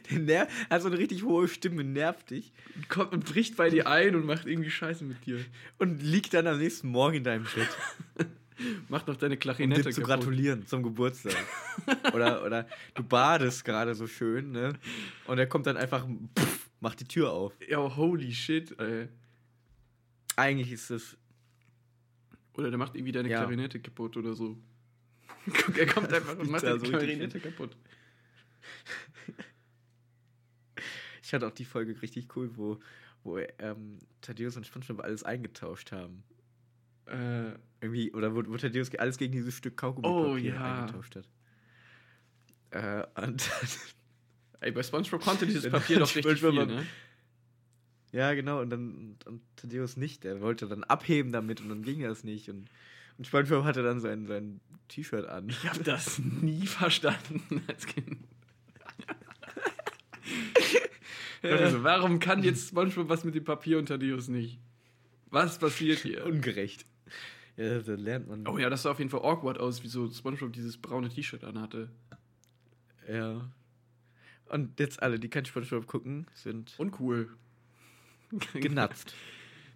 Der 0.10 0.20
ner 0.20 0.48
hat 0.70 0.82
so 0.82 0.88
eine 0.88 0.98
richtig 0.98 1.24
hohe 1.24 1.48
Stimme, 1.48 1.84
nervt 1.84 2.32
dich 2.32 2.52
Kommt 2.90 3.14
und 3.14 3.26
bricht 3.26 3.56
bei 3.56 3.70
dir 3.70 3.88
ein 3.88 4.16
und 4.16 4.26
macht 4.26 4.46
irgendwie 4.46 4.72
Scheiße 4.72 5.04
mit 5.04 5.26
dir. 5.26 5.40
und 5.78 6.02
liegt 6.02 6.34
dann 6.34 6.48
am 6.48 6.58
nächsten 6.58 6.90
Morgen 6.90 7.18
in 7.18 7.24
deinem 7.24 7.44
Bett. 7.44 8.28
Macht 8.90 9.08
noch 9.08 9.16
deine 9.16 9.36
um 9.36 9.40
Klarinette 9.40 9.84
dir 9.84 9.92
zu 9.92 10.02
kaputt. 10.02 10.22
gratulieren 10.22 10.66
zum 10.66 10.84
Geburtstag. 10.84 11.36
oder, 12.14 12.44
oder 12.44 12.68
du 12.94 13.04
badest 13.04 13.64
gerade 13.64 13.96
so 13.96 14.06
schön, 14.06 14.52
ne? 14.52 14.74
Und 15.28 15.38
er 15.38 15.48
kommt 15.48 15.66
dann 15.66 15.78
einfach 15.78 16.06
pff, 16.38 16.70
macht 16.82 17.00
die 17.00 17.06
Tür 17.06 17.32
auf. 17.32 17.54
Ja, 17.68 17.78
holy 17.96 18.34
shit, 18.34 18.78
ey. 18.78 19.08
Eigentlich 20.36 20.72
ist 20.72 20.90
es. 20.90 21.18
Oder 22.60 22.70
der 22.70 22.78
macht 22.78 22.96
irgendwie 22.96 23.12
deine 23.12 23.30
Ja. 23.30 23.40
Klarinette 23.42 23.80
kaputt 23.80 24.18
oder 24.18 24.34
so. 24.34 24.58
Guck, 25.46 25.78
er 25.78 25.86
kommt 25.88 26.12
einfach 26.14 26.38
und 26.38 26.50
macht 26.50 26.64
deine 26.64 26.80
so 26.80 26.86
Klarinette 26.88 27.40
kaputt. 27.40 27.76
Ich 31.24 31.34
hatte 31.34 31.46
auch 31.48 31.52
die 31.52 31.66
Folge 31.66 32.02
richtig 32.02 32.36
cool, 32.36 32.50
wo, 32.56 32.80
wo 33.24 33.38
ähm, 33.60 34.00
Thaddeus 34.22 34.58
und 34.58 34.66
SpongeBob 34.66 35.02
alles 35.04 35.24
eingetauscht 35.24 35.92
haben. 35.92 36.24
Äh, 37.06 37.52
Irgendwie, 37.82 38.12
oder 38.14 38.34
wo, 38.34 38.44
wo 38.48 38.58
Thaddeus 38.58 38.90
alles 38.96 39.18
gegen 39.18 39.34
dieses 39.34 39.56
Stück 39.56 39.78
Kaugummi 39.78 40.08
Oh, 40.08 40.38
ja. 40.38 40.80
eingetauscht 40.82 41.16
hat. 41.18 41.30
Äh, 42.72 43.06
und 43.24 43.48
ey, 44.62 44.72
bei 44.72 44.82
Spongebob 44.82 45.22
konnte 45.22 45.46
dieses 45.46 45.70
Papier 45.70 46.00
doch 46.00 46.16
richtig 46.16 46.40
viel, 46.40 46.52
ne? 46.66 46.86
Ja, 48.12 48.34
genau, 48.34 48.62
und 48.62 48.70
dann 48.70 48.96
und, 48.96 49.28
und 49.28 49.42
Thaddeus 49.56 49.98
nicht. 49.98 50.24
Der 50.24 50.42
wollte 50.42 50.68
dann 50.68 50.84
abheben 50.84 51.32
damit 51.32 51.62
und 51.62 51.70
dann 51.70 51.84
ging 51.84 52.02
das 52.02 52.24
nicht. 52.24 52.50
Und, 52.50 52.70
und 53.18 53.28
SpongeBob 53.28 53.64
hatte 53.64 53.84
dann 53.84 54.00
sein, 54.00 54.26
sein 54.26 54.62
T-Shirt 54.88 55.28
an. 55.28 55.50
Ich 55.50 55.70
habe 55.70 55.84
das 55.84 56.20
nie 56.20 56.66
verstanden 56.66 57.64
als 57.68 57.86
Kind. 57.86 58.18
Also, 61.42 61.84
warum 61.84 62.20
kann 62.20 62.44
jetzt 62.44 62.70
SpongeBob 62.70 63.08
was 63.08 63.24
mit 63.24 63.36
dem 63.36 63.46
Papier 63.46 63.78
und 63.78 63.86
Thaddeus 63.86 64.28
nicht? 64.28 64.60
Was 65.30 65.60
passiert 65.60 66.00
hier? 66.00 66.26
Ungerecht. 66.26 66.86
Ja, 67.56 67.80
da 67.80 67.94
lernt 67.94 68.28
man. 68.28 68.48
Oh 68.48 68.58
ja, 68.58 68.70
das 68.70 68.84
sah 68.84 68.92
auf 68.92 69.00
jeden 69.00 69.12
Fall 69.12 69.22
awkward 69.22 69.58
aus, 69.60 69.84
wieso 69.84 70.10
SpongeBob 70.10 70.52
dieses 70.54 70.78
braune 70.78 71.10
T-Shirt 71.10 71.44
anhatte. 71.44 71.90
Ja. 73.08 73.50
Und 74.50 74.80
jetzt 74.80 75.02
alle, 75.02 75.20
die 75.20 75.30
kein 75.30 75.46
SpongeBob 75.46 75.88
gucken, 75.88 76.28
sind 76.34 76.74
Uncool. 76.78 77.30
genatzt. 78.54 79.14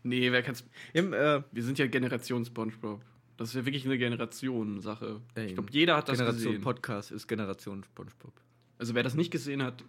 Nee, 0.03 0.31
wer 0.31 0.43
kann's. 0.43 0.65
Im, 0.93 1.13
äh, 1.13 1.43
Wir 1.51 1.63
sind 1.63 1.79
ja 1.79 1.87
Generation 1.87 2.45
SpongeBob. 2.45 3.03
Das 3.37 3.49
ist 3.49 3.55
ja 3.55 3.65
wirklich 3.65 3.85
eine 3.85 3.97
Generation-Sache. 3.97 5.21
Ey, 5.35 5.47
Ich 5.47 5.53
glaube, 5.55 5.71
jeder 5.71 5.97
hat 5.97 6.09
das 6.09 6.17
Generation 6.17 6.51
gesehen. 6.53 6.61
Podcast 6.61 7.11
ist 7.11 7.27
Generation 7.27 7.83
SpongeBob. 7.83 8.33
Also 8.77 8.95
wer 8.95 9.03
das 9.03 9.15
nicht 9.15 9.31
gesehen 9.31 9.63
hat, 9.63 9.83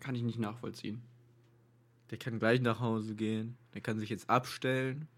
kann 0.00 0.14
ich 0.14 0.22
nicht 0.22 0.38
nachvollziehen. 0.38 1.02
Der 2.10 2.18
kann 2.18 2.38
gleich 2.38 2.60
nach 2.60 2.80
Hause 2.80 3.14
gehen. 3.14 3.56
Der 3.72 3.80
kann 3.80 3.98
sich 3.98 4.10
jetzt 4.10 4.28
abstellen, 4.28 5.08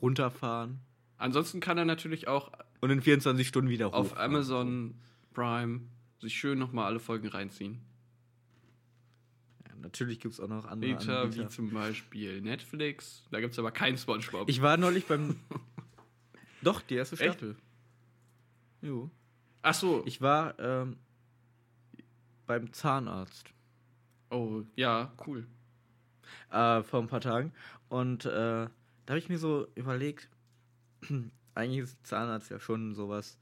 runterfahren 0.00 0.80
Ansonsten 1.22 1.60
kann 1.60 1.78
er 1.78 1.84
natürlich 1.84 2.26
auch 2.26 2.50
und 2.80 2.90
in 2.90 3.00
24 3.00 3.46
Stunden 3.46 3.70
wieder 3.70 3.90
hoch. 3.90 3.94
auf 3.94 4.18
Amazon 4.18 4.94
Prime 5.32 5.82
sich 6.18 6.34
schön 6.34 6.58
nochmal 6.58 6.86
alle 6.86 6.98
Folgen 6.98 7.28
reinziehen. 7.28 7.80
Natürlich 9.82 10.20
gibt 10.20 10.34
es 10.34 10.40
auch 10.40 10.48
noch 10.48 10.64
andere 10.64 10.92
Anbieter, 10.92 11.22
wie 11.22 11.24
Anbieter. 11.24 11.48
zum 11.48 11.70
Beispiel 11.70 12.40
Netflix. 12.40 13.24
Da 13.30 13.40
gibt 13.40 13.52
es 13.52 13.58
aber 13.58 13.72
kein 13.72 13.98
Spongebob. 13.98 14.48
Ich 14.48 14.62
war 14.62 14.76
neulich 14.76 15.06
beim. 15.06 15.36
Doch, 16.62 16.80
die 16.80 16.94
erste 16.94 17.16
Echt? 17.16 17.34
Staffel. 17.34 17.56
Jo. 18.80 19.10
Ach 19.62 19.74
so. 19.74 20.02
Ich 20.06 20.20
war 20.20 20.56
ähm, 20.60 20.96
beim 22.46 22.72
Zahnarzt 22.72 23.52
oh, 24.30 24.62
ja, 24.76 25.12
cool. 25.26 25.46
äh, 26.50 26.82
vor 26.82 27.00
ein 27.00 27.08
paar 27.08 27.20
Tagen. 27.20 27.52
Und 27.88 28.24
äh, 28.24 28.28
da 28.28 28.70
habe 29.08 29.18
ich 29.18 29.28
mir 29.28 29.38
so 29.38 29.66
überlegt, 29.74 30.28
eigentlich 31.54 31.80
ist 31.80 32.06
Zahnarzt 32.06 32.50
ja 32.50 32.60
schon 32.60 32.94
sowas. 32.94 33.38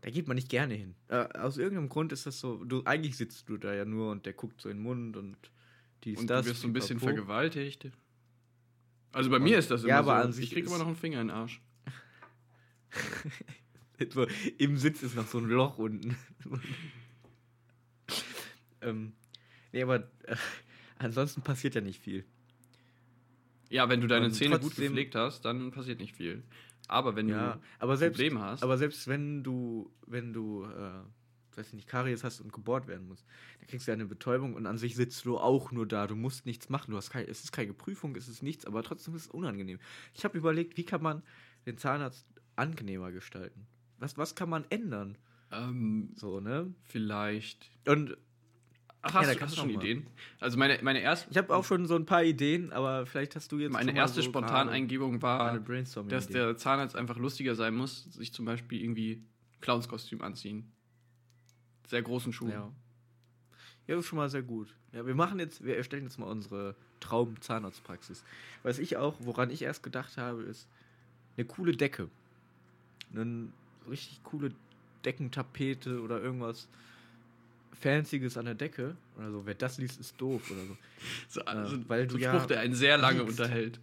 Da 0.00 0.10
geht 0.10 0.28
man 0.28 0.36
nicht 0.36 0.48
gerne 0.48 0.74
hin. 0.74 0.94
Äh, 1.08 1.26
aus 1.38 1.58
irgendeinem 1.58 1.88
Grund 1.88 2.12
ist 2.12 2.24
das 2.26 2.38
so, 2.38 2.62
du 2.64 2.84
eigentlich 2.84 3.16
sitzt 3.16 3.48
du 3.48 3.56
da 3.56 3.74
ja 3.74 3.84
nur 3.84 4.10
und 4.12 4.26
der 4.26 4.32
guckt 4.32 4.60
so 4.60 4.68
in 4.68 4.76
den 4.78 4.82
Mund 4.84 5.16
und 5.16 5.36
dies, 6.04 6.18
Und 6.20 6.28
das. 6.30 6.44
du 6.44 6.50
wirst 6.52 6.60
so 6.62 6.68
ein 6.68 6.72
bisschen 6.72 6.98
pipapo. 6.98 7.16
vergewaltigt. 7.16 7.90
Also 9.12 9.28
bei 9.30 9.38
mir 9.40 9.58
ist 9.58 9.70
das 9.70 9.80
immer 9.82 9.88
Ja, 9.90 9.98
aber 9.98 10.20
so. 10.20 10.26
an 10.26 10.32
sich 10.32 10.44
ich 10.46 10.52
krieg 10.52 10.66
immer 10.66 10.78
noch 10.78 10.86
einen 10.86 10.96
Finger 10.96 11.20
in 11.20 11.28
den 11.28 11.36
Arsch. 11.36 11.60
So, 14.10 14.28
Im 14.58 14.76
Sitz 14.76 15.02
ist 15.02 15.16
noch 15.16 15.26
so 15.26 15.38
ein 15.38 15.46
Loch 15.46 15.76
unten. 15.78 16.16
ähm, 18.80 19.12
nee, 19.72 19.82
aber 19.82 19.96
äh, 20.22 20.36
ansonsten 20.98 21.42
passiert 21.42 21.74
ja 21.74 21.80
nicht 21.80 22.00
viel. 22.00 22.24
Ja, 23.70 23.88
wenn 23.88 24.00
du 24.00 24.06
deine 24.06 24.26
Und 24.26 24.32
Zähne 24.34 24.60
gut 24.60 24.68
trotzdem- 24.68 24.84
gepflegt 24.86 25.14
hast, 25.16 25.44
dann 25.44 25.72
passiert 25.72 25.98
nicht 26.00 26.14
viel. 26.14 26.44
Aber 26.88 27.16
wenn 27.16 27.28
Ja, 27.28 27.54
du 27.54 27.60
aber 27.78 27.96
selbst, 27.96 28.18
Probleme 28.18 28.40
hast. 28.42 28.62
aber 28.62 28.78
selbst 28.78 29.08
wenn 29.08 29.44
du, 29.44 29.92
wenn 30.06 30.32
du, 30.32 30.64
äh, 30.64 31.02
weiß 31.56 31.68
ich 31.68 31.74
nicht, 31.74 31.88
Karies 31.88 32.24
hast 32.24 32.40
und 32.40 32.52
gebohrt 32.52 32.86
werden 32.86 33.08
musst, 33.08 33.26
dann 33.60 33.68
kriegst 33.68 33.86
du 33.86 33.90
ja 33.90 33.94
eine 33.94 34.06
Betäubung 34.06 34.54
und 34.54 34.66
an 34.66 34.78
sich 34.78 34.96
sitzt 34.96 35.24
du 35.24 35.38
auch 35.38 35.72
nur 35.72 35.86
da. 35.86 36.06
Du 36.06 36.16
musst 36.16 36.46
nichts 36.46 36.68
machen. 36.70 36.90
Du 36.92 36.96
hast 36.96 37.10
kein, 37.10 37.26
es 37.28 37.44
ist 37.44 37.52
keine 37.52 37.74
Prüfung, 37.74 38.16
es 38.16 38.28
ist 38.28 38.42
nichts, 38.42 38.64
aber 38.66 38.82
trotzdem 38.82 39.14
ist 39.14 39.22
es 39.22 39.28
unangenehm. 39.28 39.78
Ich 40.14 40.24
habe 40.24 40.38
überlegt, 40.38 40.76
wie 40.76 40.84
kann 40.84 41.02
man 41.02 41.22
den 41.66 41.76
Zahnarzt 41.78 42.26
angenehmer 42.56 43.12
gestalten? 43.12 43.66
Was, 43.98 44.16
was 44.16 44.34
kann 44.34 44.48
man 44.48 44.64
ändern? 44.70 45.18
ähm, 45.50 46.14
So, 46.14 46.40
ne? 46.40 46.74
vielleicht. 46.82 47.70
Und 47.86 48.16
Ach, 49.08 49.14
Ja, 49.14 49.20
hast, 49.20 49.28
da 49.28 49.34
du, 49.34 49.40
hast 49.40 49.52
du 49.56 49.60
schon 49.60 49.72
mal. 49.72 49.84
Ideen? 49.84 50.06
Also 50.40 50.58
meine, 50.58 50.78
meine 50.82 51.00
erste, 51.00 51.30
ich 51.30 51.36
habe 51.36 51.54
auch 51.54 51.64
schon 51.64 51.86
so 51.86 51.96
ein 51.96 52.06
paar 52.06 52.24
Ideen, 52.24 52.72
aber 52.72 53.06
vielleicht 53.06 53.36
hast 53.36 53.50
du 53.52 53.58
jetzt 53.58 53.72
meine 53.72 53.94
erste 53.94 54.22
so 54.22 54.28
Spontaneingebung 54.28 55.22
war, 55.22 55.58
dass 56.08 56.28
der 56.28 56.56
Zahnarzt 56.56 56.96
einfach 56.96 57.16
lustiger 57.16 57.54
sein 57.54 57.74
muss, 57.74 58.04
sich 58.12 58.32
zum 58.32 58.44
Beispiel 58.44 58.82
irgendwie 58.82 59.22
Clownskostüm 59.60 60.22
anziehen. 60.22 60.70
Sehr 61.86 62.02
großen 62.02 62.32
Schuhen. 62.32 62.50
Ja. 62.50 62.70
Ja, 63.86 63.98
ist 63.98 64.06
schon 64.06 64.18
mal 64.18 64.28
sehr 64.28 64.42
gut. 64.42 64.74
Ja, 64.92 65.06
wir 65.06 65.14
machen 65.14 65.38
jetzt, 65.38 65.64
wir 65.64 65.76
erstellen 65.76 66.04
jetzt 66.04 66.18
mal 66.18 66.26
unsere 66.26 66.74
Traum-Zahnarztpraxis. 67.00 68.22
Was 68.62 68.78
ich 68.78 68.98
auch, 68.98 69.16
woran 69.20 69.50
ich 69.50 69.62
erst 69.62 69.82
gedacht 69.82 70.18
habe, 70.18 70.42
ist 70.42 70.68
eine 71.36 71.46
coole 71.46 71.72
Decke. 71.74 72.08
Eine 73.14 73.48
richtig 73.88 74.22
coole 74.24 74.52
Deckentapete 75.04 76.02
oder 76.02 76.20
irgendwas 76.20 76.68
Fancyes 77.80 78.36
an 78.36 78.46
der 78.46 78.54
Decke 78.54 78.96
oder 79.16 79.30
so. 79.30 79.46
Wer 79.46 79.54
das 79.54 79.78
liest, 79.78 80.00
ist 80.00 80.20
doof 80.20 80.50
oder 80.50 80.64
so. 80.66 80.76
So, 81.28 81.40
also, 81.42 81.76
Äh, 81.76 81.80
weil 81.88 82.10
so 82.10 82.16
du 82.16 82.22
ja 82.22 82.34
Spruch, 82.34 82.46
der 82.46 82.60
einen 82.60 82.74
sehr 82.74 82.98
lange 82.98 83.20
liegst. 83.22 83.40
unterhält. 83.40 83.80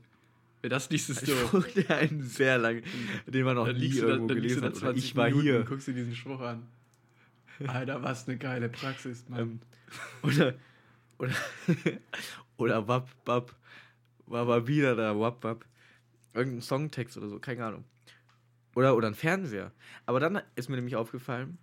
Wer 0.61 0.69
das 0.69 0.89
liest, 0.89 1.09
ist 1.11 1.27
doof. 1.27 1.47
Spruch, 1.47 1.67
der 1.67 1.97
einen 1.97 2.23
sehr 2.23 2.57
lange, 2.57 2.81
den 3.27 3.45
man 3.45 3.55
noch 3.55 3.67
Dann 3.67 3.77
nie 3.77 3.89
du 3.89 3.97
irgendwo 3.99 4.27
dann 4.27 4.27
du 4.27 4.35
gelesen 4.35 4.61
da 4.61 4.67
hat. 4.67 4.73
Oder 4.73 4.81
20 4.93 5.03
ich 5.05 5.15
war 5.15 5.25
Minuten 5.27 5.43
hier. 5.43 5.63
guckst 5.63 5.87
dir 5.87 5.93
diesen 5.93 6.15
Spruch 6.15 6.41
an. 6.41 6.63
Alter, 7.67 8.03
was 8.03 8.27
eine 8.27 8.37
geile 8.37 8.67
Praxis, 8.69 9.23
Mann. 9.29 9.39
Ähm, 9.39 9.59
oder, 10.23 10.53
oder, 11.19 11.33
oder 12.57 12.87
Wap, 12.87 13.09
Wap, 13.25 13.55
war 14.25 14.43
mal 14.45 14.67
wieder 14.67 14.95
da, 14.95 15.17
Wap, 15.17 15.43
Wap. 15.43 15.65
Irgendein 16.33 16.61
Songtext 16.61 17.15
oder 17.17 17.29
so, 17.29 17.39
keine 17.39 17.63
Ahnung. 17.63 17.85
Oder, 18.75 18.95
oder 18.97 19.07
ein 19.07 19.15
Fernseher. 19.15 19.71
Aber 20.05 20.19
dann 20.19 20.41
ist 20.55 20.67
mir 20.67 20.75
nämlich 20.75 20.97
aufgefallen, 20.97 21.57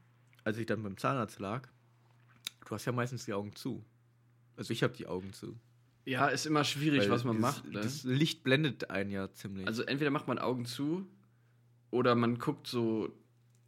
als 0.45 0.57
ich 0.57 0.65
dann 0.65 0.83
beim 0.83 0.97
Zahnarzt 0.97 1.39
lag, 1.41 1.69
du 2.73 2.77
hast 2.77 2.87
ja 2.87 2.93
meistens 2.93 3.27
die 3.27 3.35
Augen 3.35 3.55
zu. 3.55 3.85
Also 4.57 4.73
ich 4.73 4.83
habe 4.83 4.95
die 4.95 5.07
Augen 5.07 5.35
zu. 5.35 5.59
ja, 6.07 6.29
ist 6.29 6.47
immer 6.47 6.65
schwierig, 6.65 7.03
Weil 7.03 7.11
was 7.11 7.25
man 7.25 7.41
das, 7.41 7.57
macht. 7.57 7.65
Ne? 7.67 7.81
Das 7.81 8.03
Licht 8.05 8.43
blendet 8.43 8.89
einen 8.89 9.11
ja 9.11 9.31
ziemlich. 9.31 9.67
Also 9.67 9.83
entweder 9.83 10.11
macht 10.11 10.27
man 10.27 10.39
Augen 10.39 10.65
zu 10.65 11.07
oder 11.91 12.15
man 12.15 12.39
guckt 12.39 12.67
so 12.67 13.13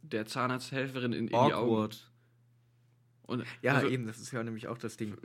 der 0.01 0.25
Zahnarzthelferin 0.25 1.13
in, 1.13 1.19
in 1.19 1.27
die 1.27 1.35
Augen. 1.35 1.91
Und, 3.27 3.45
Ja, 3.61 3.75
also, 3.75 3.87
eben, 3.87 4.07
das 4.07 4.19
ist 4.19 4.31
ja 4.31 4.43
nämlich 4.43 4.67
auch 4.67 4.79
das 4.79 4.97
Ding. 4.97 5.15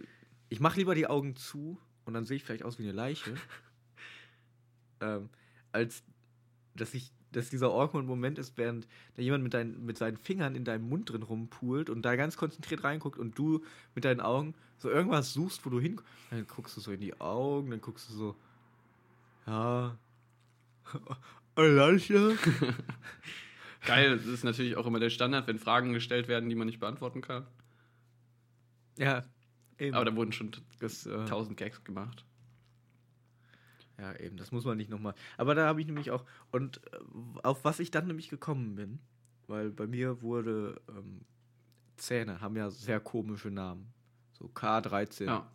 Ich 0.50 0.60
mache 0.60 0.78
lieber 0.78 0.94
die 0.94 1.06
Augen 1.06 1.36
zu 1.36 1.78
und 2.04 2.12
dann 2.12 2.26
sehe 2.26 2.36
ich 2.36 2.44
vielleicht 2.44 2.64
aus 2.64 2.78
wie 2.78 2.82
eine 2.82 2.92
Leiche, 2.92 3.34
ähm, 5.00 5.30
als 5.72 6.02
dass 6.74 6.92
ich, 6.92 7.12
dass 7.32 7.50
dieser 7.50 7.68
awkward 7.68 8.06
Moment 8.06 8.38
ist, 8.38 8.58
während 8.58 8.86
da 9.16 9.22
jemand 9.22 9.44
mit, 9.44 9.54
dein, 9.54 9.84
mit 9.84 9.96
seinen 9.98 10.16
Fingern 10.16 10.54
in 10.54 10.64
deinem 10.64 10.88
Mund 10.88 11.10
drin 11.10 11.22
rumpult 11.22 11.90
und 11.90 12.02
da 12.02 12.16
ganz 12.16 12.36
konzentriert 12.36 12.84
reinguckt 12.84 13.18
und 13.18 13.38
du 13.38 13.62
mit 13.94 14.04
deinen 14.04 14.20
Augen 14.20 14.54
so 14.78 14.90
irgendwas 14.90 15.32
suchst, 15.32 15.64
wo 15.64 15.70
du 15.70 15.80
hin. 15.80 16.00
Dann 16.30 16.46
guckst 16.46 16.76
du 16.76 16.80
so 16.80 16.92
in 16.92 17.00
die 17.00 17.20
Augen, 17.20 17.70
dann 17.70 17.80
guckst 17.80 18.08
du 18.10 18.14
so, 18.14 18.36
ja, 19.46 19.96
Leiche. 21.56 22.36
Geil, 23.86 24.16
das 24.16 24.26
ist 24.26 24.44
natürlich 24.44 24.76
auch 24.76 24.86
immer 24.86 25.00
der 25.00 25.10
Standard, 25.10 25.46
wenn 25.46 25.58
Fragen 25.58 25.92
gestellt 25.92 26.28
werden, 26.28 26.48
die 26.48 26.54
man 26.54 26.66
nicht 26.66 26.80
beantworten 26.80 27.22
kann. 27.22 27.46
Ja, 28.98 29.24
eben. 29.78 29.94
Aber 29.94 30.04
da 30.04 30.14
wurden 30.14 30.32
schon 30.32 30.50
äh, 30.80 31.24
tausend 31.26 31.56
Gags 31.56 31.82
gemacht. 31.84 32.24
Ja, 34.00 34.18
eben, 34.18 34.36
das 34.38 34.50
muss 34.50 34.64
man 34.64 34.78
nicht 34.78 34.88
nochmal. 34.88 35.14
Aber 35.36 35.54
da 35.54 35.66
habe 35.66 35.80
ich 35.80 35.86
nämlich 35.86 36.10
auch, 36.10 36.24
und 36.52 36.80
äh, 36.92 36.98
auf 37.42 37.64
was 37.64 37.80
ich 37.80 37.90
dann 37.90 38.06
nämlich 38.06 38.30
gekommen 38.30 38.74
bin, 38.74 38.98
weil 39.46 39.70
bei 39.70 39.86
mir 39.86 40.22
wurde 40.22 40.80
ähm, 40.88 41.20
Zähne 41.96 42.40
haben 42.40 42.56
ja 42.56 42.70
sehr 42.70 42.98
komische 42.98 43.50
Namen. 43.50 43.92
So 44.32 44.46
K13, 44.46 45.26
Ja. 45.26 45.50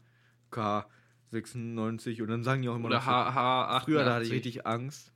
K96 0.51 2.21
und 2.21 2.27
dann 2.27 2.43
sagen 2.43 2.61
die 2.61 2.69
auch 2.69 2.75
immer 2.75 2.85
Oder 2.85 2.97
noch 2.97 3.05
H, 3.05 3.79
H88. 3.79 3.83
Früher, 3.83 4.05
da 4.05 4.13
hatte 4.15 4.25
ich 4.25 4.31
richtig 4.31 4.67
Angst. 4.67 5.11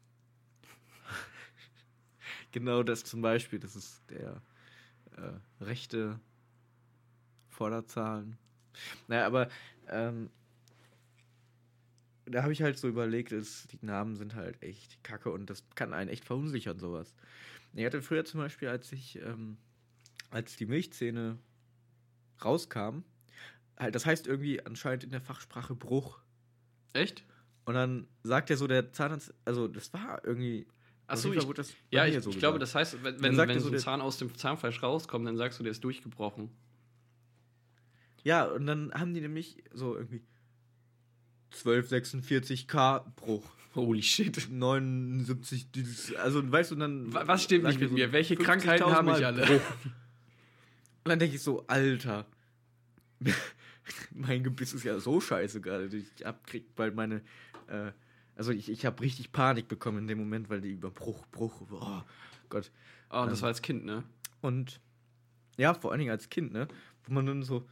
genau 2.51 2.81
das 2.81 3.03
zum 3.03 3.21
Beispiel, 3.21 3.59
das 3.59 3.75
ist 3.75 4.01
der 4.09 4.41
äh, 5.17 5.63
rechte 5.63 6.19
Vorderzahlen. 7.49 8.37
Naja, 9.07 9.27
aber 9.27 9.49
ähm, 9.87 10.31
da 12.29 12.43
habe 12.43 12.53
ich 12.53 12.61
halt 12.61 12.77
so 12.77 12.87
überlegt, 12.87 13.31
dass 13.31 13.67
die 13.67 13.85
Namen 13.85 14.15
sind 14.15 14.35
halt 14.35 14.61
echt 14.61 15.03
kacke 15.03 15.31
und 15.31 15.49
das 15.49 15.63
kann 15.75 15.93
einen 15.93 16.09
echt 16.09 16.25
verunsichern, 16.25 16.79
sowas. 16.79 17.15
Ich 17.73 17.85
hatte 17.85 18.01
früher 18.01 18.25
zum 18.25 18.39
Beispiel, 18.39 18.67
als 18.67 18.91
ich, 18.91 19.17
ähm, 19.21 19.57
als 20.31 20.55
die 20.55 20.65
Milchzähne 20.65 21.37
rauskam, 22.43 23.03
halt, 23.77 23.95
das 23.95 24.05
heißt 24.05 24.27
irgendwie 24.27 24.65
anscheinend 24.65 25.03
in 25.03 25.11
der 25.11 25.21
Fachsprache 25.21 25.75
Bruch. 25.75 26.19
Echt? 26.93 27.23
Und 27.65 27.75
dann 27.75 28.07
sagt 28.23 28.49
er 28.49 28.57
so, 28.57 28.67
der 28.67 28.91
Zahnarzt, 28.91 29.33
also 29.45 29.67
das 29.67 29.93
war 29.93 30.23
irgendwie. 30.25 30.67
Achso, 31.07 31.31
ich, 31.33 31.43
das 31.53 31.73
ja, 31.91 32.05
ich, 32.05 32.21
so 32.23 32.29
ich 32.29 32.39
glaube, 32.39 32.59
das 32.59 32.75
heißt, 32.75 33.03
wenn, 33.03 33.21
wenn, 33.21 33.37
wenn 33.37 33.59
so 33.59 33.71
ein 33.71 33.79
Zahn 33.79 34.01
aus 34.01 34.17
dem 34.17 34.35
Zahnfleisch 34.35 34.81
rauskommt, 34.81 35.27
dann 35.27 35.37
sagst 35.37 35.59
du, 35.59 35.63
der 35.63 35.71
ist 35.71 35.83
durchgebrochen. 35.83 36.49
Ja, 38.23 38.45
und 38.45 38.65
dann 38.67 38.93
haben 38.93 39.13
die 39.13 39.21
nämlich 39.21 39.63
so 39.73 39.95
irgendwie 39.95 40.21
1246k 41.53 43.03
Bruch. 43.15 43.43
Holy 43.75 44.01
shit. 44.01 44.49
79, 44.49 45.71
dieses, 45.71 46.15
also 46.15 46.49
weißt 46.51 46.71
du, 46.71 46.75
dann. 46.75 47.13
Wa- 47.13 47.27
Was 47.27 47.43
stimmt 47.43 47.65
nicht 47.65 47.79
mit 47.79 47.89
so 47.89 47.95
mir? 47.95 48.11
Welche 48.11 48.35
50.000 48.35 48.43
Krankheiten 48.43 48.85
habe 48.85 49.11
ich 49.17 49.25
alle? 49.25 49.45
Bruch. 49.45 49.61
Und 51.03 51.09
dann 51.09 51.19
denke 51.19 51.35
ich 51.35 51.41
so, 51.41 51.65
Alter. 51.67 52.25
mein 54.11 54.43
Gebiss 54.43 54.73
ist 54.73 54.83
ja 54.83 54.99
so 54.99 55.19
scheiße 55.19 55.61
gerade. 55.61 55.85
Ich 55.95 56.25
hab, 56.25 56.45
krieg 56.45 56.75
bald 56.75 56.95
meine. 56.95 57.21
Äh, 57.67 57.91
also 58.35 58.51
ich, 58.51 58.69
ich 58.69 58.85
habe 58.85 59.01
richtig 59.03 59.31
Panik 59.31 59.67
bekommen 59.67 59.99
in 59.99 60.07
dem 60.07 60.17
Moment, 60.17 60.49
weil 60.49 60.61
die 60.61 60.71
über 60.71 60.89
Bruch, 60.91 61.25
Bruch, 61.27 61.61
oh 61.71 62.01
Gott. 62.49 62.71
Oh, 63.09 63.25
das 63.25 63.39
Ähm, 63.39 63.41
war 63.41 63.47
als 63.49 63.61
Kind, 63.61 63.85
ne? 63.85 64.03
Und 64.41 64.79
ja, 65.57 65.73
vor 65.73 65.91
allen 65.91 65.99
Dingen 65.99 66.11
als 66.11 66.29
Kind, 66.29 66.53
ne? 66.53 66.67
Wo 67.03 67.13
man 67.13 67.25
dann 67.25 67.43
so. 67.43 67.67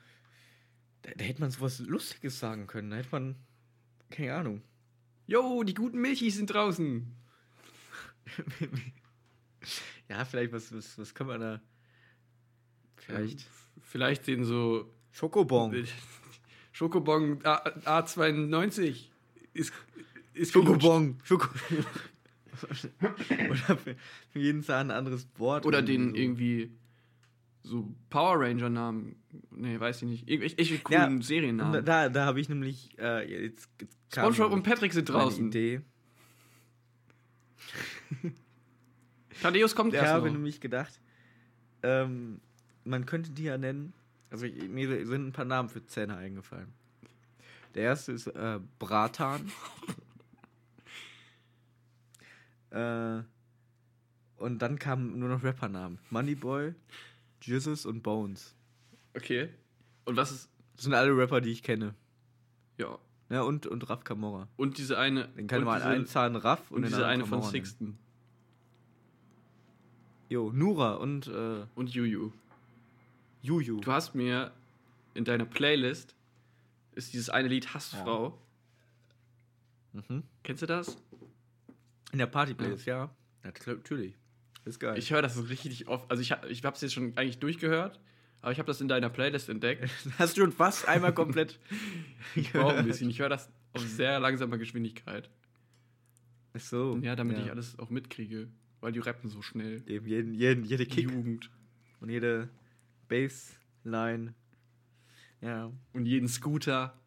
Da, 1.03 1.11
da 1.15 1.23
hätte 1.23 1.39
man 1.41 1.51
sowas 1.51 1.79
Lustiges 1.79 2.39
sagen 2.39 2.67
können. 2.67 2.89
Da 2.91 2.97
hätte 2.97 3.09
man. 3.11 3.35
Keine 4.09 4.35
Ahnung. 4.35 4.61
Jo, 5.27 5.63
die 5.63 5.73
guten 5.73 5.99
Milchis 5.99 6.35
sind 6.35 6.53
draußen. 6.53 7.05
ja, 10.09 10.25
vielleicht, 10.25 10.53
was, 10.53 10.73
was, 10.73 10.97
was 10.97 11.13
kann 11.13 11.27
man 11.27 11.41
da. 11.41 11.61
Vielleicht. 12.95 13.39
Ähm, 13.41 13.45
Vielleicht 13.81 14.27
den 14.27 14.43
so 14.43 14.91
Schokobon. 15.11 15.87
Schokobon 16.73 17.39
A, 17.43 17.55
A92 17.99 19.05
ist, 19.53 19.71
ist. 20.33 20.51
Schokobon. 20.51 21.19
Schoko 21.23 21.47
Oder 23.49 23.77
für, 23.77 23.95
für 24.29 24.39
jeden 24.39 24.63
Zahn 24.63 24.91
ein 24.91 24.97
anderes 24.97 25.27
Wort. 25.37 25.65
Oder 25.65 25.81
den 25.81 26.09
so. 26.09 26.15
irgendwie 26.15 26.71
so 27.67 27.93
Power 28.09 28.39
Ranger 28.39 28.69
Namen. 28.69 29.15
Nee, 29.51 29.79
weiß 29.79 30.01
ich 30.03 30.09
nicht. 30.09 30.29
Irgendwelche 30.29 30.57
echt 30.57 30.83
coolen 30.83 31.15
Und 31.15 31.23
Seriennamen. 31.23 31.83
Da, 31.85 32.09
da 32.09 32.25
habe 32.25 32.39
ich 32.39 32.49
nämlich. 32.49 32.97
Äh, 32.97 33.45
jetzt, 33.45 33.69
SpongeBob 34.11 34.51
und 34.51 34.63
Patrick 34.63 34.93
sind 34.93 35.09
draußen. 35.09 35.47
Idee. 35.47 35.81
Thaddeus 39.41 39.75
kommt 39.75 39.93
Ich 39.93 39.99
erst 39.99 40.13
habe 40.13 40.27
noch. 40.27 40.33
nämlich 40.33 40.61
gedacht, 40.61 40.99
ähm, 41.83 42.41
man 42.83 43.05
könnte 43.05 43.31
die 43.31 43.43
ja 43.43 43.57
nennen. 43.57 43.93
Also 44.29 44.45
ich, 44.45 44.67
mir 44.67 45.05
sind 45.05 45.27
ein 45.27 45.31
paar 45.31 45.45
Namen 45.45 45.69
für 45.69 45.85
Zähne 45.85 46.17
eingefallen. 46.17 46.73
Der 47.75 47.83
erste 47.83 48.13
ist 48.13 48.27
äh, 48.27 48.59
Bratan. 48.79 49.51
äh, 52.71 53.21
und 54.37 54.61
dann 54.61 54.79
kamen 54.79 55.19
nur 55.19 55.29
noch 55.29 55.43
Rappernamen. 55.43 55.99
Moneyboy, 56.09 56.73
Jesus 57.41 57.85
und 57.85 58.03
Bones. 58.03 58.55
Okay. 59.15 59.49
Und 60.05 60.15
was 60.15 60.31
ist. 60.31 60.49
Das 60.75 60.83
sind 60.83 60.93
alle 60.93 61.15
Rapper, 61.17 61.41
die 61.41 61.51
ich 61.51 61.63
kenne. 61.63 61.95
Ja. 62.77 62.99
Ja, 63.29 63.41
und, 63.41 63.65
und 63.65 63.89
Raff 63.89 64.03
Camorra. 64.03 64.47
Und 64.55 64.77
diese 64.77 64.97
eine. 64.97 65.27
Den 65.29 65.47
kann 65.47 65.63
man 65.63 65.79
diese, 65.79 65.89
einen 65.89 66.05
Zahn 66.05 66.35
Raff 66.35 66.71
und, 66.71 66.77
und 66.77 66.85
diese 66.85 67.05
eine 67.05 67.23
von 67.23 67.39
Camorra 67.39 67.51
nennen. 67.51 67.65
Sixten. 67.65 67.99
Jo, 70.29 70.51
Nura 70.51 70.95
und 70.95 71.27
äh, 71.27 71.65
Und 71.75 71.93
Juju. 71.93 72.31
Juju. 73.41 73.79
Du 73.79 73.91
hast 73.91 74.13
mir 74.13 74.51
in 75.13 75.25
deiner 75.25 75.45
Playlist 75.45 76.15
ist 76.93 77.13
dieses 77.13 77.29
eine 77.29 77.47
Lied 77.47 77.73
Hassfrau. 77.73 78.37
Mhm. 79.93 80.23
Kennst 80.43 80.63
du 80.63 80.65
das? 80.65 80.97
In 82.11 82.19
der 82.19 82.27
Partyplaylist, 82.27 82.85
ja. 82.85 83.09
ja. 83.43 83.51
Natürlich. 83.65 84.15
Ist 84.67 84.79
geil. 84.79 84.97
Ich 84.97 85.11
höre 85.11 85.21
das 85.21 85.49
richtig 85.49 85.87
oft. 85.87 86.09
Also 86.11 86.21
ich, 86.21 86.35
ich 86.49 86.63
habe 86.65 86.75
es 86.75 86.81
jetzt 86.81 86.93
schon 86.93 87.15
eigentlich 87.15 87.39
durchgehört, 87.39 87.99
aber 88.41 88.51
ich 88.51 88.59
habe 88.59 88.67
das 88.67 88.81
in 88.81 88.87
deiner 88.87 89.09
Playlist 89.09 89.49
entdeckt. 89.49 89.89
Hast 90.19 90.35
du 90.35 90.41
schon 90.41 90.51
fast 90.51 90.87
einmal 90.87 91.13
komplett. 91.13 91.59
Ich 92.35 92.51
brauche 92.51 92.75
ein 92.75 92.85
bisschen. 92.85 93.09
Ich 93.09 93.19
höre 93.19 93.29
das 93.29 93.49
auf 93.73 93.81
sehr 93.81 94.19
langsamer 94.19 94.57
Geschwindigkeit. 94.57 95.29
Ach 96.53 96.59
so. 96.59 96.99
Ja, 97.01 97.15
damit 97.15 97.39
ich 97.39 97.49
alles 97.49 97.79
auch 97.79 97.89
mitkriege. 97.89 98.49
Weil 98.81 98.91
die 98.91 98.99
rappen 98.99 99.29
so 99.29 99.41
schnell. 99.41 99.81
Eben 99.87 100.05
jeden, 100.05 100.33
jeden, 100.33 100.65
jede 100.65 100.85
Kick 100.85 101.09
Jugend. 101.09 101.49
und 101.99 102.09
jede 102.09 102.49
Bassline. 103.07 104.33
Ja. 105.41 105.71
Und 105.93 106.05
jeden 106.05 106.27
Scooter. 106.27 106.99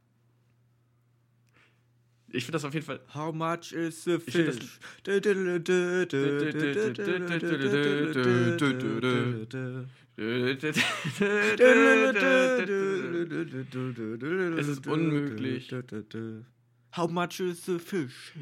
Ich 2.32 2.44
finde 2.44 2.52
das 2.56 2.64
auf 2.64 2.74
jeden 2.74 2.86
Fall. 2.86 3.00
How 3.14 3.34
much 3.34 3.72
is 3.72 4.04
the 4.04 4.14
Ich 4.26 4.32
find 4.32 4.48
das- 4.48 4.56
fish? 4.58 4.80
Es 14.58 14.68
ist 14.68 14.86
unmöglich. 14.86 15.72
How 16.96 17.10
much 17.10 17.40
is 17.40 17.64
the 17.66 17.78
fish? 17.78 18.32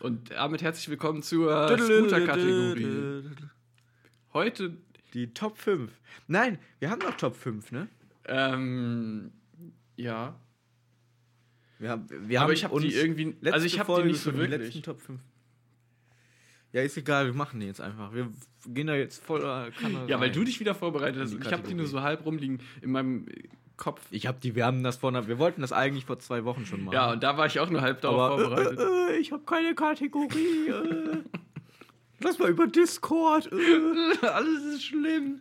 Und 0.00 0.30
damit 0.30 0.62
herzlich 0.62 0.88
willkommen 0.88 1.22
zur 1.22 1.68
Scooter-Kategorie. 1.78 3.22
Heute, 4.32 4.76
Die 5.12 5.32
Top 5.32 5.58
5. 5.58 5.90
Nein, 6.26 6.58
wir 6.80 6.90
haben 6.90 6.98
noch 7.00 7.16
Top 7.16 7.36
5, 7.36 7.70
ne? 7.72 7.88
ähm, 8.26 9.30
ja. 9.96 10.34
Wir 11.78 11.90
haben, 11.90 12.06
wir 12.08 12.40
Aber 12.40 12.46
haben 12.48 12.54
ich 12.54 12.64
habe 12.64 12.80
die 12.80 12.94
irgendwie. 12.94 13.34
Also 13.50 13.66
ich 13.66 13.78
habe 13.78 14.02
die 14.02 14.08
nicht 14.08 14.20
so 14.20 14.34
wirklich. 14.36 14.60
letzten 14.60 14.82
Top 14.82 15.00
5. 15.00 15.20
Ja, 16.72 16.82
ist 16.82 16.96
egal, 16.96 17.26
wir 17.26 17.34
machen 17.34 17.60
die 17.60 17.66
jetzt 17.66 17.80
einfach. 17.80 18.12
Wir 18.12 18.28
gehen 18.66 18.86
da 18.88 18.94
jetzt 18.96 19.22
voller 19.22 19.70
Kanne 19.70 20.04
Ja, 20.08 20.18
weil 20.18 20.28
rein. 20.28 20.32
du 20.32 20.44
dich 20.44 20.58
wieder 20.60 20.74
vorbereitet 20.74 21.22
hast. 21.22 21.32
Die 21.32 21.36
Ich 21.38 21.52
habe 21.52 21.62
die 21.66 21.74
nur 21.74 21.86
so 21.86 22.00
halb 22.02 22.24
rumliegen 22.26 22.60
in 22.82 22.90
meinem 22.90 23.28
äh, 23.28 23.48
Kopf. 23.76 24.00
Ich 24.10 24.26
hab 24.26 24.40
die, 24.40 24.54
wir 24.56 24.66
haben 24.66 24.82
das 24.82 24.96
vor 24.96 25.10
einer, 25.10 25.28
wir 25.28 25.38
wollten 25.38 25.60
das 25.60 25.72
eigentlich 25.72 26.04
vor 26.04 26.18
zwei 26.18 26.44
Wochen 26.44 26.66
schon 26.66 26.84
machen. 26.84 26.94
Ja, 26.94 27.12
und 27.12 27.22
da 27.22 27.36
war 27.36 27.46
ich 27.46 27.60
auch 27.60 27.70
nur 27.70 27.80
halb 27.80 28.00
darauf 28.00 28.32
aber 28.32 28.38
vorbereitet. 28.56 28.78
äh, 28.80 29.14
äh, 29.14 29.16
ich 29.18 29.30
habe 29.32 29.44
keine 29.44 29.74
Kategorie. 29.74 30.68
Äh. 30.68 31.18
Lass 32.20 32.38
mal 32.40 32.50
über 32.50 32.66
Discord. 32.66 33.50
Äh. 33.52 34.26
Alles 34.26 34.64
ist 34.74 34.84
schlimm. 34.84 35.40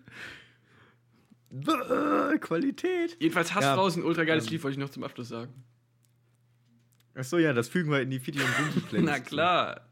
Äh, 1.51 2.37
Qualität. 2.39 3.15
Jedenfalls 3.19 3.53
Hass 3.53 3.63
Ja. 3.63 3.75
draußen, 3.75 4.03
ultra 4.03 4.23
geiles 4.23 4.45
Ähm. 4.45 4.51
Lied, 4.53 4.63
wollte 4.63 4.73
ich 4.73 4.79
noch 4.83 4.89
zum 4.89 5.03
Abschluss 5.03 5.29
sagen. 5.29 5.53
Achso, 7.15 7.37
ja, 7.37 7.53
das 7.53 7.67
fügen 7.69 7.91
wir 7.91 8.01
in 8.01 8.09
die 8.09 8.25
Video- 8.25 8.43
und 8.43 8.57
Boogie-Playlist. 8.73 9.05
Na 9.11 9.19
klar. 9.19 9.81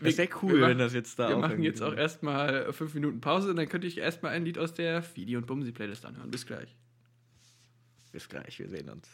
Das 0.00 0.18
wäre 0.18 0.28
cool, 0.42 0.60
machen- 0.60 0.70
wenn 0.70 0.78
das 0.78 0.94
jetzt 0.94 1.18
da 1.18 1.28
Wir 1.30 1.36
auch 1.36 1.40
machen 1.40 1.62
jetzt 1.62 1.82
auch 1.82 1.94
erstmal 1.94 2.72
fünf 2.72 2.94
Minuten 2.94 3.20
Pause 3.20 3.50
und 3.50 3.56
dann 3.56 3.68
könnte 3.68 3.88
ich 3.88 3.98
erstmal 3.98 4.32
ein 4.32 4.44
Lied 4.44 4.56
aus 4.56 4.72
der 4.74 5.02
Fidi 5.02 5.36
und 5.36 5.46
Bumsi 5.46 5.72
Playlist 5.72 6.04
anhören. 6.06 6.30
Bis 6.30 6.46
gleich. 6.46 6.76
Bis 8.12 8.28
gleich, 8.28 8.58
wir 8.60 8.68
sehen 8.68 8.88
uns. 8.88 9.08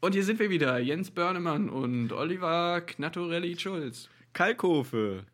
Und 0.00 0.12
hier 0.12 0.22
sind 0.24 0.38
wir 0.38 0.50
wieder, 0.50 0.78
Jens 0.78 1.10
Börnemann 1.10 1.68
und 1.70 2.12
Oliver 2.12 2.82
Knattorelli 2.82 3.58
Schulz. 3.58 4.08
Kalkofe. 4.32 5.24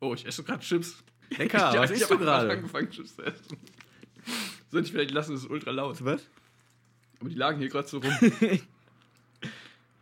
Oh, 0.00 0.14
ich 0.14 0.26
esse 0.26 0.42
gerade 0.44 0.60
Chips. 0.62 1.02
Lecker, 1.36 1.70
ich, 1.74 1.78
was 1.80 1.90
isst 1.90 2.10
du 2.10 2.18
gerade? 2.18 2.50
angefangen, 2.50 2.90
Chips 2.90 3.16
zu 3.16 3.22
essen. 3.22 3.56
Sonst 4.76 4.90
vielleicht 4.90 5.10
lassen 5.12 5.34
es 5.34 5.44
ultra 5.46 5.70
laut. 5.70 6.04
Was? 6.04 6.22
Aber 7.20 7.28
die 7.30 7.34
lagen 7.34 7.58
hier 7.58 7.68
gerade 7.68 7.88
so 7.88 7.98
rum. 7.98 8.12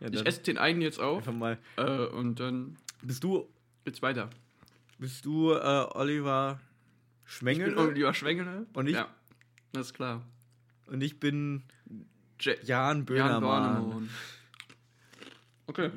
Ja, 0.01 0.09
Ich 0.11 0.25
esse 0.25 0.41
den 0.43 0.57
einen 0.57 0.81
jetzt 0.81 0.99
auf 0.99 1.19
einfach 1.19 1.33
mal. 1.33 1.57
äh, 1.77 2.05
und 2.07 2.39
dann 2.41 2.75
Bist 3.01 3.23
du, 3.23 3.47
geht's 3.85 4.01
weiter. 4.01 4.29
bist 4.99 5.23
du 5.23 5.53
äh, 5.53 5.57
Oliver 5.93 6.59
Ich 7.25 7.31
Schwengel? 7.31 7.69
bin 7.69 7.77
Oliver 7.77 8.13
Schwengele. 8.13 8.65
Und 8.73 8.87
ich- 8.87 8.95
Ja, 8.95 9.07
das 9.71 9.87
ist 9.87 9.93
klar. 9.93 10.21
und 10.87 11.01
ich 11.01 11.17
bin 11.19 11.63
J 12.41 12.57
Jan 12.63 12.65
Jan 12.67 13.05
Böhmermann. 13.05 13.41
Bornemann. 13.83 14.09
Okay. 15.67 15.89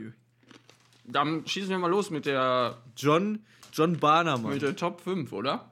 Dann 1.04 1.44
schießen 1.46 1.70
wir 1.70 1.78
mal 1.78 1.90
los 1.90 2.10
mit 2.10 2.24
der, 2.24 2.78
John, 2.96 3.40
John 3.72 3.98
Barnermann. 3.98 4.52
mit 4.52 4.62
der 4.62 4.76
Top 4.76 5.00
5, 5.00 5.32
oder? 5.32 5.68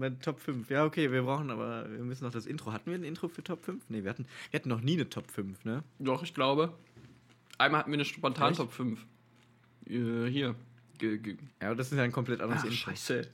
Mein 0.00 0.18
Top 0.20 0.40
5. 0.40 0.70
Ja, 0.70 0.84
okay, 0.86 1.12
wir 1.12 1.22
brauchen 1.22 1.50
aber, 1.50 1.88
wir 1.90 1.98
müssen 2.02 2.24
noch 2.24 2.32
das 2.32 2.46
Intro. 2.46 2.72
Hatten 2.72 2.90
wir 2.90 2.98
ein 2.98 3.04
Intro 3.04 3.28
für 3.28 3.44
Top 3.44 3.62
5? 3.64 3.84
Nee, 3.90 4.02
wir 4.02 4.10
hatten, 4.10 4.24
wir 4.50 4.58
hatten 4.58 4.70
noch 4.70 4.80
nie 4.80 4.94
eine 4.94 5.08
Top 5.10 5.30
5, 5.30 5.64
ne? 5.66 5.84
Doch, 5.98 6.22
ich 6.22 6.32
glaube. 6.34 6.72
Einmal 7.58 7.80
hatten 7.80 7.90
wir 7.90 7.96
eine 7.96 8.04
spontan? 8.06 8.54
Top 8.54 8.72
5. 8.72 8.98
Äh, 9.86 10.26
hier. 10.30 10.54
Ge- 10.98 11.18
ge- 11.18 11.36
Ja, 11.60 11.68
aber 11.68 11.76
das 11.76 11.92
ist 11.92 11.98
ja 11.98 12.02
ein 12.04 12.12
komplett 12.12 12.40
anderes 12.40 12.62
Ah, 12.62 12.66
Intro. 12.66 12.76
scheiße. 12.90 13.28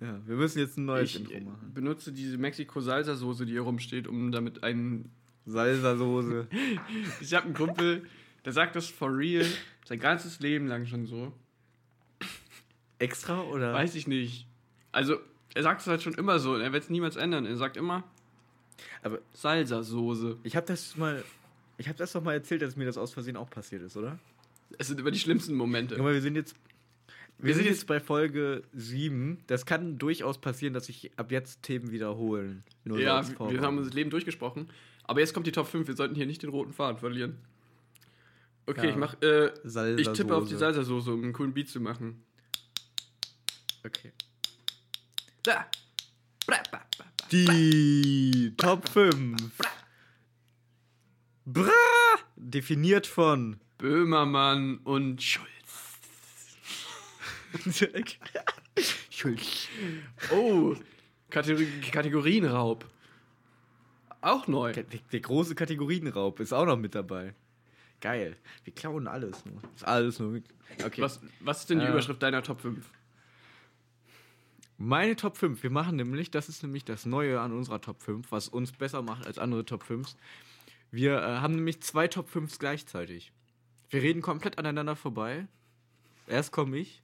Ja, 0.00 0.20
wir 0.26 0.36
müssen 0.36 0.60
jetzt 0.60 0.78
ein 0.78 0.84
neues 0.84 1.10
Ich 1.10 1.20
Intro 1.20 1.34
äh, 1.34 1.40
machen. 1.40 1.72
benutze 1.74 2.12
diese 2.12 2.38
Mexiko-Salsa-Soße, 2.38 3.44
die 3.46 3.52
hier 3.52 3.62
rumsteht, 3.62 4.06
um 4.06 4.30
damit 4.32 4.62
einen. 4.62 5.10
Salsa-Soße. 5.46 6.46
Ich 7.20 7.34
habe 7.34 7.46
einen 7.46 7.54
Kumpel, 7.54 8.06
der 8.44 8.52
sagt 8.52 8.76
das 8.76 8.86
for 8.86 9.16
real, 9.16 9.44
sein 9.86 9.98
ganzes 9.98 10.38
Leben 10.40 10.66
lang 10.68 10.86
schon 10.86 11.06
so. 11.06 11.32
Extra 13.00 13.40
oder? 13.42 13.72
Weiß 13.72 13.94
ich 13.94 14.06
nicht. 14.06 14.46
Also, 14.92 15.18
er 15.54 15.62
sagt 15.62 15.80
es 15.82 15.86
halt 15.86 16.02
schon 16.02 16.14
immer 16.14 16.38
so 16.38 16.54
und 16.54 16.60
er 16.60 16.72
wird 16.72 16.84
es 16.84 16.90
niemals 16.90 17.16
ändern. 17.16 17.46
Er 17.46 17.56
sagt 17.56 17.76
immer 17.76 18.04
Aber 19.02 19.18
Salsa-Soße. 19.34 20.36
ich 20.42 20.56
habe 20.56 20.66
das 20.66 20.96
mal. 20.96 21.24
Ich 21.76 21.86
habe 21.88 21.96
das 21.98 22.12
doch 22.12 22.22
mal 22.22 22.32
erzählt, 22.34 22.62
dass 22.62 22.74
mir 22.76 22.86
das 22.86 22.98
aus 22.98 23.12
Versehen 23.12 23.36
auch 23.36 23.50
passiert 23.50 23.82
ist, 23.82 23.96
oder? 23.96 24.18
Es 24.78 24.88
sind 24.88 24.98
immer 25.00 25.10
die 25.12 25.18
schlimmsten 25.18 25.54
Momente. 25.54 25.94
Guck 25.94 26.04
mal, 26.04 26.12
wir 26.14 26.20
sind 26.20 26.34
jetzt. 26.34 26.56
Wir, 27.38 27.48
Wir 27.48 27.54
sind 27.54 27.64
sind 27.64 27.72
jetzt 27.72 27.86
bei 27.86 28.00
Folge 28.00 28.64
7. 28.74 29.38
Das 29.46 29.64
kann 29.64 29.96
durchaus 29.96 30.38
passieren, 30.40 30.74
dass 30.74 30.86
sich 30.86 31.12
ab 31.16 31.30
jetzt 31.30 31.62
Themen 31.62 31.92
wiederholen. 31.92 32.64
Nur 32.84 32.98
Ja, 32.98 33.22
wir 33.48 33.60
haben 33.60 33.78
unser 33.78 33.92
Leben 33.92 34.10
durchgesprochen. 34.10 34.68
Aber 35.04 35.20
jetzt 35.20 35.32
kommt 35.34 35.46
die 35.46 35.52
Top 35.52 35.68
5. 35.68 35.86
Wir 35.86 35.94
sollten 35.94 36.16
hier 36.16 36.26
nicht 36.26 36.42
den 36.42 36.50
roten 36.50 36.72
Faden 36.72 36.98
verlieren. 36.98 37.38
Okay, 38.66 38.86
Ja. 38.86 38.90
ich 38.90 38.96
mach, 38.96 39.16
äh, 39.22 39.52
ich 39.96 40.08
tippe 40.10 40.34
auf 40.34 40.48
die 40.48 40.56
Salsa-Soße, 40.56 41.12
um 41.12 41.22
einen 41.22 41.32
coolen 41.32 41.54
Beat 41.54 41.68
zu 41.68 41.80
machen. 41.80 42.22
Okay. 43.86 44.12
Da. 44.12 44.18
Bra, 44.82 45.06
ba, 45.06 45.28
ba, 45.28 45.37
ba. 45.37 45.37
Die 47.30 48.54
Top 48.56 48.88
5. 48.88 49.36
Bra! 51.44 51.70
Definiert 52.36 53.06
von. 53.06 53.60
Böhmermann 53.78 54.78
und 54.78 55.22
Schulz. 55.22 55.48
Schulz. 59.10 59.68
Oh, 60.32 60.74
Kategor 61.30 61.64
Kategorienraub. 61.92 62.84
Auch 64.20 64.46
neu. 64.48 64.72
Der, 64.72 64.84
der 64.84 65.20
große 65.20 65.54
Kategorienraub 65.54 66.40
ist 66.40 66.52
auch 66.52 66.66
noch 66.66 66.76
mit 66.76 66.94
dabei. 66.94 67.34
Geil. 68.00 68.36
Wir 68.64 68.74
klauen 68.74 69.06
alles 69.06 69.44
nur. 69.44 69.60
Ist 69.74 69.84
alles 69.86 70.18
nur. 70.18 70.40
Okay. 70.84 71.02
Was, 71.02 71.20
was 71.40 71.60
ist 71.60 71.70
denn 71.70 71.80
die 71.80 71.86
Äh. 71.86 71.90
Überschrift 71.90 72.22
deiner 72.22 72.42
Top 72.42 72.60
5? 72.60 72.84
Meine 74.78 75.16
Top 75.16 75.36
5. 75.36 75.62
Wir 75.64 75.70
machen 75.70 75.96
nämlich, 75.96 76.30
das 76.30 76.48
ist 76.48 76.62
nämlich 76.62 76.84
das 76.84 77.04
Neue 77.04 77.40
an 77.40 77.52
unserer 77.52 77.80
Top 77.80 78.00
5, 78.00 78.30
was 78.30 78.48
uns 78.48 78.70
besser 78.70 79.02
macht 79.02 79.26
als 79.26 79.38
andere 79.38 79.64
Top 79.64 79.82
5s. 79.82 80.14
Wir 80.92 81.18
äh, 81.18 81.38
haben 81.40 81.56
nämlich 81.56 81.82
zwei 81.82 82.06
Top 82.06 82.30
5s 82.30 82.58
gleichzeitig. 82.60 83.32
Wir 83.90 84.02
reden 84.02 84.22
komplett 84.22 84.56
aneinander 84.56 84.94
vorbei. 84.94 85.48
Erst 86.28 86.52
komme 86.52 86.78
ich 86.78 87.02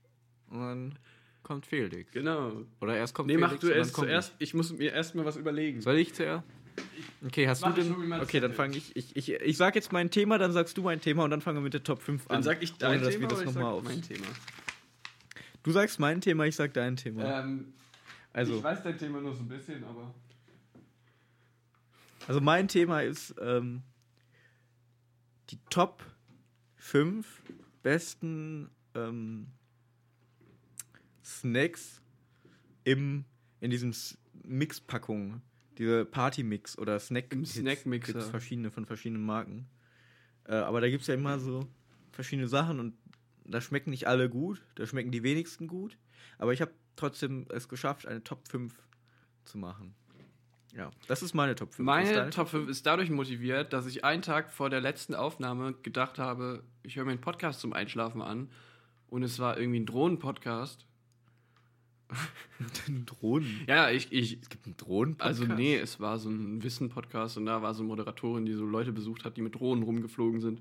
und 0.50 0.60
dann 0.60 0.98
kommt 1.42 1.66
Felix. 1.66 2.12
Genau. 2.12 2.52
Oder 2.80 2.96
erst 2.96 3.14
kommt 3.14 3.26
Nee, 3.26 3.34
Felix 3.34 3.52
mach 3.52 3.58
du 3.58 3.68
erst 3.68 3.94
zuerst. 3.94 4.34
Ich 4.38 4.54
muss 4.54 4.72
mir 4.72 4.92
erstmal 4.92 5.24
was 5.24 5.36
überlegen. 5.36 5.78
Ich. 5.78 5.84
Soll 5.84 5.98
ich 5.98 6.14
zuerst? 6.14 6.44
Okay, 7.24 7.48
hast 7.48 7.62
Mach 7.62 7.74
du 7.74 7.80
ich 7.80 7.88
denn. 7.88 8.12
Okay, 8.20 8.40
dann 8.40 8.52
fange 8.52 8.76
ich, 8.76 8.94
ich. 8.96 9.16
Ich 9.16 9.32
ich 9.32 9.56
sag 9.56 9.74
jetzt 9.74 9.92
mein 9.92 10.10
Thema, 10.10 10.38
dann 10.38 10.52
sagst 10.52 10.76
du 10.76 10.82
mein 10.82 11.00
Thema 11.00 11.24
und 11.24 11.30
dann 11.30 11.40
fangen 11.40 11.58
wir 11.58 11.62
mit 11.62 11.74
der 11.74 11.82
Top 11.82 12.02
5 12.02 12.22
an. 12.22 12.34
Dann 12.36 12.42
sag 12.42 12.62
ich 12.62 12.74
dein 12.74 12.98
ohne, 12.98 13.00
dass 13.00 13.14
Thema 13.14 13.22
wir 13.22 13.28
das 13.28 13.38
oder 13.40 13.48
ich 13.48 13.54
noch 13.54 13.62
mal 13.62 13.68
sag 13.68 13.78
auf. 13.78 13.84
mein 13.84 14.02
Thema. 14.02 14.26
Du 15.64 15.72
sagst 15.72 15.98
mein 15.98 16.20
Thema, 16.20 16.44
ich 16.44 16.54
sag 16.54 16.72
dein 16.74 16.94
Thema. 16.96 17.40
Ähm, 17.40 17.72
also. 18.32 18.58
Ich 18.58 18.62
weiß 18.62 18.82
dein 18.82 18.96
Thema 18.98 19.20
nur 19.20 19.34
so 19.34 19.42
ein 19.42 19.48
bisschen, 19.48 19.82
aber. 19.82 20.14
Also 22.28 22.40
mein 22.40 22.68
Thema 22.68 23.00
ist 23.02 23.34
ähm, 23.40 23.82
die 25.50 25.58
Top 25.70 26.02
5 26.76 27.42
besten 27.82 28.70
ähm, 28.94 29.46
Snacks 31.24 32.00
im, 32.84 33.24
in 33.60 33.70
diesen 33.70 33.90
S- 33.90 34.16
Mixpackungen. 34.42 35.42
Diese 35.78 36.04
Party-Mix 36.04 36.78
oder 36.78 36.98
Snack 37.00 37.32
Im 37.32 37.44
Snack-Mixer. 37.44 38.12
Gibt 38.12 38.24
es 38.24 38.30
verschiedene 38.30 38.70
von 38.70 38.86
verschiedenen 38.86 39.24
Marken. 39.26 39.66
Äh, 40.44 40.54
aber 40.54 40.80
da 40.80 40.88
gibt 40.88 41.00
es 41.02 41.08
ja 41.08 41.14
immer 41.14 41.38
so 41.38 41.66
verschiedene 42.12 42.48
Sachen 42.48 42.78
und 42.80 42.94
da 43.44 43.60
schmecken 43.60 43.90
nicht 43.90 44.08
alle 44.08 44.28
gut, 44.28 44.62
da 44.74 44.86
schmecken 44.86 45.10
die 45.10 45.22
wenigsten 45.22 45.66
gut. 45.66 45.96
Aber 46.38 46.52
ich 46.52 46.60
habe 46.60 46.72
trotzdem 46.96 47.46
es 47.50 47.68
geschafft, 47.68 48.06
eine 48.06 48.22
Top 48.24 48.48
5 48.48 48.74
zu 49.44 49.58
machen. 49.58 49.94
Ja, 50.76 50.90
das 51.06 51.22
ist 51.22 51.34
meine 51.34 51.54
Top 51.54 51.72
5. 51.72 51.78
Ist 51.78 51.84
Meine 51.84 52.30
Top 52.30 52.48
5 52.48 52.68
ist 52.68 52.84
dadurch 52.84 53.10
motiviert, 53.10 53.72
dass 53.72 53.86
ich 53.86 54.04
einen 54.04 54.22
Tag 54.22 54.50
vor 54.50 54.70
der 54.70 54.80
letzten 54.80 55.14
Aufnahme 55.14 55.74
gedacht 55.82 56.18
habe, 56.18 56.64
ich 56.82 56.96
höre 56.96 57.04
mir 57.04 57.12
einen 57.12 57.20
Podcast 57.20 57.60
zum 57.60 57.72
Einschlafen 57.72 58.22
an. 58.22 58.50
Und 59.08 59.22
es 59.22 59.38
war 59.38 59.56
irgendwie 59.56 59.78
ein 59.78 59.86
Drohnen-Podcast. 59.86 60.86
Drohnen. 63.06 63.64
Ja, 63.68 63.90
ich, 63.90 64.12
ich, 64.12 64.40
Es 64.42 64.48
gibt 64.48 64.66
einen 64.66 64.76
drohnen 64.76 65.16
also 65.18 65.44
nee, 65.44 65.76
es 65.76 66.00
war 66.00 66.18
so 66.18 66.28
ein 66.28 66.62
Wissen-Podcast 66.62 67.36
und 67.36 67.46
da 67.46 67.62
war 67.62 67.74
so 67.74 67.82
eine 67.82 67.88
Moderatorin, 67.88 68.44
die 68.44 68.54
so 68.54 68.64
Leute 68.64 68.92
besucht 68.92 69.24
hat, 69.24 69.36
die 69.36 69.42
mit 69.42 69.54
Drohnen 69.54 69.84
rumgeflogen 69.84 70.40
sind. 70.40 70.60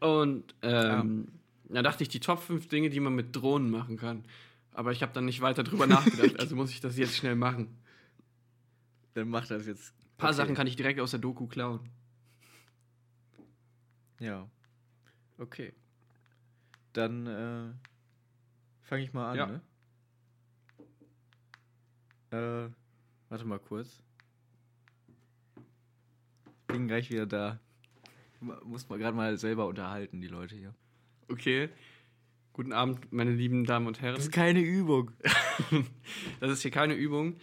Und 0.00 0.54
ähm, 0.60 1.28
da 1.68 1.82
dachte 1.82 2.02
ich, 2.02 2.08
die 2.08 2.20
Top 2.20 2.40
5 2.40 2.68
Dinge, 2.68 2.90
die 2.90 3.00
man 3.00 3.14
mit 3.14 3.34
Drohnen 3.34 3.70
machen 3.70 3.96
kann. 3.96 4.24
Aber 4.72 4.92
ich 4.92 5.02
habe 5.02 5.12
dann 5.12 5.24
nicht 5.24 5.40
weiter 5.40 5.62
drüber 5.64 5.86
nachgedacht, 5.86 6.38
also 6.40 6.54
muss 6.56 6.70
ich 6.70 6.80
das 6.80 6.96
jetzt 6.96 7.16
schnell 7.16 7.34
machen. 7.36 7.76
Dann 9.14 9.28
macht 9.28 9.50
das 9.50 9.66
jetzt. 9.66 9.92
Ein 9.98 10.16
paar 10.18 10.30
Okay. 10.30 10.36
Sachen 10.36 10.54
kann 10.54 10.66
ich 10.66 10.76
direkt 10.76 11.00
aus 11.00 11.10
der 11.10 11.20
Doku 11.20 11.46
klauen. 11.46 11.88
Ja. 14.20 14.48
Okay. 15.38 15.72
Dann 16.92 17.26
äh, 17.26 17.72
fange 18.82 19.02
ich 19.02 19.12
mal 19.12 19.30
an, 19.30 19.36
Ja. 19.36 19.46
ne? 19.46 19.60
Äh, 22.30 22.70
warte 23.28 23.44
mal 23.44 23.58
kurz. 23.58 24.02
Bin 26.66 26.88
gleich 26.88 27.10
wieder 27.10 27.26
da. 27.26 27.60
Muss 28.64 28.88
man 28.88 28.98
gerade 28.98 29.16
mal 29.16 29.36
selber 29.38 29.66
unterhalten, 29.66 30.20
die 30.20 30.28
Leute 30.28 30.54
hier. 30.56 30.74
Okay. 31.28 31.68
Guten 32.52 32.72
Abend, 32.72 33.12
meine 33.12 33.32
lieben 33.32 33.64
Damen 33.64 33.86
und 33.86 34.00
Herren. 34.00 34.14
Das 34.14 34.24
ist 34.24 34.32
keine 34.32 34.60
Übung. 34.60 35.10
Das 36.40 36.50
ist 36.50 36.62
hier 36.62 36.70
keine 36.70 36.94
Übung. 36.94 37.36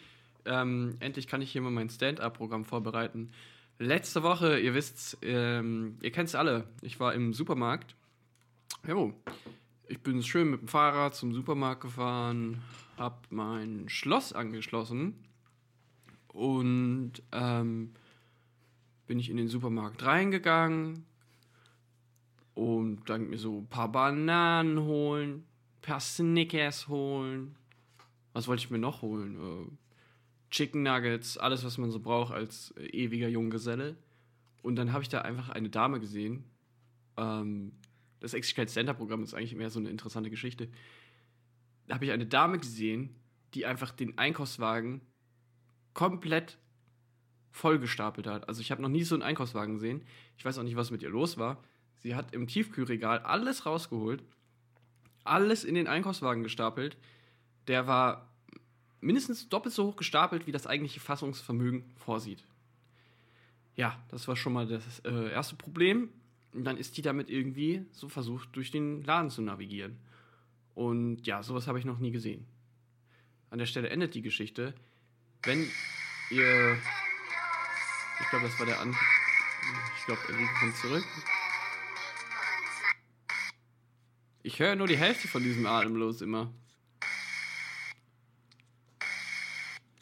Ähm, 0.45 0.95
endlich 0.99 1.27
kann 1.27 1.41
ich 1.41 1.51
hier 1.51 1.61
mal 1.61 1.71
mein 1.71 1.89
Stand-up-Programm 1.89 2.65
vorbereiten. 2.65 3.31
Letzte 3.79 4.23
Woche, 4.23 4.59
ihr 4.59 4.73
wisst's, 4.73 5.17
ähm, 5.21 5.97
ihr 6.01 6.11
kennt's 6.11 6.35
alle. 6.35 6.67
Ich 6.81 6.99
war 6.99 7.13
im 7.13 7.33
Supermarkt. 7.33 7.95
Jo, 8.87 9.13
ich 9.87 9.99
bin 10.01 10.23
schön 10.23 10.49
mit 10.49 10.61
dem 10.61 10.67
Fahrrad 10.67 11.15
zum 11.15 11.33
Supermarkt 11.33 11.81
gefahren, 11.81 12.61
hab 12.97 13.27
mein 13.29 13.89
Schloss 13.89 14.33
angeschlossen 14.33 15.15
und 16.29 17.13
ähm, 17.31 17.93
bin 19.05 19.19
ich 19.19 19.29
in 19.29 19.37
den 19.37 19.47
Supermarkt 19.47 20.03
reingegangen 20.03 21.05
und 22.55 23.09
dann 23.09 23.29
mir 23.29 23.37
so 23.37 23.59
ein 23.59 23.67
paar 23.67 23.91
Bananen 23.91 24.79
holen, 24.79 25.45
ein 25.77 25.81
paar 25.81 25.99
Snickers 25.99 26.87
holen. 26.87 27.55
Was 28.33 28.47
wollte 28.47 28.63
ich 28.63 28.71
mir 28.71 28.79
noch 28.79 29.01
holen? 29.01 29.37
Äh, 29.37 29.71
Chicken 30.51 30.83
Nuggets, 30.83 31.37
alles, 31.37 31.63
was 31.63 31.77
man 31.77 31.91
so 31.91 31.99
braucht 31.99 32.33
als 32.33 32.71
äh, 32.77 32.85
ewiger 32.87 33.27
Junggeselle. 33.27 33.97
Und 34.61 34.75
dann 34.75 34.93
habe 34.93 35.03
ich 35.03 35.09
da 35.09 35.21
einfach 35.21 35.49
eine 35.49 35.69
Dame 35.69 35.99
gesehen. 35.99 36.43
Ähm, 37.17 37.73
das 38.19 38.33
Exigent 38.33 38.69
Center 38.69 38.93
Programm 38.93 39.23
ist 39.23 39.33
eigentlich 39.33 39.55
mehr 39.55 39.69
so 39.69 39.79
eine 39.79 39.89
interessante 39.89 40.29
Geschichte. 40.29 40.69
Da 41.87 41.95
habe 41.95 42.05
ich 42.05 42.11
eine 42.11 42.25
Dame 42.25 42.59
gesehen, 42.59 43.15
die 43.53 43.65
einfach 43.65 43.91
den 43.91 44.17
Einkaufswagen 44.17 45.01
komplett 45.93 46.57
vollgestapelt 47.51 48.25
hat. 48.25 48.47
Also 48.47 48.61
ich 48.61 48.71
habe 48.71 48.81
noch 48.81 48.89
nie 48.89 49.03
so 49.03 49.15
einen 49.15 49.23
Einkaufswagen 49.23 49.75
gesehen. 49.75 50.03
Ich 50.37 50.45
weiß 50.45 50.57
auch 50.57 50.63
nicht, 50.63 50.75
was 50.75 50.91
mit 50.91 51.03
ihr 51.03 51.09
los 51.09 51.37
war. 51.37 51.63
Sie 52.03 52.15
hat 52.15 52.33
im 52.33 52.47
Tiefkühlregal 52.47 53.19
alles 53.19 53.65
rausgeholt, 53.65 54.21
alles 55.23 55.63
in 55.63 55.73
den 55.73 55.87
Einkaufswagen 55.87 56.43
gestapelt. 56.43 56.97
Der 57.67 57.87
war 57.87 58.29
mindestens 58.99 59.47
doppelt 59.47 59.73
so 59.73 59.85
hoch 59.85 59.95
gestapelt, 59.95 60.45
wie 60.45 60.51
das 60.51 60.67
eigentliche 60.67 60.99
Fassungsvermögen 60.99 61.85
vorsieht. 61.95 62.43
Ja, 63.75 63.97
das 64.09 64.27
war 64.27 64.35
schon 64.35 64.53
mal 64.53 64.67
das 64.67 64.99
äh, 64.99 65.31
erste 65.31 65.55
Problem. 65.55 66.09
Und 66.53 66.65
dann 66.65 66.77
ist 66.77 66.97
die 66.97 67.01
damit 67.01 67.29
irgendwie 67.29 67.85
so 67.91 68.09
versucht, 68.09 68.55
durch 68.55 68.69
den 68.69 69.01
Laden 69.03 69.31
zu 69.31 69.41
navigieren. 69.41 69.97
Und 70.75 71.25
ja, 71.25 71.41
sowas 71.41 71.67
habe 71.67 71.79
ich 71.79 71.85
noch 71.85 71.99
nie 71.99 72.11
gesehen. 72.11 72.45
An 73.49 73.59
der 73.59 73.65
Stelle 73.65 73.89
endet 73.89 74.13
die 74.13 74.21
Geschichte. 74.21 74.73
Wenn 75.43 75.67
ihr. 76.29 76.77
Ich 78.19 78.29
glaube, 78.29 78.45
das 78.45 78.59
war 78.59 78.65
der 78.65 78.79
An. 78.81 78.95
Ich 79.97 80.05
glaube, 80.05 80.21
Enrico 80.27 80.53
kommt 80.59 80.75
zurück. 80.75 81.05
Ich 84.43 84.59
höre 84.59 84.75
nur 84.75 84.87
die 84.87 84.97
Hälfte 84.97 85.27
von 85.27 85.41
diesem 85.41 85.65
Atemlos 85.65 86.21
immer. 86.21 86.51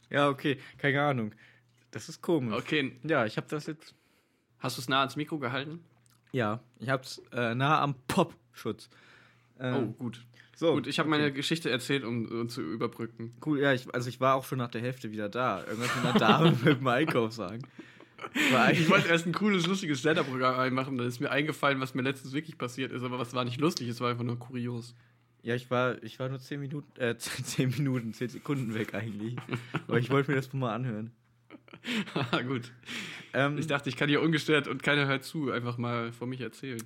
Ja, 0.09 0.27
okay. 0.29 0.57
Keine 0.77 1.01
Ahnung. 1.01 1.33
Das 1.91 2.09
ist 2.09 2.21
komisch. 2.21 2.53
Okay, 2.55 2.97
Ja, 3.03 3.25
ich 3.25 3.37
habe 3.37 3.47
das 3.49 3.65
jetzt. 3.67 3.95
hast 4.59 4.77
du 4.77 4.81
es 4.81 4.89
nah 4.89 4.99
ans 5.01 5.15
Mikro 5.15 5.39
gehalten? 5.39 5.83
Ja, 6.31 6.61
ich 6.79 6.89
hab's 6.89 7.21
äh, 7.33 7.53
nah 7.55 7.81
am 7.81 7.95
Popschutz. 8.07 8.89
Oh, 9.59 9.85
gut. 9.97 10.25
so, 10.55 10.73
Gut, 10.73 10.87
ich 10.87 10.97
habe 10.97 11.07
meine 11.09 11.31
Geschichte 11.31 11.69
erzählt, 11.69 12.03
um, 12.03 12.25
um 12.25 12.49
zu 12.49 12.61
überbrücken. 12.61 13.35
Cool, 13.45 13.59
ja, 13.59 13.73
ich, 13.73 13.93
also 13.93 14.09
ich 14.09 14.19
war 14.19 14.35
auch 14.35 14.45
schon 14.45 14.57
nach 14.57 14.71
der 14.71 14.81
Hälfte 14.81 15.11
wieder 15.11 15.29
da. 15.29 15.63
Irgendwas 15.65 15.95
mit 15.95 16.05
einer 16.05 16.19
Dame 16.19 16.51
mit 16.63 16.79
dem 16.79 16.87
Einkaufswagen. 16.87 17.61
War 17.61 17.69
Ich 18.33 18.53
eigentlich- 18.55 18.89
wollte 18.89 19.07
erst 19.09 19.25
ein 19.25 19.33
cooles, 19.33 19.65
lustiges 19.67 19.99
Stand-Up-Programm 19.99 20.59
einmachen, 20.59 20.97
dann 20.97 21.07
ist 21.07 21.19
mir 21.19 21.31
eingefallen, 21.31 21.79
was 21.79 21.93
mir 21.95 22.01
letztens 22.01 22.33
wirklich 22.33 22.57
passiert 22.57 22.91
ist, 22.91 23.03
aber 23.03 23.19
was 23.19 23.33
war 23.33 23.43
nicht 23.45 23.59
lustig, 23.59 23.87
es 23.89 23.99
war 24.01 24.09
einfach 24.11 24.23
nur 24.23 24.37
kurios. 24.39 24.95
Ja, 25.43 25.55
ich 25.55 25.71
war, 25.71 26.01
ich 26.03 26.19
war 26.19 26.29
nur 26.29 26.39
10 26.39 26.59
Minuten, 26.59 26.99
äh, 27.01 27.17
10 27.17 27.69
Minuten, 27.71 28.13
10 28.13 28.29
Sekunden 28.29 28.73
weg 28.75 28.93
eigentlich. 28.93 29.35
Aber 29.87 29.97
ich 29.97 30.09
wollte 30.11 30.31
mir 30.31 30.35
das 30.37 30.51
mal 30.53 30.73
anhören. 30.73 31.11
Haha, 32.13 32.41
gut. 32.43 32.71
Ähm, 33.33 33.57
Ich 33.57 33.65
dachte, 33.67 33.89
ich 33.89 33.95
kann 33.97 34.07
hier 34.09 34.21
ungestört 34.21 34.67
und 34.67 34.83
keiner 34.83 35.07
hört 35.07 35.23
zu, 35.23 35.51
einfach 35.51 35.77
mal 35.77 36.11
von 36.11 36.29
mich 36.29 36.41
erzählen. 36.41 36.81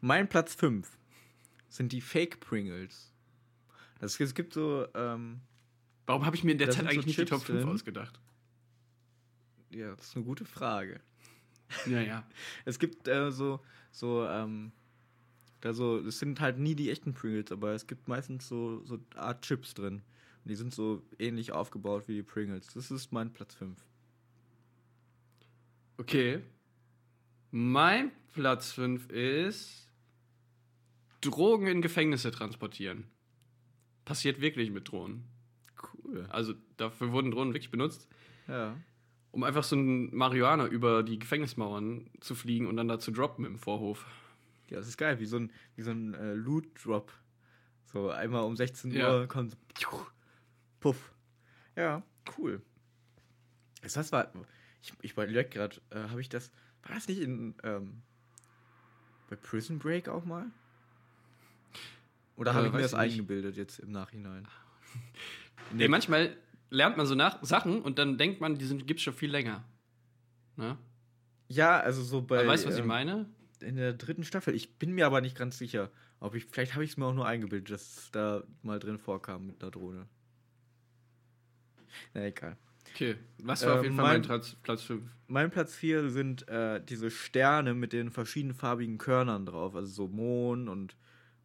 mein 0.00 0.28
Platz 0.28 0.54
5 0.54 0.88
sind 1.68 1.92
die 1.92 2.00
Fake 2.00 2.40
Pringles. 2.40 3.12
Das, 4.00 4.18
es 4.18 4.34
gibt 4.34 4.54
so, 4.54 4.86
ähm, 4.94 5.40
Warum 6.06 6.24
habe 6.24 6.34
ich 6.34 6.44
mir 6.44 6.52
in 6.52 6.58
der 6.58 6.68
Zeit 6.70 6.76
sind 6.76 6.84
so 6.86 6.90
eigentlich 6.92 7.06
nicht 7.06 7.18
die 7.18 7.22
Chips 7.26 7.30
Top 7.30 7.42
5 7.42 7.60
drin. 7.60 7.68
ausgedacht? 7.68 8.18
Ja, 9.70 9.94
das 9.94 10.08
ist 10.08 10.16
eine 10.16 10.24
gute 10.24 10.44
Frage. 10.44 11.00
Ja, 11.86 12.00
ja. 12.00 12.26
Es 12.64 12.78
gibt 12.78 13.08
äh, 13.08 13.30
so, 13.30 13.60
so, 13.90 14.26
ähm, 14.26 14.72
da 15.60 15.74
so, 15.74 15.98
es 15.98 16.18
sind 16.18 16.40
halt 16.40 16.58
nie 16.58 16.74
die 16.74 16.90
echten 16.90 17.12
Pringles, 17.12 17.52
aber 17.52 17.72
es 17.72 17.86
gibt 17.86 18.08
meistens 18.08 18.48
so, 18.48 18.84
so 18.84 18.98
Art 19.16 19.42
Chips 19.42 19.74
drin. 19.74 20.02
Und 20.44 20.48
die 20.50 20.56
sind 20.56 20.72
so 20.72 21.02
ähnlich 21.18 21.52
aufgebaut 21.52 22.08
wie 22.08 22.14
die 22.14 22.22
Pringles. 22.22 22.72
Das 22.74 22.90
ist 22.90 23.12
mein 23.12 23.32
Platz 23.32 23.54
5. 23.54 23.76
Okay. 25.98 26.40
Mein 27.50 28.12
Platz 28.34 28.72
5 28.72 29.10
ist 29.10 29.88
Drogen 31.20 31.66
in 31.66 31.82
Gefängnisse 31.82 32.30
transportieren. 32.30 33.04
Passiert 34.04 34.40
wirklich 34.40 34.70
mit 34.70 34.90
Drohnen. 34.90 35.24
Cool. 35.92 36.26
Also 36.30 36.54
dafür 36.76 37.12
wurden 37.12 37.30
Drohnen 37.30 37.52
wirklich 37.52 37.70
benutzt, 37.70 38.08
Ja. 38.46 38.76
Um 39.32 39.42
einfach 39.44 39.64
so 39.64 39.76
ein 39.76 40.14
Marihuana 40.14 40.66
über 40.66 41.02
die 41.02 41.18
Gefängnismauern 41.18 42.10
zu 42.20 42.34
fliegen 42.34 42.66
und 42.66 42.76
dann 42.76 42.88
da 42.88 42.98
zu 42.98 43.10
droppen 43.10 43.44
im 43.44 43.58
Vorhof. 43.58 44.06
Ja, 44.70 44.78
das 44.78 44.88
ist 44.88 44.96
geil, 44.98 45.18
wie 45.20 45.26
so 45.26 45.36
ein, 45.38 45.52
wie 45.76 45.82
so 45.82 45.90
ein 45.90 46.14
äh, 46.14 46.34
Loot-Drop. 46.34 47.12
So 47.86 48.10
einmal 48.10 48.42
um 48.44 48.56
16 48.56 48.90
Ja. 48.92 49.20
Uhr 49.20 49.26
kommt 49.26 49.56
puff. 50.80 51.12
Ja, 51.76 52.02
cool. 52.36 52.60
Ist 53.82 53.96
Das 53.96 54.12
war, 54.12 54.30
ich, 54.82 54.92
ich 55.02 55.12
überlege 55.12 55.48
gerade, 55.48 55.76
äh, 55.90 56.08
habe 56.08 56.20
ich 56.20 56.28
das, 56.28 56.50
war 56.82 56.94
das 56.94 57.08
nicht 57.08 57.20
in, 57.20 57.54
ähm, 57.62 58.02
bei 59.30 59.36
Prison 59.36 59.78
Break 59.78 60.08
auch 60.08 60.24
mal? 60.24 60.46
Oder 62.36 62.50
Äh, 62.50 62.54
habe 62.54 62.66
ich 62.66 62.72
mir 62.72 62.80
das 62.82 62.92
ich 62.92 62.98
eingebildet 62.98 63.56
jetzt 63.56 63.78
im 63.78 63.90
Nachhinein? 63.92 64.46
Nee, 65.70 65.86
manchmal 65.88 66.34
lernt 66.70 66.96
man 66.96 67.06
so 67.06 67.14
nach 67.14 67.42
Sachen 67.42 67.82
und 67.82 67.98
dann 67.98 68.18
denkt 68.18 68.40
man, 68.40 68.56
die 68.56 68.64
sind, 68.66 68.86
gibt's 68.86 69.02
schon 69.02 69.14
viel 69.14 69.30
länger. 69.30 69.64
Ne? 70.56 70.76
Ja, 71.48 71.80
also 71.80 72.02
so 72.02 72.22
bei. 72.22 72.46
weißt 72.46 72.64
du, 72.64 72.68
was 72.68 72.74
ich 72.76 72.82
ähm, 72.82 72.88
meine? 72.88 73.26
In 73.60 73.76
der 73.76 73.92
dritten 73.92 74.24
Staffel. 74.24 74.54
Ich 74.54 74.78
bin 74.78 74.92
mir 74.92 75.06
aber 75.06 75.20
nicht 75.20 75.36
ganz 75.36 75.58
sicher. 75.58 75.90
Ob 76.20 76.34
ich, 76.34 76.44
vielleicht 76.46 76.74
habe 76.74 76.84
ich 76.84 76.90
es 76.90 76.96
mir 76.96 77.06
auch 77.06 77.14
nur 77.14 77.26
eingebildet, 77.26 77.70
dass 77.70 77.96
es 77.96 78.10
da 78.10 78.42
mal 78.62 78.78
drin 78.78 78.98
vorkam 78.98 79.46
mit 79.46 79.62
einer 79.62 79.70
Drohne. 79.70 80.06
Na 82.14 82.24
egal. 82.26 82.56
Okay, 82.94 83.16
was 83.42 83.64
war 83.64 83.74
auf 83.74 83.78
Ähm, 83.78 83.84
jeden 83.84 83.96
Fall 83.96 84.04
mein, 84.04 84.20
mein- 84.20 84.22
Platz, 84.22 84.56
Platz 84.62 84.82
5? 84.82 85.02
Mein 85.26 85.50
Platz 85.50 85.74
4 85.74 86.10
sind 86.10 86.48
äh, 86.48 86.82
diese 86.84 87.10
Sterne 87.10 87.74
mit 87.74 87.92
den 87.92 88.10
verschiedenfarbigen 88.10 88.98
Körnern 88.98 89.44
drauf. 89.46 89.74
Also 89.74 89.92
so 89.92 90.08
Mond 90.08 90.68
und, 90.68 90.96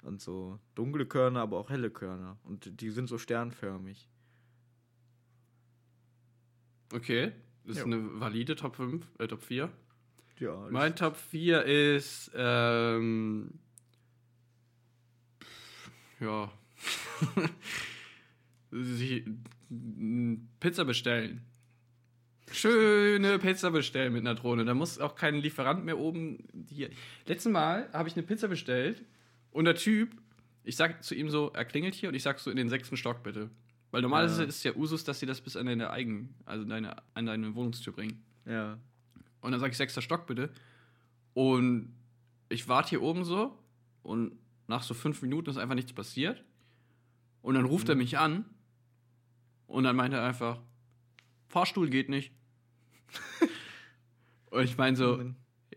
und 0.04 0.22
so 0.22 0.60
dunkle 0.76 1.06
Körner, 1.06 1.42
aber 1.42 1.58
auch 1.58 1.70
helle 1.70 1.90
Körner. 1.92 2.38
Und 2.44 2.80
die 2.82 2.90
sind 2.92 3.08
so 3.08 3.18
sternförmig. 3.18 4.08
Okay, 6.94 7.32
das 7.66 7.78
ist 7.78 7.86
Jo. 7.86 7.86
eine 7.88 8.20
valide 8.20 8.56
Top 8.56 8.76
5, 8.76 9.04
äh, 9.18 9.28
Top 9.28 9.42
4. 9.42 9.70
Ja, 10.40 10.68
Mein 10.70 10.96
Top 10.96 11.16
4 11.16 11.64
ist, 11.64 12.32
ähm, 12.36 13.52
ja, 16.20 16.52
Pizza 20.60 20.86
bestellen. 20.86 21.42
Schöne 22.52 23.40
Pizza 23.40 23.72
bestellen 23.72 24.14
mit 24.14 24.22
einer 24.22 24.36
Drohne. 24.36 24.66
Da 24.66 24.76
muss 24.76 25.00
auch 25.00 25.16
kein 25.16 25.36
Lieferant 25.36 25.86
mehr 25.86 25.98
oben 25.98 26.44
hier. 26.70 26.90
Letztes 27.26 27.52
Mal 27.52 27.90
habe 27.94 28.08
ich 28.08 28.16
eine 28.16 28.24
Pizza 28.24 28.48
bestellt 28.48 29.04
und 29.52 29.66
der 29.66 29.76
Typ, 29.76 30.12
ich 30.64 30.76
sag 30.76 31.04
zu 31.04 31.16
ihm 31.16 31.30
so, 31.30 31.52
er 31.54 31.66
klingelt 31.66 31.96
hier 31.96 32.10
und 32.10 32.16
ich 32.16 32.22
sag 32.24 32.40
so 32.40 32.52
in 32.52 32.58
den 32.58 32.70
sechsten 32.70 32.98
Stock 32.98 33.24
bitte. 33.24 33.50
Weil 33.94 34.02
normalerweise 34.02 34.42
Ja. 34.42 34.50
ist 34.50 34.64
ja 34.64 34.76
Usus, 34.76 35.04
dass 35.04 35.20
sie 35.20 35.28
das 35.28 35.40
bis 35.40 35.56
an 35.56 35.68
deine 35.68 35.92
eigen, 35.92 36.34
also 36.46 36.64
deine, 36.66 36.96
an 37.14 37.28
deine 37.28 37.54
Wohnungstür 37.54 37.94
bringen. 37.94 38.24
ja. 38.46 38.80
Und 39.42 39.52
dann 39.52 39.60
sage 39.60 39.72
ich 39.72 39.78
sechster 39.78 40.02
Stock 40.02 40.26
bitte. 40.26 40.52
Und 41.34 41.94
ich 42.50 42.68
warte 42.70 42.92
hier 42.92 43.02
oben 43.02 43.24
so 43.26 43.58
und 44.04 44.32
nach 44.68 44.82
so 44.84 44.94
fünf 44.94 45.22
Minuten 45.22 45.50
ist 45.50 45.58
einfach 45.58 45.76
nichts 45.76 45.92
passiert. 45.94 46.44
Und 47.42 47.56
dann 47.56 47.66
ruft 47.66 47.90
er 47.90 47.96
mich 47.96 48.18
an 48.18 48.46
und 49.68 49.84
dann 49.84 49.96
meint 49.98 50.14
er 50.14 50.24
einfach, 50.24 50.60
Fahrstuhl 51.50 51.90
geht 51.90 52.08
nicht. 52.10 52.32
und 54.50 54.64
ich 54.64 54.78
meine 54.78 54.96
so, 54.96 55.22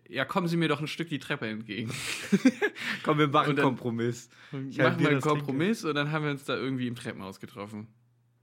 ja, 0.09 0.25
kommen 0.25 0.47
Sie 0.49 0.57
mir 0.57 0.69
doch 0.69 0.81
ein 0.81 0.87
Stück 0.87 1.09
die 1.09 1.19
Treppe 1.19 1.49
entgegen. 1.49 1.93
Komm, 3.03 3.19
wir 3.19 3.29
machen 3.29 3.57
dann- 3.57 3.65
Kompromiss. 3.65 4.29
Ich 4.71 4.79
machen 4.79 5.01
wir 5.01 5.09
einen. 5.11 5.21
Kompromiss 5.21 5.85
und 5.85 5.95
dann 5.97 6.13
haben 6.13 6.25
wir 6.25 6.31
uns 6.31 6.45
da 6.45 6.55
irgendwie 6.57 6.87
im 6.87 6.95
Treppenhaus 6.95 7.41
getroffen. 7.41 7.89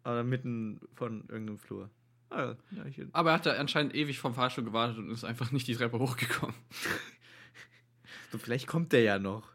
Aber 0.03 0.23
mitten 0.23 0.79
von 0.93 1.21
irgendeinem 1.29 1.57
Flur. 1.57 1.89
Ah, 2.29 2.55
ja, 2.71 2.83
Aber 3.13 3.29
er 3.31 3.35
hat 3.35 3.45
da 3.45 3.53
anscheinend 3.53 3.93
ewig 3.95 4.19
vom 4.19 4.33
Fahrstuhl 4.33 4.63
gewartet 4.63 4.97
und 4.97 5.09
ist 5.11 5.23
einfach 5.23 5.51
nicht 5.51 5.67
die 5.67 5.75
Treppe 5.75 5.99
hochgekommen. 5.99 6.55
so, 8.31 8.37
vielleicht 8.37 8.67
kommt 8.67 8.91
der 8.91 9.01
ja 9.03 9.19
noch. 9.19 9.47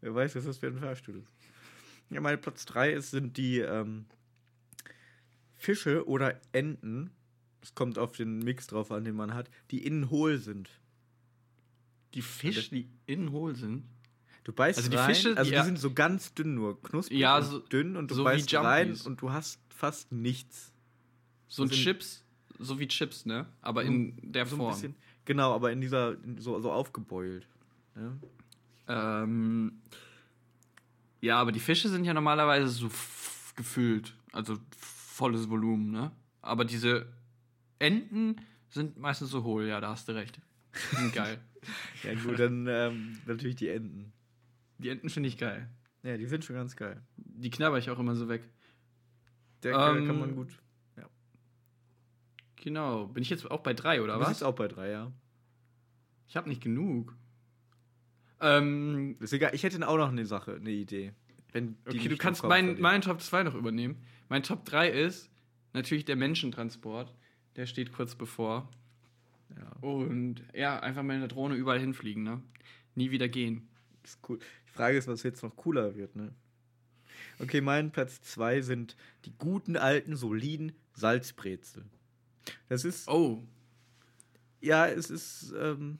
Wer 0.00 0.14
weiß, 0.14 0.34
was 0.36 0.44
das 0.44 0.58
für 0.58 0.66
ein 0.66 0.78
Fahrstuhl 0.78 1.16
ist. 1.18 1.32
Ja, 2.10 2.20
mein 2.20 2.40
Platz 2.40 2.66
3 2.66 2.92
ist, 2.92 3.12
sind 3.12 3.36
die 3.36 3.60
ähm, 3.60 4.04
Fische 5.54 6.06
oder 6.06 6.40
Enten. 6.52 7.10
Es 7.62 7.74
kommt 7.74 7.98
auf 7.98 8.12
den 8.12 8.40
Mix 8.40 8.66
drauf 8.66 8.90
an, 8.90 9.04
den 9.04 9.14
man 9.14 9.32
hat, 9.32 9.48
die 9.70 9.86
innen 9.86 10.10
hohl 10.10 10.36
sind. 10.38 10.68
Die 12.12 12.20
Fische, 12.22 12.68
die 12.70 12.88
innen 13.06 13.30
hohl 13.32 13.54
sind. 13.56 13.84
Du 14.44 14.52
beißt 14.52 14.76
Also 14.78 14.90
die 14.90 14.96
rein, 14.96 15.14
Fische, 15.14 15.36
also 15.36 15.50
die- 15.50 15.56
die 15.56 15.62
sind 15.62 15.78
so 15.78 15.92
ganz 15.94 16.34
dünn 16.34 16.54
nur, 16.54 16.80
knusprig 16.82 17.18
Ja, 17.18 17.38
und 17.38 17.44
so- 17.44 17.58
dünn 17.60 17.96
und 17.96 18.10
du 18.10 18.14
so 18.16 18.24
beißt 18.24 18.52
rein 18.56 18.94
und 19.06 19.22
du 19.22 19.32
hast 19.32 19.58
fast 19.74 20.12
nichts. 20.12 20.72
So 21.48 21.64
ein 21.64 21.68
sind- 21.68 21.78
Chips, 21.82 22.24
so 22.58 22.78
wie 22.78 22.88
Chips, 22.88 23.26
ne? 23.26 23.46
Aber 23.60 23.82
in 23.84 24.16
der 24.32 24.46
so 24.46 24.56
ein 24.56 24.58
Form. 24.58 24.72
bisschen, 24.72 24.94
genau, 25.24 25.52
aber 25.54 25.72
in 25.72 25.80
dieser, 25.80 26.16
so, 26.38 26.58
so 26.60 26.72
aufgebeult. 26.72 27.46
Ne? 27.94 28.16
Ähm, 28.88 29.80
ja, 31.20 31.38
aber 31.40 31.52
die 31.52 31.60
Fische 31.60 31.88
sind 31.88 32.04
ja 32.04 32.14
normalerweise 32.14 32.68
so 32.68 32.90
gefüllt, 33.56 34.14
also 34.32 34.58
volles 34.76 35.48
Volumen, 35.48 35.90
ne? 35.90 36.10
Aber 36.42 36.64
diese 36.64 37.06
Enten 37.78 38.36
sind 38.68 38.98
meistens 38.98 39.30
so 39.30 39.42
hohl, 39.44 39.66
ja, 39.66 39.80
da 39.80 39.90
hast 39.90 40.08
du 40.08 40.12
recht. 40.12 40.40
Geil. 41.12 41.38
Ja 42.02 42.12
gut, 42.14 42.38
dann 42.38 42.66
ähm, 42.68 43.18
natürlich 43.24 43.56
die 43.56 43.68
Enten. 43.70 44.12
Die 44.76 44.90
Enten 44.90 45.08
finde 45.08 45.30
ich 45.30 45.38
geil. 45.38 45.66
Ja, 46.02 46.18
die 46.18 46.26
sind 46.26 46.44
schon 46.44 46.56
ganz 46.56 46.76
geil. 46.76 47.00
Die 47.16 47.48
knabber 47.48 47.78
ich 47.78 47.88
auch 47.88 47.98
immer 47.98 48.14
so 48.14 48.28
weg. 48.28 48.42
Der 49.64 49.72
Ähm, 49.72 50.06
kann 50.06 50.20
man 50.20 50.34
gut. 50.34 50.58
Genau. 52.56 53.08
Bin 53.08 53.22
ich 53.22 53.28
jetzt 53.28 53.50
auch 53.50 53.60
bei 53.62 53.74
drei, 53.74 54.00
oder 54.00 54.14
Du 54.14 54.20
was? 54.20 54.28
bist 54.30 54.44
auch 54.44 54.54
bei 54.54 54.68
drei, 54.68 54.90
ja. 54.90 55.12
Ich 56.26 56.34
habe 56.36 56.48
nicht 56.48 56.62
genug. 56.62 57.14
Ähm, 58.40 59.16
Ist 59.20 59.34
egal, 59.34 59.54
ich 59.54 59.62
hätte 59.64 59.86
auch 59.86 59.98
noch 59.98 60.08
eine 60.08 60.24
Sache, 60.24 60.54
eine 60.54 60.70
Idee. 60.70 61.12
Okay, 61.86 62.08
du 62.08 62.16
kannst 62.16 62.42
meinen 62.42 62.80
mein 62.80 63.02
Top 63.02 63.20
2 63.20 63.42
noch 63.44 63.54
übernehmen. 63.54 64.02
Mein 64.28 64.42
Top 64.42 64.64
3 64.64 64.88
ist 64.88 65.30
natürlich 65.72 66.04
der 66.04 66.16
Menschentransport. 66.16 67.14
Der 67.56 67.66
steht 67.66 67.92
kurz 67.92 68.14
bevor. 68.14 68.68
Ja, 69.56 69.70
Und 69.88 70.42
ja, 70.54 70.80
einfach 70.80 71.02
mit 71.02 71.16
einer 71.16 71.28
Drohne 71.28 71.54
überall 71.54 71.78
hinfliegen, 71.78 72.22
ne? 72.22 72.42
Nie 72.96 73.10
wieder 73.10 73.28
gehen. 73.28 73.68
ist 74.02 74.18
cool. 74.28 74.38
Die 74.66 74.72
Frage 74.72 74.96
ist, 74.96 75.06
was 75.06 75.22
jetzt 75.22 75.42
noch 75.42 75.54
cooler 75.54 75.94
wird, 75.94 76.16
ne? 76.16 76.34
Okay, 77.44 77.60
mein 77.60 77.90
Platz 77.90 78.20
zwei 78.22 78.60
sind 78.60 78.96
die 79.24 79.32
guten 79.38 79.76
alten, 79.76 80.16
soliden 80.16 80.72
Salzbrezel. 80.94 81.84
Das 82.68 82.84
ist, 82.84 83.08
Oh, 83.08 83.42
ja, 84.60 84.86
es 84.86 85.10
ist, 85.10 85.54
ähm, 85.58 85.98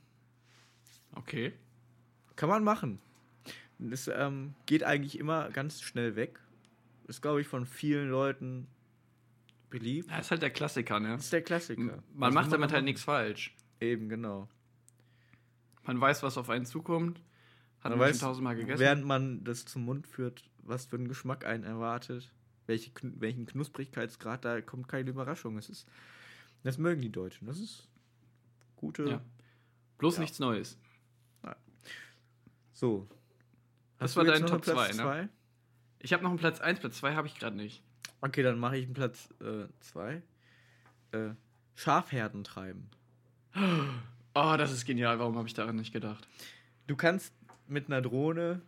okay. 1.15 1.53
kann 2.37 2.49
man 2.49 2.65
machen. 2.65 2.99
Es 3.91 4.09
ähm, 4.09 4.55
geht 4.67 4.85
eigentlich 4.85 5.19
immer 5.19 5.51
ganz 5.51 5.83
schnell 5.83 6.17
weg. 6.17 6.41
Ist, 7.07 7.21
glaube 7.21 7.41
ich, 7.41 7.47
von 7.47 7.67
vielen 7.67 8.09
Leuten 8.09 8.67
beliebt. 9.69 10.11
Das 10.11 10.27
ist 10.27 10.31
halt 10.31 10.43
der 10.43 10.51
Klassiker, 10.51 11.01
ne? 11.01 11.09
Das 11.09 11.25
ist 11.25 11.33
der 11.33 11.43
Klassiker. 11.43 11.83
Man 11.83 12.03
Was 12.15 12.35
macht 12.35 12.53
damit 12.53 12.73
halt 12.73 12.85
nichts 12.85 13.03
falsch. 13.03 13.55
Eben, 13.81 14.09
genau. 14.09 14.49
Man 15.83 16.01
weiß, 16.01 16.23
was 16.23 16.39
auf 16.39 16.49
einen 16.49 16.65
zukommt, 16.65 17.21
Hat 17.81 17.91
Man 17.91 17.99
man 17.99 18.09
weiß, 18.09 18.19
schon 18.19 18.29
tausendmal 18.29 18.57
gegessen. 18.57 18.81
Während 18.81 19.05
man 19.05 19.45
das 19.45 19.67
zum 19.67 19.85
Mund 19.85 20.07
führt, 20.07 20.43
was 20.67 20.87
für 20.87 20.97
einen 20.97 21.09
Geschmack 21.09 21.45
einen 21.45 21.65
erwartet, 21.65 22.31
welche, 22.67 22.91
welchen 23.03 23.47
Knusprigkeitsgrad, 23.47 24.45
da 24.45 24.61
kommt 24.61 24.89
keine 24.89 25.11
Überraschung. 25.11 25.59
Es 25.59 25.69
ist, 25.69 25.87
das 26.63 26.79
mögen 26.79 27.03
die 27.03 27.13
Deutschen. 27.13 27.47
Das 27.47 27.59
ist 27.59 27.89
gute. 28.77 29.05
Ja. 29.09 29.21
Bloß 29.99 30.17
Ja. 30.17 30.21
nichts 30.23 30.39
Neues. 30.39 30.79
So. 32.73 33.07
Das 33.99 34.11
Hast 34.11 34.17
war 34.17 34.25
du 34.25 34.31
jetzt 34.33 34.41
dein 34.41 34.47
Top 34.49 34.53
einen 34.55 34.63
Platz 34.63 34.77
zwei, 34.77 34.89
ne? 34.89 34.95
zwei? 34.95 35.29
Ich 36.01 36.13
habe 36.13 36.23
noch 36.23 36.31
einen 36.31 36.39
Platz 36.39 36.61
1, 36.61 36.81
Platz 36.81 36.97
2 36.99 37.15
habe 37.15 37.27
ich 37.29 37.35
gerade 37.37 37.57
nicht. 37.57 37.83
Okay, 38.21 38.43
dann 38.43 38.59
mache 38.59 38.77
ich 38.77 38.85
einen 38.85 38.95
Platz 38.95 39.29
2. 39.81 40.23
Äh, 41.13 41.31
Schafherden 41.77 42.45
treiben. 42.45 42.91
Oh, 44.35 44.55
das 44.59 44.73
ist 44.73 44.85
genial. 44.85 45.19
Warum 45.19 45.37
habe 45.39 45.47
ich 45.49 45.55
daran 45.55 45.77
nicht 45.77 45.93
gedacht? 45.93 46.29
Du 46.89 46.97
kannst 46.97 47.33
mit 47.69 47.87
einer 47.87 48.03
Drohne 48.03 48.61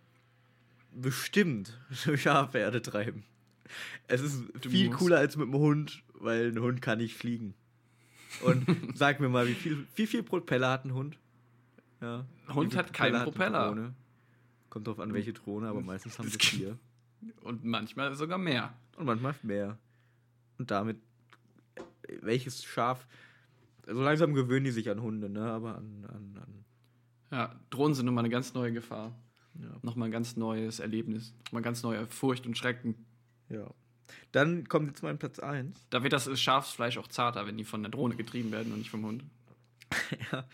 bestimmt 1.00 1.78
eine 2.06 2.18
Schafherde 2.18 2.82
treiben. 2.82 3.24
Es 4.08 4.20
ist 4.20 4.42
Du 4.60 4.70
viel 4.70 4.86
musst- 4.88 4.98
cooler 4.98 5.18
als 5.18 5.36
mit 5.36 5.48
einem 5.48 5.58
Hund, 5.58 6.02
weil 6.14 6.50
ein 6.52 6.58
Hund 6.60 6.82
kann 6.82 6.98
nicht 6.98 7.16
fliegen. 7.16 7.54
Und 8.42 8.66
sag 8.96 9.20
mir 9.20 9.28
mal, 9.28 9.48
wie 9.48 9.54
viel, 9.54 9.86
wie 9.94 10.06
viel 10.06 10.22
Propeller 10.22 10.70
hat 10.70 10.84
ein 10.84 10.94
Hund? 10.94 11.18
Ja. 12.00 12.24
Hund 12.48 12.76
hat 12.76 12.92
keinen 12.92 13.14
eine 13.16 13.24
Propeller. 13.24 13.68
Drohne? 13.68 13.94
Kommt 14.70 14.86
drauf 14.86 15.00
an, 15.00 15.14
welche 15.14 15.32
Drohne, 15.32 15.68
aber 15.68 15.80
meistens 15.80 16.18
haben 16.18 16.28
sie 16.28 16.38
vier. 16.38 16.78
Und 17.40 17.64
manchmal 17.64 18.14
sogar 18.14 18.38
mehr. 18.38 18.74
Und 18.96 19.06
manchmal 19.06 19.34
mehr. 19.42 19.78
Und 20.58 20.70
damit, 20.70 20.98
welches 22.20 22.62
Schaf. 22.64 23.06
So 23.86 24.02
langsam 24.02 24.34
gewöhnen 24.34 24.64
die 24.64 24.70
sich 24.70 24.90
an 24.90 25.00
Hunde, 25.00 25.28
ne? 25.30 25.42
Aber 25.50 25.76
an. 25.76 26.04
an, 26.08 26.42
an 26.42 26.64
Ja, 27.30 27.54
Drohnen 27.70 27.94
sind 27.94 28.04
nochmal 28.06 28.22
eine 28.24 28.30
ganz 28.32 28.52
neue 28.54 28.72
Gefahr. 28.72 29.14
Ja. 29.60 29.78
Nochmal 29.82 30.08
ein 30.08 30.12
ganz 30.12 30.36
neues 30.36 30.80
Erlebnis. 30.80 31.34
Nochmal 31.46 31.62
ganz 31.62 31.82
neue 31.82 32.06
Furcht 32.06 32.46
und 32.46 32.56
Schrecken. 32.56 32.94
ja. 33.48 33.66
Dann 34.32 34.68
kommt 34.68 34.88
jetzt 34.88 35.02
mein 35.02 35.18
Platz 35.18 35.38
1. 35.38 35.86
Da 35.90 36.02
wird 36.02 36.12
das 36.12 36.28
Schafsfleisch 36.38 36.98
auch 36.98 37.08
zarter, 37.08 37.46
wenn 37.46 37.56
die 37.56 37.64
von 37.64 37.82
der 37.82 37.90
Drohne 37.90 38.16
getrieben 38.16 38.52
werden 38.52 38.72
und 38.72 38.78
nicht 38.78 38.90
vom 38.90 39.04
Hund. 39.04 39.24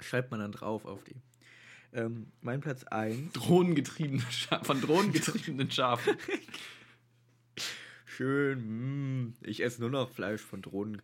Schreibt 0.00 0.30
man 0.30 0.40
dann 0.40 0.52
drauf 0.52 0.84
auf 0.84 1.04
die. 1.04 1.16
Ähm, 1.92 2.26
mein 2.40 2.60
Platz 2.60 2.84
1. 2.84 3.32
Drohnengetriebene 3.32 4.22
Scha 4.30 4.62
von 4.62 4.80
Drohnengetriebenen 4.80 5.70
Schafen. 5.70 6.16
Schön. 8.04 9.24
Mm, 9.24 9.34
ich 9.42 9.62
esse 9.62 9.80
nur 9.80 9.90
noch 9.90 10.10
Fleisch 10.10 10.42
von 10.42 10.62
Drohnen. 10.62 11.02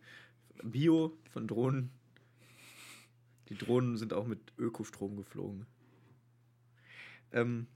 Bio 0.63 1.17
von 1.31 1.47
Drohnen. 1.47 1.89
Die 3.49 3.57
Drohnen 3.57 3.97
sind 3.97 4.13
auch 4.13 4.27
mit 4.27 4.39
Ökostrom 4.57 5.15
geflogen. 5.17 5.65
Ähm, 7.31 7.67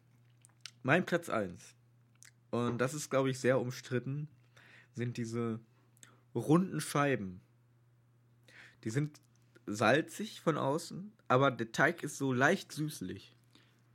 mein 0.84 1.06
Platz 1.06 1.30
1. 1.30 1.76
Und 2.52 2.80
das 2.80 2.94
ist, 2.94 3.10
glaube 3.10 3.30
ich, 3.30 3.40
sehr 3.40 3.60
umstritten. 3.60 4.28
Sind 4.94 5.18
diese 5.18 5.60
runden 6.36 6.82
Scheiben. 6.82 7.42
Die 8.84 8.90
sind 8.90 9.22
salzig 9.68 10.42
von 10.42 10.58
außen, 10.58 11.12
aber 11.28 11.52
der 11.52 11.72
Teig 11.72 12.04
ist 12.04 12.18
so 12.18 12.34
leicht 12.34 12.72
süßlich. 12.72 13.36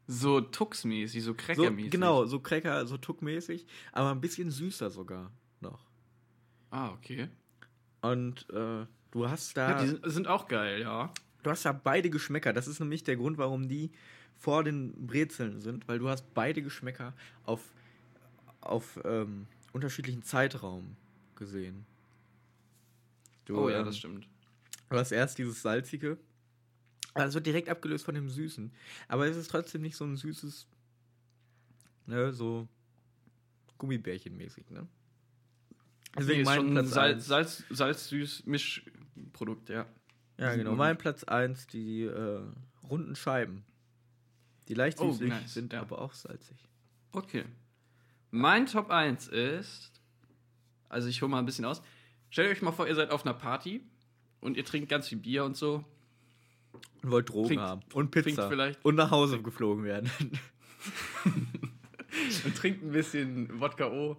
So 0.06 0.40
Tux-mäßig, 0.40 1.22
so 1.22 1.32
So, 1.32 1.34
Cracker-mäßig. 1.36 1.90
genau, 1.90 2.24
so 2.26 2.38
Cracker, 2.38 2.86
so 2.86 2.96
Tuck-mäßig, 2.96 3.66
aber 3.92 4.12
ein 4.12 4.20
bisschen 4.20 4.50
süßer 4.52 4.88
sogar 4.90 5.32
noch. 5.60 5.84
Ah, 6.70 6.90
okay. 6.90 7.28
Und 8.02 8.48
äh, 8.50 8.86
du 9.10 9.28
hast 9.28 9.56
da, 9.56 9.70
Ja, 9.70 9.82
die 9.82 9.88
sind, 9.88 10.10
sind 10.10 10.28
auch 10.28 10.46
geil, 10.46 10.80
ja. 10.80 11.12
du 11.42 11.50
hast 11.50 11.64
da 11.64 11.72
beide 11.72 12.08
Geschmäcker. 12.08 12.52
Das 12.52 12.68
ist 12.68 12.78
nämlich 12.78 13.02
der 13.02 13.16
Grund, 13.16 13.36
warum 13.36 13.66
die 13.68 13.90
vor 14.38 14.64
den 14.64 15.06
Brezeln 15.06 15.60
sind, 15.60 15.88
weil 15.88 15.98
du 15.98 16.08
hast 16.08 16.34
beide 16.34 16.62
Geschmäcker 16.62 17.14
auf, 17.44 17.72
auf 18.60 19.00
ähm, 19.04 19.46
unterschiedlichen 19.72 20.22
Zeitraum 20.22 20.96
gesehen. 21.34 21.86
Du, 23.44 23.58
oh 23.58 23.68
ja, 23.68 23.80
ähm, 23.80 23.86
das 23.86 23.98
stimmt. 23.98 24.28
Du 24.88 24.96
hast 24.96 25.12
erst 25.12 25.38
dieses 25.38 25.62
salzige, 25.62 26.18
aber 27.14 27.24
es 27.26 27.34
wird 27.34 27.46
direkt 27.46 27.68
abgelöst 27.68 28.04
von 28.04 28.14
dem 28.14 28.28
süßen. 28.28 28.70
Aber 29.08 29.26
es 29.26 29.36
ist 29.36 29.50
trotzdem 29.50 29.82
nicht 29.82 29.96
so 29.96 30.04
ein 30.04 30.16
süßes, 30.16 30.66
ne, 32.06 32.32
so 32.32 32.68
Gummibärchenmäßig, 33.78 34.70
ne? 34.70 34.86
Nee, 36.18 36.40
ist 36.40 36.54
schon 36.54 36.68
ein 36.68 36.72
Platz 36.72 36.90
Salz, 36.90 37.14
eins. 37.14 37.26
Salz, 37.26 37.64
Salz-Süß-Mischprodukt, 37.70 39.68
ja. 39.68 39.86
Ja, 40.38 40.50
sind 40.50 40.60
genau. 40.60 40.74
Mein 40.74 40.96
Platz 40.96 41.24
1, 41.24 41.66
die 41.66 42.04
äh, 42.04 42.40
runden 42.88 43.16
Scheiben. 43.16 43.64
Die 44.68 44.74
leicht 44.74 45.00
Oh, 45.00 45.12
nice, 45.20 45.54
sind, 45.54 45.72
ja. 45.72 45.80
aber 45.80 46.00
auch 46.00 46.12
salzig. 46.12 46.56
Okay. 47.12 47.44
Mein 48.30 48.66
Top 48.66 48.90
1 48.90 49.28
ist. 49.28 49.92
Also 50.88 51.08
ich 51.08 51.22
hole 51.22 51.30
mal 51.30 51.38
ein 51.38 51.46
bisschen 51.46 51.64
aus. 51.64 51.82
Stellt 52.30 52.50
euch 52.50 52.62
mal 52.62 52.72
vor, 52.72 52.86
ihr 52.88 52.94
seid 52.94 53.10
auf 53.10 53.24
einer 53.24 53.34
Party 53.34 53.80
und 54.40 54.56
ihr 54.56 54.64
trinkt 54.64 54.88
ganz 54.88 55.08
viel 55.08 55.18
Bier 55.18 55.44
und 55.44 55.56
so. 55.56 55.84
Und 57.02 57.10
wollt 57.10 57.28
Drogen 57.28 57.48
Trinkt- 57.48 57.62
haben. 57.62 57.80
Und 57.94 58.10
Pizza. 58.10 58.48
vielleicht- 58.48 58.84
Und 58.84 58.96
nach 58.96 59.10
Hause 59.10 59.40
geflogen 59.40 59.84
werden. 59.84 60.10
Und 62.44 62.56
trinkt 62.56 62.82
ein 62.82 62.92
bisschen 62.92 63.60
Wodka 63.60 63.88
O. 63.90 64.16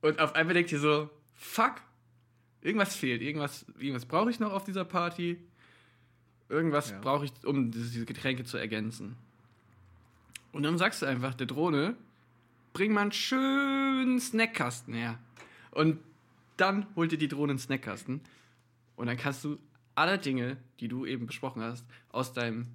Und 0.00 0.18
auf 0.20 0.34
einmal 0.34 0.54
denkt 0.54 0.72
ihr 0.72 0.78
so, 0.80 1.10
fuck, 1.34 1.74
irgendwas 2.62 2.96
fehlt. 2.96 3.20
Irgendwas, 3.22 3.66
irgendwas 3.78 4.06
brauche 4.06 4.30
ich 4.30 4.40
noch 4.40 4.52
auf 4.52 4.64
dieser 4.64 4.84
Party. 4.84 5.38
Irgendwas 6.48 6.90
Ja. 6.90 6.98
brauche 7.00 7.26
ich, 7.26 7.32
um 7.44 7.70
diese 7.70 8.04
Getränke 8.06 8.44
zu 8.44 8.56
ergänzen. 8.56 9.16
Und 10.52 10.62
dann 10.62 10.78
sagst 10.78 11.02
du 11.02 11.06
einfach 11.06 11.34
der 11.34 11.46
Drohne, 11.46 11.96
bring 12.72 12.92
mal 12.92 13.02
einen 13.02 13.12
schönen 13.12 14.20
Snackkasten 14.20 14.94
her. 14.94 15.18
Und 15.70 15.98
dann 16.56 16.86
holt 16.96 17.12
dir 17.12 17.18
die 17.18 17.28
Drohne 17.28 17.52
einen 17.52 17.58
Snackkasten. 17.58 18.20
Und 18.96 19.06
dann 19.06 19.16
kannst 19.16 19.44
du 19.44 19.58
alle 19.94 20.18
Dinge, 20.18 20.56
die 20.80 20.88
du 20.88 21.06
eben 21.06 21.26
besprochen 21.26 21.62
hast, 21.62 21.86
aus 22.10 22.32
deinem 22.32 22.66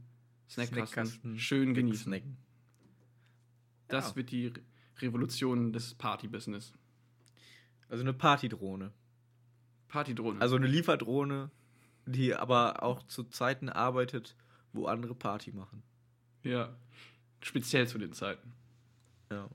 Snackkasten, 0.49 1.05
Snackkasten 1.05 1.39
schön 1.39 1.73
genießen. 1.73 2.05
Snacken. 2.05 2.37
Das 3.87 4.09
Ja. 4.11 4.15
wird 4.15 4.31
die 4.31 4.47
Re- 4.47 4.61
Revolution 5.01 5.73
des 5.73 5.93
Party-Business. 5.95 6.73
Also 7.89 8.03
eine 8.03 8.13
Partydrohne. 8.13 8.91
Partydrohne. 9.89 10.41
Also 10.41 10.55
eine 10.55 10.67
Lieferdrohne, 10.67 11.51
die 12.05 12.33
aber 12.35 12.81
auch 12.83 13.03
zu 13.03 13.23
Zeiten 13.25 13.69
arbeitet, 13.69 14.35
wo 14.73 14.85
andere 14.87 15.15
Party 15.15 15.51
machen. 15.51 15.83
ja. 16.43 16.75
Speziell 17.45 17.87
zu 17.87 17.99
den 17.99 18.11
Zeiten. 18.11 18.51
Ja. 19.29 19.47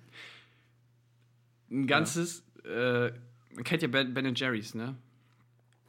ein 1.71 1.87
ganzes, 1.87 2.43
äh, 2.63 3.11
man 3.55 3.63
kennt 3.63 3.81
ja 3.81 3.87
Ben, 3.87 4.13
ben 4.13 4.35
Jerry's, 4.35 4.75
ne? 4.75 4.95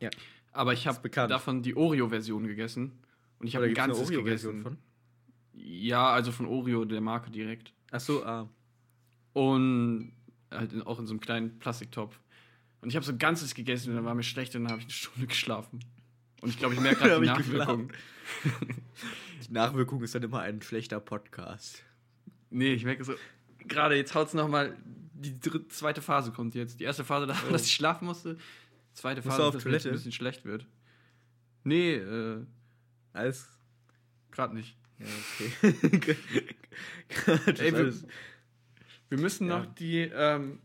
Ja. 0.00 0.08
Aber 0.52 0.72
ich 0.72 0.86
habe 0.86 1.10
davon 1.10 1.62
die 1.62 1.76
Oreo-Version 1.76 2.46
gegessen 2.46 2.92
und 3.40 3.46
ich 3.46 3.56
habe 3.56 3.66
ein 3.66 3.68
gibt's 3.74 3.82
eine 3.82 3.92
ganzes 3.92 4.06
Oreo-Version 4.06 4.56
gegessen. 4.64 4.78
von? 4.78 5.60
Ja, 5.60 6.10
also 6.10 6.32
von 6.32 6.46
Oreo, 6.46 6.86
der 6.86 7.02
Marke 7.02 7.30
direkt. 7.30 7.74
Achso, 7.90 8.22
ah. 8.24 8.48
Und 9.32 10.12
halt 10.50 10.72
in, 10.72 10.82
auch 10.82 10.98
in 10.98 11.06
so 11.06 11.12
einem 11.12 11.20
kleinen 11.20 11.58
Plastiktopf. 11.58 12.18
Und 12.80 12.90
ich 12.90 12.96
habe 12.96 13.04
so 13.04 13.12
ein 13.12 13.18
ganzes 13.18 13.54
gegessen 13.54 13.90
und 13.90 13.96
dann 13.96 14.04
war 14.04 14.14
mir 14.14 14.22
schlecht 14.22 14.54
und 14.54 14.64
dann 14.64 14.72
habe 14.72 14.80
ich 14.80 14.86
eine 14.86 14.92
Stunde 14.92 15.26
geschlafen. 15.26 15.80
Und 16.40 16.50
ich 16.50 16.58
glaube, 16.58 16.74
ich 16.74 16.80
merke 16.80 17.00
gerade 17.04 17.20
die 17.20 17.26
Nachwirkung. 17.26 17.92
Die 19.48 19.52
Nachwirkung 19.54 20.02
ist 20.02 20.14
dann 20.14 20.22
immer 20.22 20.40
ein 20.40 20.60
schlechter 20.60 21.00
Podcast. 21.00 21.82
Nee, 22.50 22.74
ich 22.74 22.84
merke 22.84 23.02
so, 23.04 23.14
gerade 23.66 23.94
jetzt 23.96 24.14
haut's 24.14 24.34
noch 24.34 24.48
mal 24.48 24.76
die 25.14 25.40
dritte, 25.40 25.68
zweite 25.68 26.02
Phase 26.02 26.30
kommt 26.32 26.54
jetzt. 26.54 26.78
Die 26.78 26.84
erste 26.84 27.04
Phase, 27.04 27.26
da, 27.26 27.34
Oh. 27.48 27.52
dass 27.52 27.64
ich 27.64 27.72
schlafen 27.72 28.04
musste. 28.04 28.36
Zweite 28.92 29.22
Phase, 29.22 29.50
dass 29.52 29.62
Toilette? 29.62 29.88
ein 29.88 29.94
bisschen 29.94 30.12
schlecht 30.12 30.44
wird. 30.44 30.66
Nee, 31.64 31.94
äh, 31.94 32.44
Alles. 33.12 33.48
gerade 34.30 34.54
nicht. 34.54 34.76
Ja, 34.98 35.06
okay. 35.94 36.16
Ey, 37.58 37.72
wir-. 37.74 37.94
Wir 39.10 39.18
müssen 39.18 39.48
Ja. 39.48 39.58
noch 39.58 39.66
die 39.74 40.00
ähm, 40.00 40.60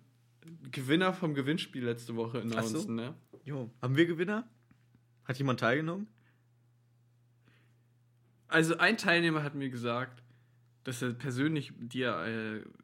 Gewinner 0.72 1.14
vom 1.14 1.34
Gewinnspiel 1.34 1.84
letzte 1.86 2.16
Woche 2.16 2.40
Ach 2.46 2.52
so. 2.52 2.58
announcen, 2.58 2.96
ne? 2.96 3.16
Jo. 3.46 3.70
Haben 3.82 3.96
wir 3.96 4.06
Gewinner? 4.06 4.48
Hat 5.26 5.38
jemand 5.38 5.60
teilgenommen? 5.62 6.08
Also 8.48 8.78
ein 8.78 8.98
Teilnehmer 8.98 9.44
hat 9.44 9.56
mir 9.56 9.70
gesagt, 9.70 10.22
dass 10.84 11.02
er 11.02 11.14
persönlich 11.14 11.72
dir 11.80 12.16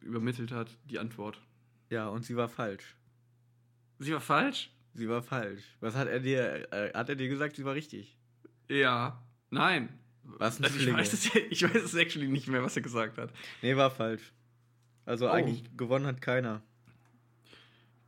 äh, 0.02 0.06
übermittelt 0.06 0.52
hat, 0.52 0.78
die 0.86 1.00
Antwort. 1.00 1.42
Ja, 1.90 2.08
und 2.08 2.24
sie 2.24 2.36
war 2.36 2.48
falsch. 2.50 2.96
Sie 4.00 4.14
war 4.14 4.22
falsch? 4.22 4.72
Sie 4.94 5.10
war 5.10 5.22
falsch. 5.22 5.76
Was 5.82 5.96
hat 5.96 6.08
er 6.08 6.20
dir, 6.20 6.72
äh, 6.74 6.94
hat 6.94 7.10
er 7.10 7.16
dir 7.16 7.28
gesagt, 7.28 7.58
sie 7.58 7.66
war 7.66 7.76
richtig? 7.76 8.18
Ja. 8.70 9.22
Nein. 9.50 9.90
Was 10.38 10.60
ein 10.60 10.66
Also 10.66 10.80
ich, 10.80 10.94
weiß 10.94 11.14
es, 11.14 11.26
ich 11.50 11.64
weiß 11.64 11.84
es 11.84 11.94
actually 11.96 12.28
nicht 12.28 12.48
mehr, 12.48 12.64
was 12.64 12.76
er 12.76 12.82
gesagt 12.82 13.18
hat. 13.18 13.32
Nee, 13.62 13.76
war 13.76 13.92
falsch. 13.92 14.32
Also 15.06 15.28
Oh. 15.28 15.32
eigentlich 15.32 15.64
gewonnen 15.76 16.06
hat 16.06 16.22
keiner. 16.22 16.62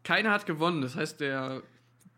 Keiner 0.04 0.32
hat 0.32 0.46
gewonnen, 0.46 0.82
das 0.82 0.96
heißt, 0.96 1.20
der. 1.20 1.62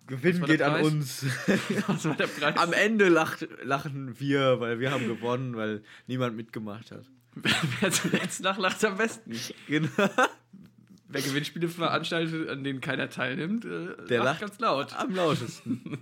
Gewinn 0.07 0.41
war 0.41 0.47
geht 0.49 0.61
an 0.61 0.81
uns. 0.83 1.25
War? 1.77 2.57
Am 2.57 2.73
Ende 2.73 3.07
lacht, 3.07 3.47
lachen 3.63 4.19
wir, 4.19 4.59
weil 4.59 4.79
wir 4.81 4.91
haben 4.91 5.07
gewonnen, 5.07 5.55
weil 5.55 5.81
niemand 6.07 6.35
mitgemacht 6.35 6.91
hat. 6.91 7.05
Wer 7.79 7.91
zuletzt 7.91 8.41
lacht, 8.43 8.59
lacht 8.59 8.83
am 8.83 8.97
besten. 8.97 9.31
Genau. 9.67 9.89
Wer 11.07 11.21
Gewinnspiele 11.21 11.69
veranstaltet, 11.69 12.49
an 12.49 12.63
denen 12.65 12.81
keiner 12.81 13.09
teilnimmt, 13.09 13.63
äh, 13.65 13.95
Der 14.09 14.23
lacht 14.23 14.25
lacht 14.25 14.41
ganz 14.41 14.59
laut. 14.59 14.93
Am 14.93 15.15
lautesten. 15.15 15.99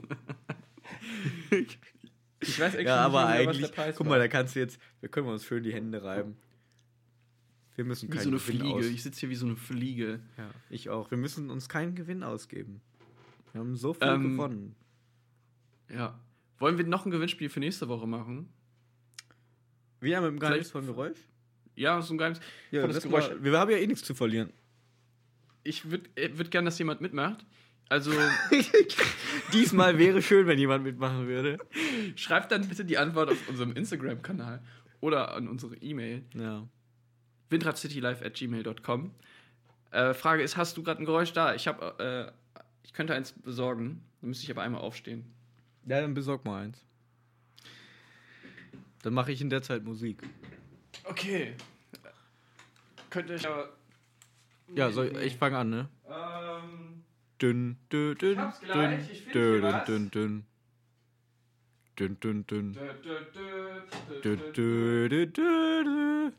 Ich 2.42 2.60
weiß 2.60 2.74
actually 2.76 2.86
ja, 2.86 3.06
aber 3.06 3.22
nicht 3.26 3.28
mehr, 3.28 3.38
was 3.38 3.38
der 3.38 3.50
eigentlich, 3.64 3.72
Preis 3.76 3.96
guck 3.96 4.08
war. 4.08 4.14
mal, 4.18 4.20
da 4.20 4.28
kannst 4.28 4.56
du 4.56 4.60
jetzt, 4.60 4.80
da 5.02 5.08
können 5.08 5.28
wir 5.28 5.34
uns 5.34 5.46
schön 5.46 5.64
die 5.64 5.74
Hände 5.74 6.04
reiben. 6.04 6.38
Wir 7.76 7.86
müssen 7.86 8.10
Wie 8.10 8.14
keinen 8.18 8.24
so 8.24 8.30
eine 8.30 8.38
Gewinn 8.40 8.58
Fliege. 8.60 8.76
aus. 8.76 8.86
Ich 8.86 9.04
sitze 9.04 9.20
hier 9.22 9.30
wie 9.30 9.36
so 9.36 9.46
eine 9.46 9.56
Fliege. 9.56 10.20
Ja, 10.38 10.50
ich 10.70 10.90
auch. 10.90 11.10
Wir 11.12 11.18
müssen 11.18 11.50
uns 11.50 11.70
keinen 11.70 11.96
Gewinn 11.96 12.24
ausgeben. 12.24 12.82
Wir 13.54 13.62
haben 13.62 13.76
so 13.76 13.94
viel 13.94 14.08
Ähm, 14.08 14.38
gewonnen. 14.38 14.76
Ja. 15.90 16.20
Wollen 16.60 16.78
wir 16.78 16.86
noch 16.86 17.06
ein 17.06 17.12
Gewinnspiel 17.12 17.50
für 17.50 17.60
nächste 17.60 17.88
Woche 17.88 18.08
machen? 18.08 18.50
Wieder 20.00 20.22
mit 20.22 20.30
dem 20.32 20.38
vielleicht- 20.38 20.42
Geheimnis 20.42 20.72
von 20.72 20.86
Geräusch? 20.86 21.18
Ja, 21.76 22.02
so 22.02 22.14
ein 22.14 22.18
Geheimnis. 22.18 22.42
Ja, 22.72 22.86
das 22.88 22.96
das 22.96 23.04
Geräusch. 23.04 23.30
mal, 23.30 23.44
wir 23.44 23.60
haben 23.60 23.72
ja 23.72 23.78
eh 23.78 23.88
nichts 23.88 24.04
zu 24.04 24.14
verlieren. 24.14 24.52
Ich 25.64 25.90
würde 25.90 26.10
würd 26.38 26.50
gerne, 26.52 26.66
dass 26.66 26.78
jemand 26.80 27.02
mitmacht. 27.02 27.46
Also 27.92 28.12
Diesmal 29.54 29.98
wäre 29.98 30.22
schön, 30.22 30.48
wenn 30.48 30.58
jemand 30.58 30.86
mitmachen 30.86 31.28
würde. 31.28 31.58
schreibt 32.16 32.52
dann 32.54 32.66
bitte 32.70 32.86
die 32.86 32.98
Antwort 32.98 33.30
auf 33.30 33.50
unserem 33.50 33.74
Instagram-Kanal 33.74 34.62
oder 35.02 35.34
an 35.34 35.50
unsere 35.50 35.76
E-Mail 35.76 36.24
Ja. 36.34 36.66
windradcitylife 37.50 38.24
at 38.26 38.36
gmail.com. 38.36 39.12
Äh, 39.92 40.14
Frage 40.14 40.42
ist, 40.42 40.56
hast 40.56 40.78
du 40.78 40.84
gerade 40.84 41.02
ein 41.04 41.06
Geräusch 41.06 41.34
da? 41.34 41.54
Ich 41.54 41.68
habe, 41.68 42.32
äh, 42.56 42.62
ich 42.84 42.94
könnte 42.94 43.14
eins 43.14 43.34
besorgen. 43.34 44.02
Dann 44.22 44.30
müsste 44.30 44.46
ich 44.46 44.52
aber 44.52 44.62
einmal 44.62 44.80
aufstehen. 44.80 45.26
Ja, 45.86 46.00
dann 46.00 46.14
besorg 46.14 46.46
mal 46.46 46.64
eins. 46.64 46.82
Dann 49.02 49.14
mache 49.14 49.34
ich 49.34 49.42
in 49.42 49.50
der 49.50 49.64
Zeit 49.64 49.84
Musik. 49.84 50.24
Okay. 51.04 51.56
Könnte 53.10 53.34
ich 53.34 53.46
aber. 53.46 53.68
Ja, 54.76 54.92
soll, 54.92 55.18
ich 55.24 55.36
fange 55.36 55.58
an, 55.58 55.70
ne? 55.70 55.90
Ähm, 56.08 57.04
Dünn, 57.42 57.76
dünn, 57.92 58.16
dünn, 58.20 58.36
hab's 58.38 58.60
dünn, 58.62 58.68
gleich, 58.72 59.12
ich 59.12 59.22
find 59.24 59.34
dünn, 59.36 59.62
hier 59.62 59.62
was. 59.64 59.88
dünn, 59.88 60.12
dünn. 60.12 60.44
Dünn, 61.98 62.18
dünn, 62.22 62.46
dünn. 62.48 62.74
dö, 62.74 62.94
dö, 63.04 63.20
dö, 63.34 63.82
Dü, 64.24 64.24
dö, 64.24 64.54
dö, 64.54 65.10
dü, 65.10 65.10
dü, 65.10 65.34
dü, 65.36 65.86
dü. 65.86 66.34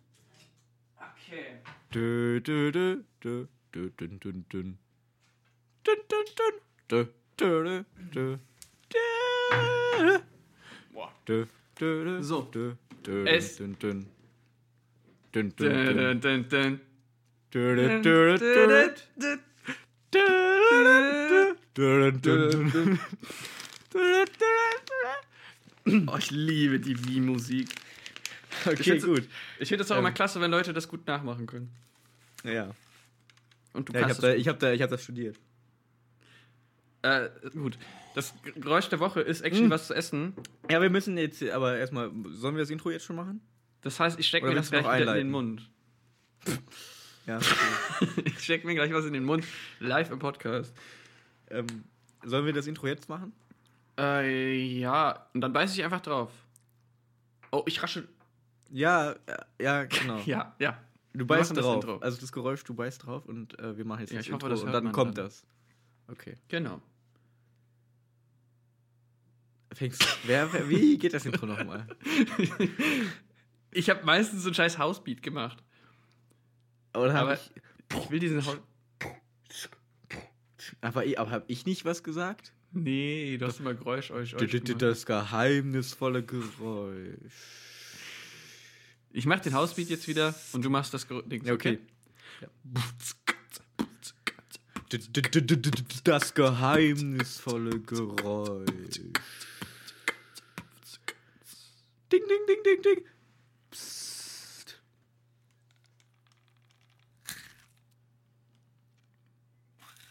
Okay. 0.97 1.63
Dü, 1.93 2.41
dü, 2.45 2.73
dü, 2.73 3.03
dü, 3.25 3.49
dü, 3.75 3.93
dün, 3.99 4.21
dün, 4.21 4.45
dün. 4.51 4.77
Dün, 5.85 5.99
dün, 6.11 6.27
dün. 6.39 6.55
Dü, 6.91 7.09
dü, 7.39 7.65
dü, 7.65 7.85
dü. 8.15 8.39
Dü. 8.95 10.21
Boah. 10.95 11.11
Dü, 11.27 11.47
dü, 11.81 12.05
dü, 12.07 12.25
So. 12.25 12.53
dü, 12.53 12.77
dü, 13.05 13.25
Es- 13.27 13.59
dün, 13.59 13.77
dün. 13.81 14.07
Dün, 15.33 15.53
dün, 15.59 15.71
Dun, 15.71 15.87
dün. 15.87 15.97
dun, 15.97 16.23
dun, 16.23 16.51
dun. 16.51 16.81
Dü, 17.53 18.39
dü, 19.21 19.41
Oh, 25.85 26.17
ich 26.19 26.31
liebe 26.31 26.79
die 26.81 26.97
Wii-Musik. 27.07 27.69
Okay, 28.65 28.83
find's- 28.83 29.05
gut. 29.05 29.29
Ich 29.59 29.69
finde 29.69 29.83
es 29.85 29.91
auch 29.91 29.97
Ähm. 29.97 30.01
immer 30.01 30.13
klasse, 30.13 30.41
wenn 30.41 30.51
Leute 30.51 30.73
das 30.73 30.89
gut 30.89 31.07
nachmachen 31.07 31.47
können. 31.47 31.71
Ja, 32.45 32.71
Und 33.73 33.89
du 33.89 33.93
ja 33.93 34.01
ich 34.01 34.07
kannst 34.07 34.23
habe 34.23 34.33
da, 34.33 34.35
ich 34.39 34.49
hab 34.49 34.59
da, 34.61 34.73
ich 34.73 34.83
hab 34.83 34.91
das 34.91 35.03
studiert. 35.03 35.37
Äh, 37.03 37.29
gut. 37.55 37.79
Das 38.15 38.35
Geräusch 38.57 38.89
der 38.91 39.01
Woche 39.01 39.21
ist 39.23 39.41
actually 39.41 39.65
Hm. 39.65 39.71
was 39.71 39.87
zu 39.89 39.95
essen. 39.95 40.35
Ja, 40.71 40.81
wir 40.83 40.91
müssen 40.91 41.17
jetzt 41.19 41.43
aber 41.43 41.77
erstmal. 41.79 42.11
Sollen 42.33 42.55
wir 42.55 42.61
das 42.61 42.71
Intro 42.71 42.91
jetzt 42.91 43.05
schon 43.05 43.17
machen? 43.17 43.41
Das 43.81 43.99
heißt, 43.99 44.21
ich 44.21 44.29
stecke 44.29 44.47
mir 44.47 44.55
das 44.55 44.71
gleich 44.71 44.85
wieder 44.85 45.17
in 45.17 45.27
den? 45.29 45.31
Mund. 45.31 45.71
Ja. 47.27 47.39
Ich 48.25 48.41
stecke 48.45 48.66
mir 48.66 48.75
gleich 48.75 48.93
was 48.93 49.05
in 49.05 49.12
den 49.12 49.25
Mund. 49.25 49.45
Live 49.79 50.11
im 50.11 50.18
Podcast. 50.18 50.75
ähm, 51.51 51.66
sollen 52.25 52.47
wir 52.47 52.53
das 52.53 52.66
Intro 52.66 52.87
jetzt 52.89 53.09
machen? 53.09 53.33
Äh, 53.99 54.57
ja. 54.79 55.27
Und 55.33 55.41
dann 55.41 55.53
beiße 55.53 55.75
ich 55.79 55.85
einfach 55.85 56.01
drauf. 56.01 56.31
Oh, 57.53 57.62
ich 57.66 57.81
rasche. 57.83 58.09
Ja, 58.70 59.12
äh, 59.12 59.16
ja, 59.61 59.85
genau. 59.85 60.18
Ja, 60.27 60.55
ja. 60.59 60.79
Du 61.14 61.27
beißt 61.27 61.57
drauf. 61.57 61.77
Intro. 61.77 61.99
Also 61.99 62.20
das 62.20 62.33
Geräusch, 62.33 62.64
du 62.64 62.75
beißt 62.75 63.07
drauf 63.07 63.27
und 63.27 63.59
äh, 63.59 63.77
wir 63.77 63.85
machen 63.85 64.01
jetzt 64.01 64.12
Ja, 64.12 64.18
das 64.18 64.27
ich 64.27 64.33
hoffe, 64.33 64.47
Intro 64.47 64.49
das 64.49 64.62
und 64.62 64.73
dann 64.73 64.93
kommt 64.93 65.18
dann. 65.18 65.27
das. 65.27 65.45
Okay. 66.09 66.37
Genau. 66.49 66.81
Fängst 69.73 70.05
wer, 70.25 70.53
wer, 70.53 70.68
wie 70.68 70.99
geht 70.99 71.14
das 71.14 71.25
Intro 71.27 71.47
nochmal? 71.47 71.87
Ich 73.75 73.89
habe 73.89 74.05
meistens 74.05 74.43
so 74.43 74.51
ein 74.51 74.55
scheiß 74.55 74.79
Housebeat 74.79 75.23
gemacht. 75.23 75.62
Oder 76.95 77.14
Aber 77.14 77.30
habe 77.30 77.34
ich, 77.34 77.51
ich 78.03 78.11
will 78.11 78.18
diesen 78.20 78.45
Haus. 78.45 78.59
aber, 80.80 81.05
aber 81.16 81.30
hab 81.30 81.45
ich 81.49 81.64
nicht 81.66 81.84
was 81.84 82.03
gesagt? 82.03 82.53
Nee, 82.72 83.36
du 83.38 83.47
hast 83.47 83.61
immer 83.61 83.74
Geräusch 83.74 84.11
euch. 84.11 84.34
D- 84.34 84.61
Das 84.74 85.05
geheimnisvolle 85.07 86.22
Geräusch. 86.22 87.32
Ich 89.11 89.26
mach 89.26 89.40
den 89.40 89.55
Housebeat 89.55 89.90
jetzt 89.90 90.09
wieder 90.09 90.34
und 90.53 90.64
du 90.64 90.70
machst 90.70 90.95
das 90.95 91.07
Geräusch. 91.07 91.24
Ja, 91.45 91.53
okay. 91.53 91.78
Das 96.05 96.34
geheimnisvolle 96.34 97.80
Geräusch. 97.80 99.01
Ding, 102.12 102.22
ding, 102.28 102.47
ding, 102.47 102.62
ding, 102.64 102.82
ding. 102.82 103.05
Psst. 103.70 104.78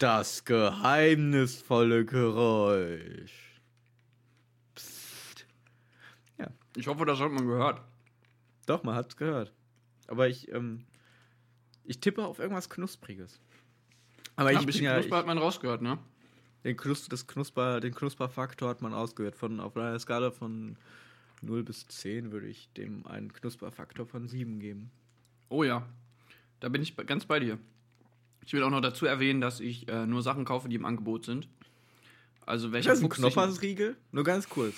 Das 0.01 0.45
geheimnisvolle 0.45 2.05
Geräusch. 2.05 3.61
Psst. 4.73 5.45
Ich 6.75 6.87
hoffe, 6.87 7.05
das 7.05 7.19
hat 7.19 7.31
man 7.31 7.45
gehört. 7.45 7.83
Doch, 8.65 8.81
man 8.81 8.95
hat's 8.95 9.15
gehört. 9.15 9.53
Aber 10.07 10.27
ich, 10.27 10.51
ähm, 10.51 10.85
ich 11.83 11.99
tippe 11.99 12.25
auf 12.25 12.39
irgendwas 12.39 12.67
Knuspriges. 12.67 13.39
Aber 14.35 14.49
Ja, 14.49 14.53
ich 14.53 14.57
ein 14.57 14.61
bin 14.61 14.65
bisschen 14.67 14.85
ja, 14.85 14.93
Knusper 14.95 15.15
ich, 15.17 15.19
hat 15.19 15.27
man 15.27 15.37
rausgehört, 15.37 15.83
ne? 15.83 15.99
den, 16.63 16.77
Knus, 16.77 17.07
das 17.07 17.27
Knusper, 17.27 17.79
den 17.79 17.93
Knusperfaktor 17.93 18.69
hat 18.69 18.81
man 18.81 18.95
ausgehört. 18.95 19.35
Von, 19.35 19.59
auf 19.59 19.77
einer 19.77 19.99
Skala 19.99 20.31
von 20.31 20.77
0 21.43 21.63
bis 21.63 21.87
10 21.87 22.31
würde 22.31 22.47
ich 22.47 22.73
dem 22.73 23.05
einen 23.05 23.31
Knusperfaktor 23.31 24.07
von 24.07 24.27
7 24.27 24.59
geben. 24.59 24.89
Oh 25.49 25.63
ja, 25.63 25.87
da 26.59 26.69
bin 26.69 26.81
ich 26.81 26.95
ganz 26.95 27.25
bei 27.25 27.39
dir. 27.39 27.59
Ich 28.45 28.53
will 28.53 28.63
auch 28.63 28.69
noch 28.69 28.81
dazu 28.81 29.05
erwähnen, 29.05 29.41
dass 29.41 29.59
ich 29.59 29.87
äh, 29.87 30.05
nur 30.05 30.21
Sachen 30.23 30.45
kaufe, 30.45 30.67
die 30.69 30.75
im 30.75 30.85
Angebot 30.85 31.25
sind. 31.25 31.47
Also 32.45 32.67
Ist 32.67 32.73
welcher 32.73 32.89
das 32.91 33.01
ein 33.01 33.09
Knoppersriegel? 33.09 33.95
Nur 34.11 34.23
ganz 34.23 34.49
kurz. 34.49 34.75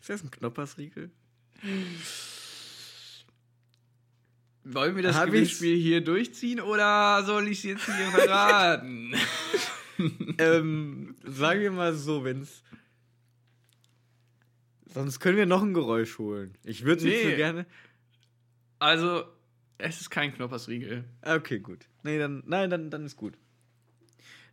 Ist 0.00 0.08
das 0.08 0.22
ein 0.24 0.30
Knoppersriegel? 0.30 1.10
Wollen 4.64 4.96
wir 4.96 5.02
das 5.02 5.16
Hab 5.16 5.26
Gewinnspiel 5.26 5.76
hier 5.76 6.00
durchziehen 6.02 6.60
oder 6.60 7.22
soll 7.24 7.48
ich 7.48 7.58
es 7.58 7.64
jetzt 7.64 7.84
hier 7.84 8.06
verraten? 8.10 9.14
ähm, 10.38 11.14
sagen 11.24 11.60
wir 11.60 11.70
mal 11.70 11.94
so, 11.94 12.24
wenn's. 12.24 12.62
Sonst 14.92 15.20
können 15.20 15.36
wir 15.36 15.46
noch 15.46 15.62
ein 15.62 15.72
Geräusch 15.74 16.18
holen. 16.18 16.54
Ich 16.64 16.84
würde 16.84 17.04
nicht 17.04 17.24
Nee. 17.24 17.30
so 17.30 17.36
gerne. 17.36 17.66
also, 18.80 19.24
es 19.80 20.00
ist 20.00 20.10
kein 20.10 20.32
Knoppersriegel. 20.34 21.04
Okay, 21.22 21.58
gut. 21.58 21.86
Nee, 22.02 22.18
dann, 22.18 22.42
nein, 22.46 22.70
dann, 22.70 22.90
dann 22.90 23.04
ist 23.04 23.16
gut. 23.16 23.36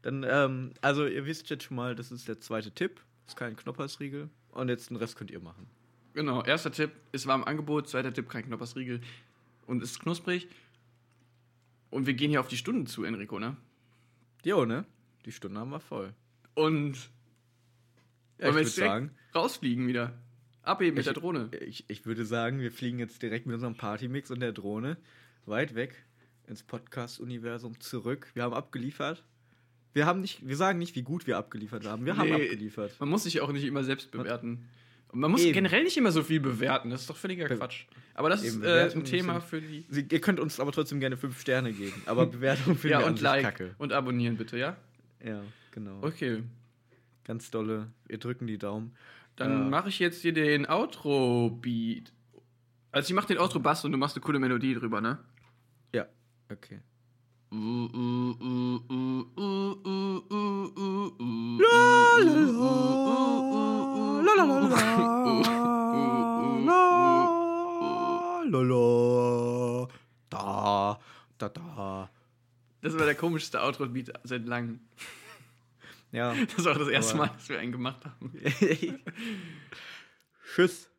Dann, 0.02 0.26
ähm, 0.28 0.74
also 0.82 1.06
ihr 1.06 1.26
wisst 1.26 1.50
jetzt 1.50 1.66
schon 1.66 1.78
mal, 1.78 1.96
das 1.96 2.12
ist 2.12 2.28
der 2.28 2.40
zweite 2.40 2.72
Tipp. 2.72 3.02
Ist 3.28 3.36
kein 3.36 3.56
Knoppersriegel. 3.56 4.30
Und 4.52 4.70
jetzt 4.70 4.90
den 4.90 4.98
Rest 4.98 5.18
könnt 5.18 5.32
ihr 5.32 5.40
machen. 5.40 5.68
Genau, 6.14 6.44
erster 6.44 6.72
Tipp, 6.72 6.92
es 7.12 7.28
war 7.28 7.36
im 7.36 7.44
Angebot, 7.44 7.88
zweiter 7.90 8.12
Tipp, 8.12 8.30
kein 8.30 8.46
Knoppersriegel 8.46 9.02
und 9.68 9.84
ist 9.84 10.00
knusprig. 10.00 10.48
Und 11.90 12.08
wir 12.08 12.16
gehen 12.16 12.32
hier 12.32 12.40
auf 12.40 12.48
die 12.48 12.58
Stunden 12.58 12.88
zu, 12.88 13.04
Enrico, 13.04 13.38
ne? 13.38 13.56
Jo, 14.44 14.66
ne? 14.66 14.86
Die 15.26 15.32
Stunde 15.32 15.60
haben 15.60 15.70
wir 15.70 15.80
voll. 15.80 16.14
Und 16.56 17.12
Ja, 18.40 18.50
ich 18.50 18.56
würde 18.56 18.70
sagen, 18.70 19.12
rausfliegen 19.36 19.88
wieder? 19.88 20.14
Abheben 20.68 20.96
mit 20.96 21.02
Ich- 21.06 21.14
der 21.14 21.14
Drohne. 21.14 21.50
ich, 21.66 21.86
ich 21.88 22.06
würde 22.06 22.26
sagen, 22.26 22.60
wir 22.60 22.72
fliegen 22.72 23.00
jetzt 23.00 23.22
direkt 23.22 23.46
mit 23.46 23.56
unserem 23.56 23.76
Partymix 23.76 24.30
und 24.32 24.40
der 24.40 24.52
Drohne 24.52 24.98
weit 25.46 25.76
weg 25.76 26.04
ins 26.48 26.64
Podcast-Universum 26.64 27.80
zurück. 27.80 28.28
Wir 28.34 28.44
haben 28.44 28.54
abgeliefert. 28.54 29.24
Wir 29.94 30.06
haben 30.06 30.22
nicht, 30.22 30.48
wir 30.48 30.56
sagen 30.56 30.78
nicht, 30.80 30.96
wie 30.96 31.02
gut 31.02 31.26
wir 31.28 31.38
abgeliefert 31.38 31.86
haben. 31.86 32.06
Wir 32.06 32.18
haben 32.18 32.30
Nee. 32.30 32.36
abgeliefert. 32.46 32.96
Man 33.00 33.10
muss 33.10 33.24
sich 33.24 33.42
auch 33.42 33.52
nicht 33.52 33.64
immer 33.66 33.84
selbst 33.84 34.12
bewerten. 34.12 34.68
Und 35.10 35.22
man 35.22 35.32
muss 35.32 35.42
Eben. 35.42 35.54
generell 35.54 35.84
nicht 35.84 35.96
immer 35.98 36.12
so 36.12 36.22
viel 36.22 36.40
bewerten. 36.42 36.90
Das 36.90 37.02
ist 37.02 37.10
doch 37.10 37.16
völliger 37.16 37.48
Be- 37.48 37.56
Quatsch. 37.58 37.86
Aber 38.14 38.30
das 38.30 38.44
Eben, 38.44 38.62
ist 38.62 38.68
äh, 38.68 38.92
ein 38.94 39.04
Thema 39.06 39.40
für 39.40 39.62
die. 39.62 39.86
Ihr 39.90 40.20
könnt 40.22 40.40
uns 40.40 40.60
aber 40.60 40.72
trotzdem 40.74 41.00
gerne 41.00 41.16
fünf 41.18 41.40
Sterne 41.40 41.72
geben. 41.72 42.02
Aber 42.06 42.26
Bewertung 42.28 42.76
finden 42.76 43.00
Ja, 43.00 43.08
und 43.08 43.22
Like 43.22 43.44
kacke. 43.44 43.76
und 43.78 43.94
abonnieren 43.94 44.36
bitte, 44.38 44.58
ja? 44.58 44.76
Ja, 45.26 45.42
genau. 45.72 46.00
Okay. 46.04 46.44
Ganz 47.24 47.50
dolle. 47.52 47.88
Wir 48.08 48.18
drücken 48.20 48.48
die 48.48 48.58
Daumen. 48.58 48.94
Dann 49.38 49.52
Ja. 49.52 49.58
mache 49.70 49.90
ich 49.90 50.00
jetzt 50.00 50.22
hier 50.22 50.34
den 50.34 50.66
Outro-Beat. 50.68 52.12
Also 52.92 53.10
ich 53.10 53.14
mache 53.16 53.28
den 53.28 53.38
Outro-Bass 53.38 53.86
und 53.86 53.92
du 53.94 53.98
machst 53.98 54.16
eine 54.16 54.24
coole 54.24 54.40
Melodie 54.40 54.74
drüber, 54.74 55.00
ne? 55.00 55.20
Ja, 55.94 56.06
okay. 56.52 56.82
Da, 70.30 71.00
da, 71.38 71.50
da. 71.50 72.10
Das 72.82 72.98
war 72.98 73.06
der 73.06 73.16
komischste 73.16 73.62
Outro-Beat 73.62 74.14
seit 74.24 74.46
langem. 74.46 74.80
Ja. 76.12 76.34
Das 76.56 76.66
war 76.66 76.74
auch 76.74 76.80
das 76.80 76.88
erste 76.88 77.18
Mal, 77.18 77.28
dass 77.28 77.50
wir 77.50 77.60
einen 77.60 77.72
gemacht 77.72 78.06
haben. 78.06 78.34
Tschüss. 80.56 80.90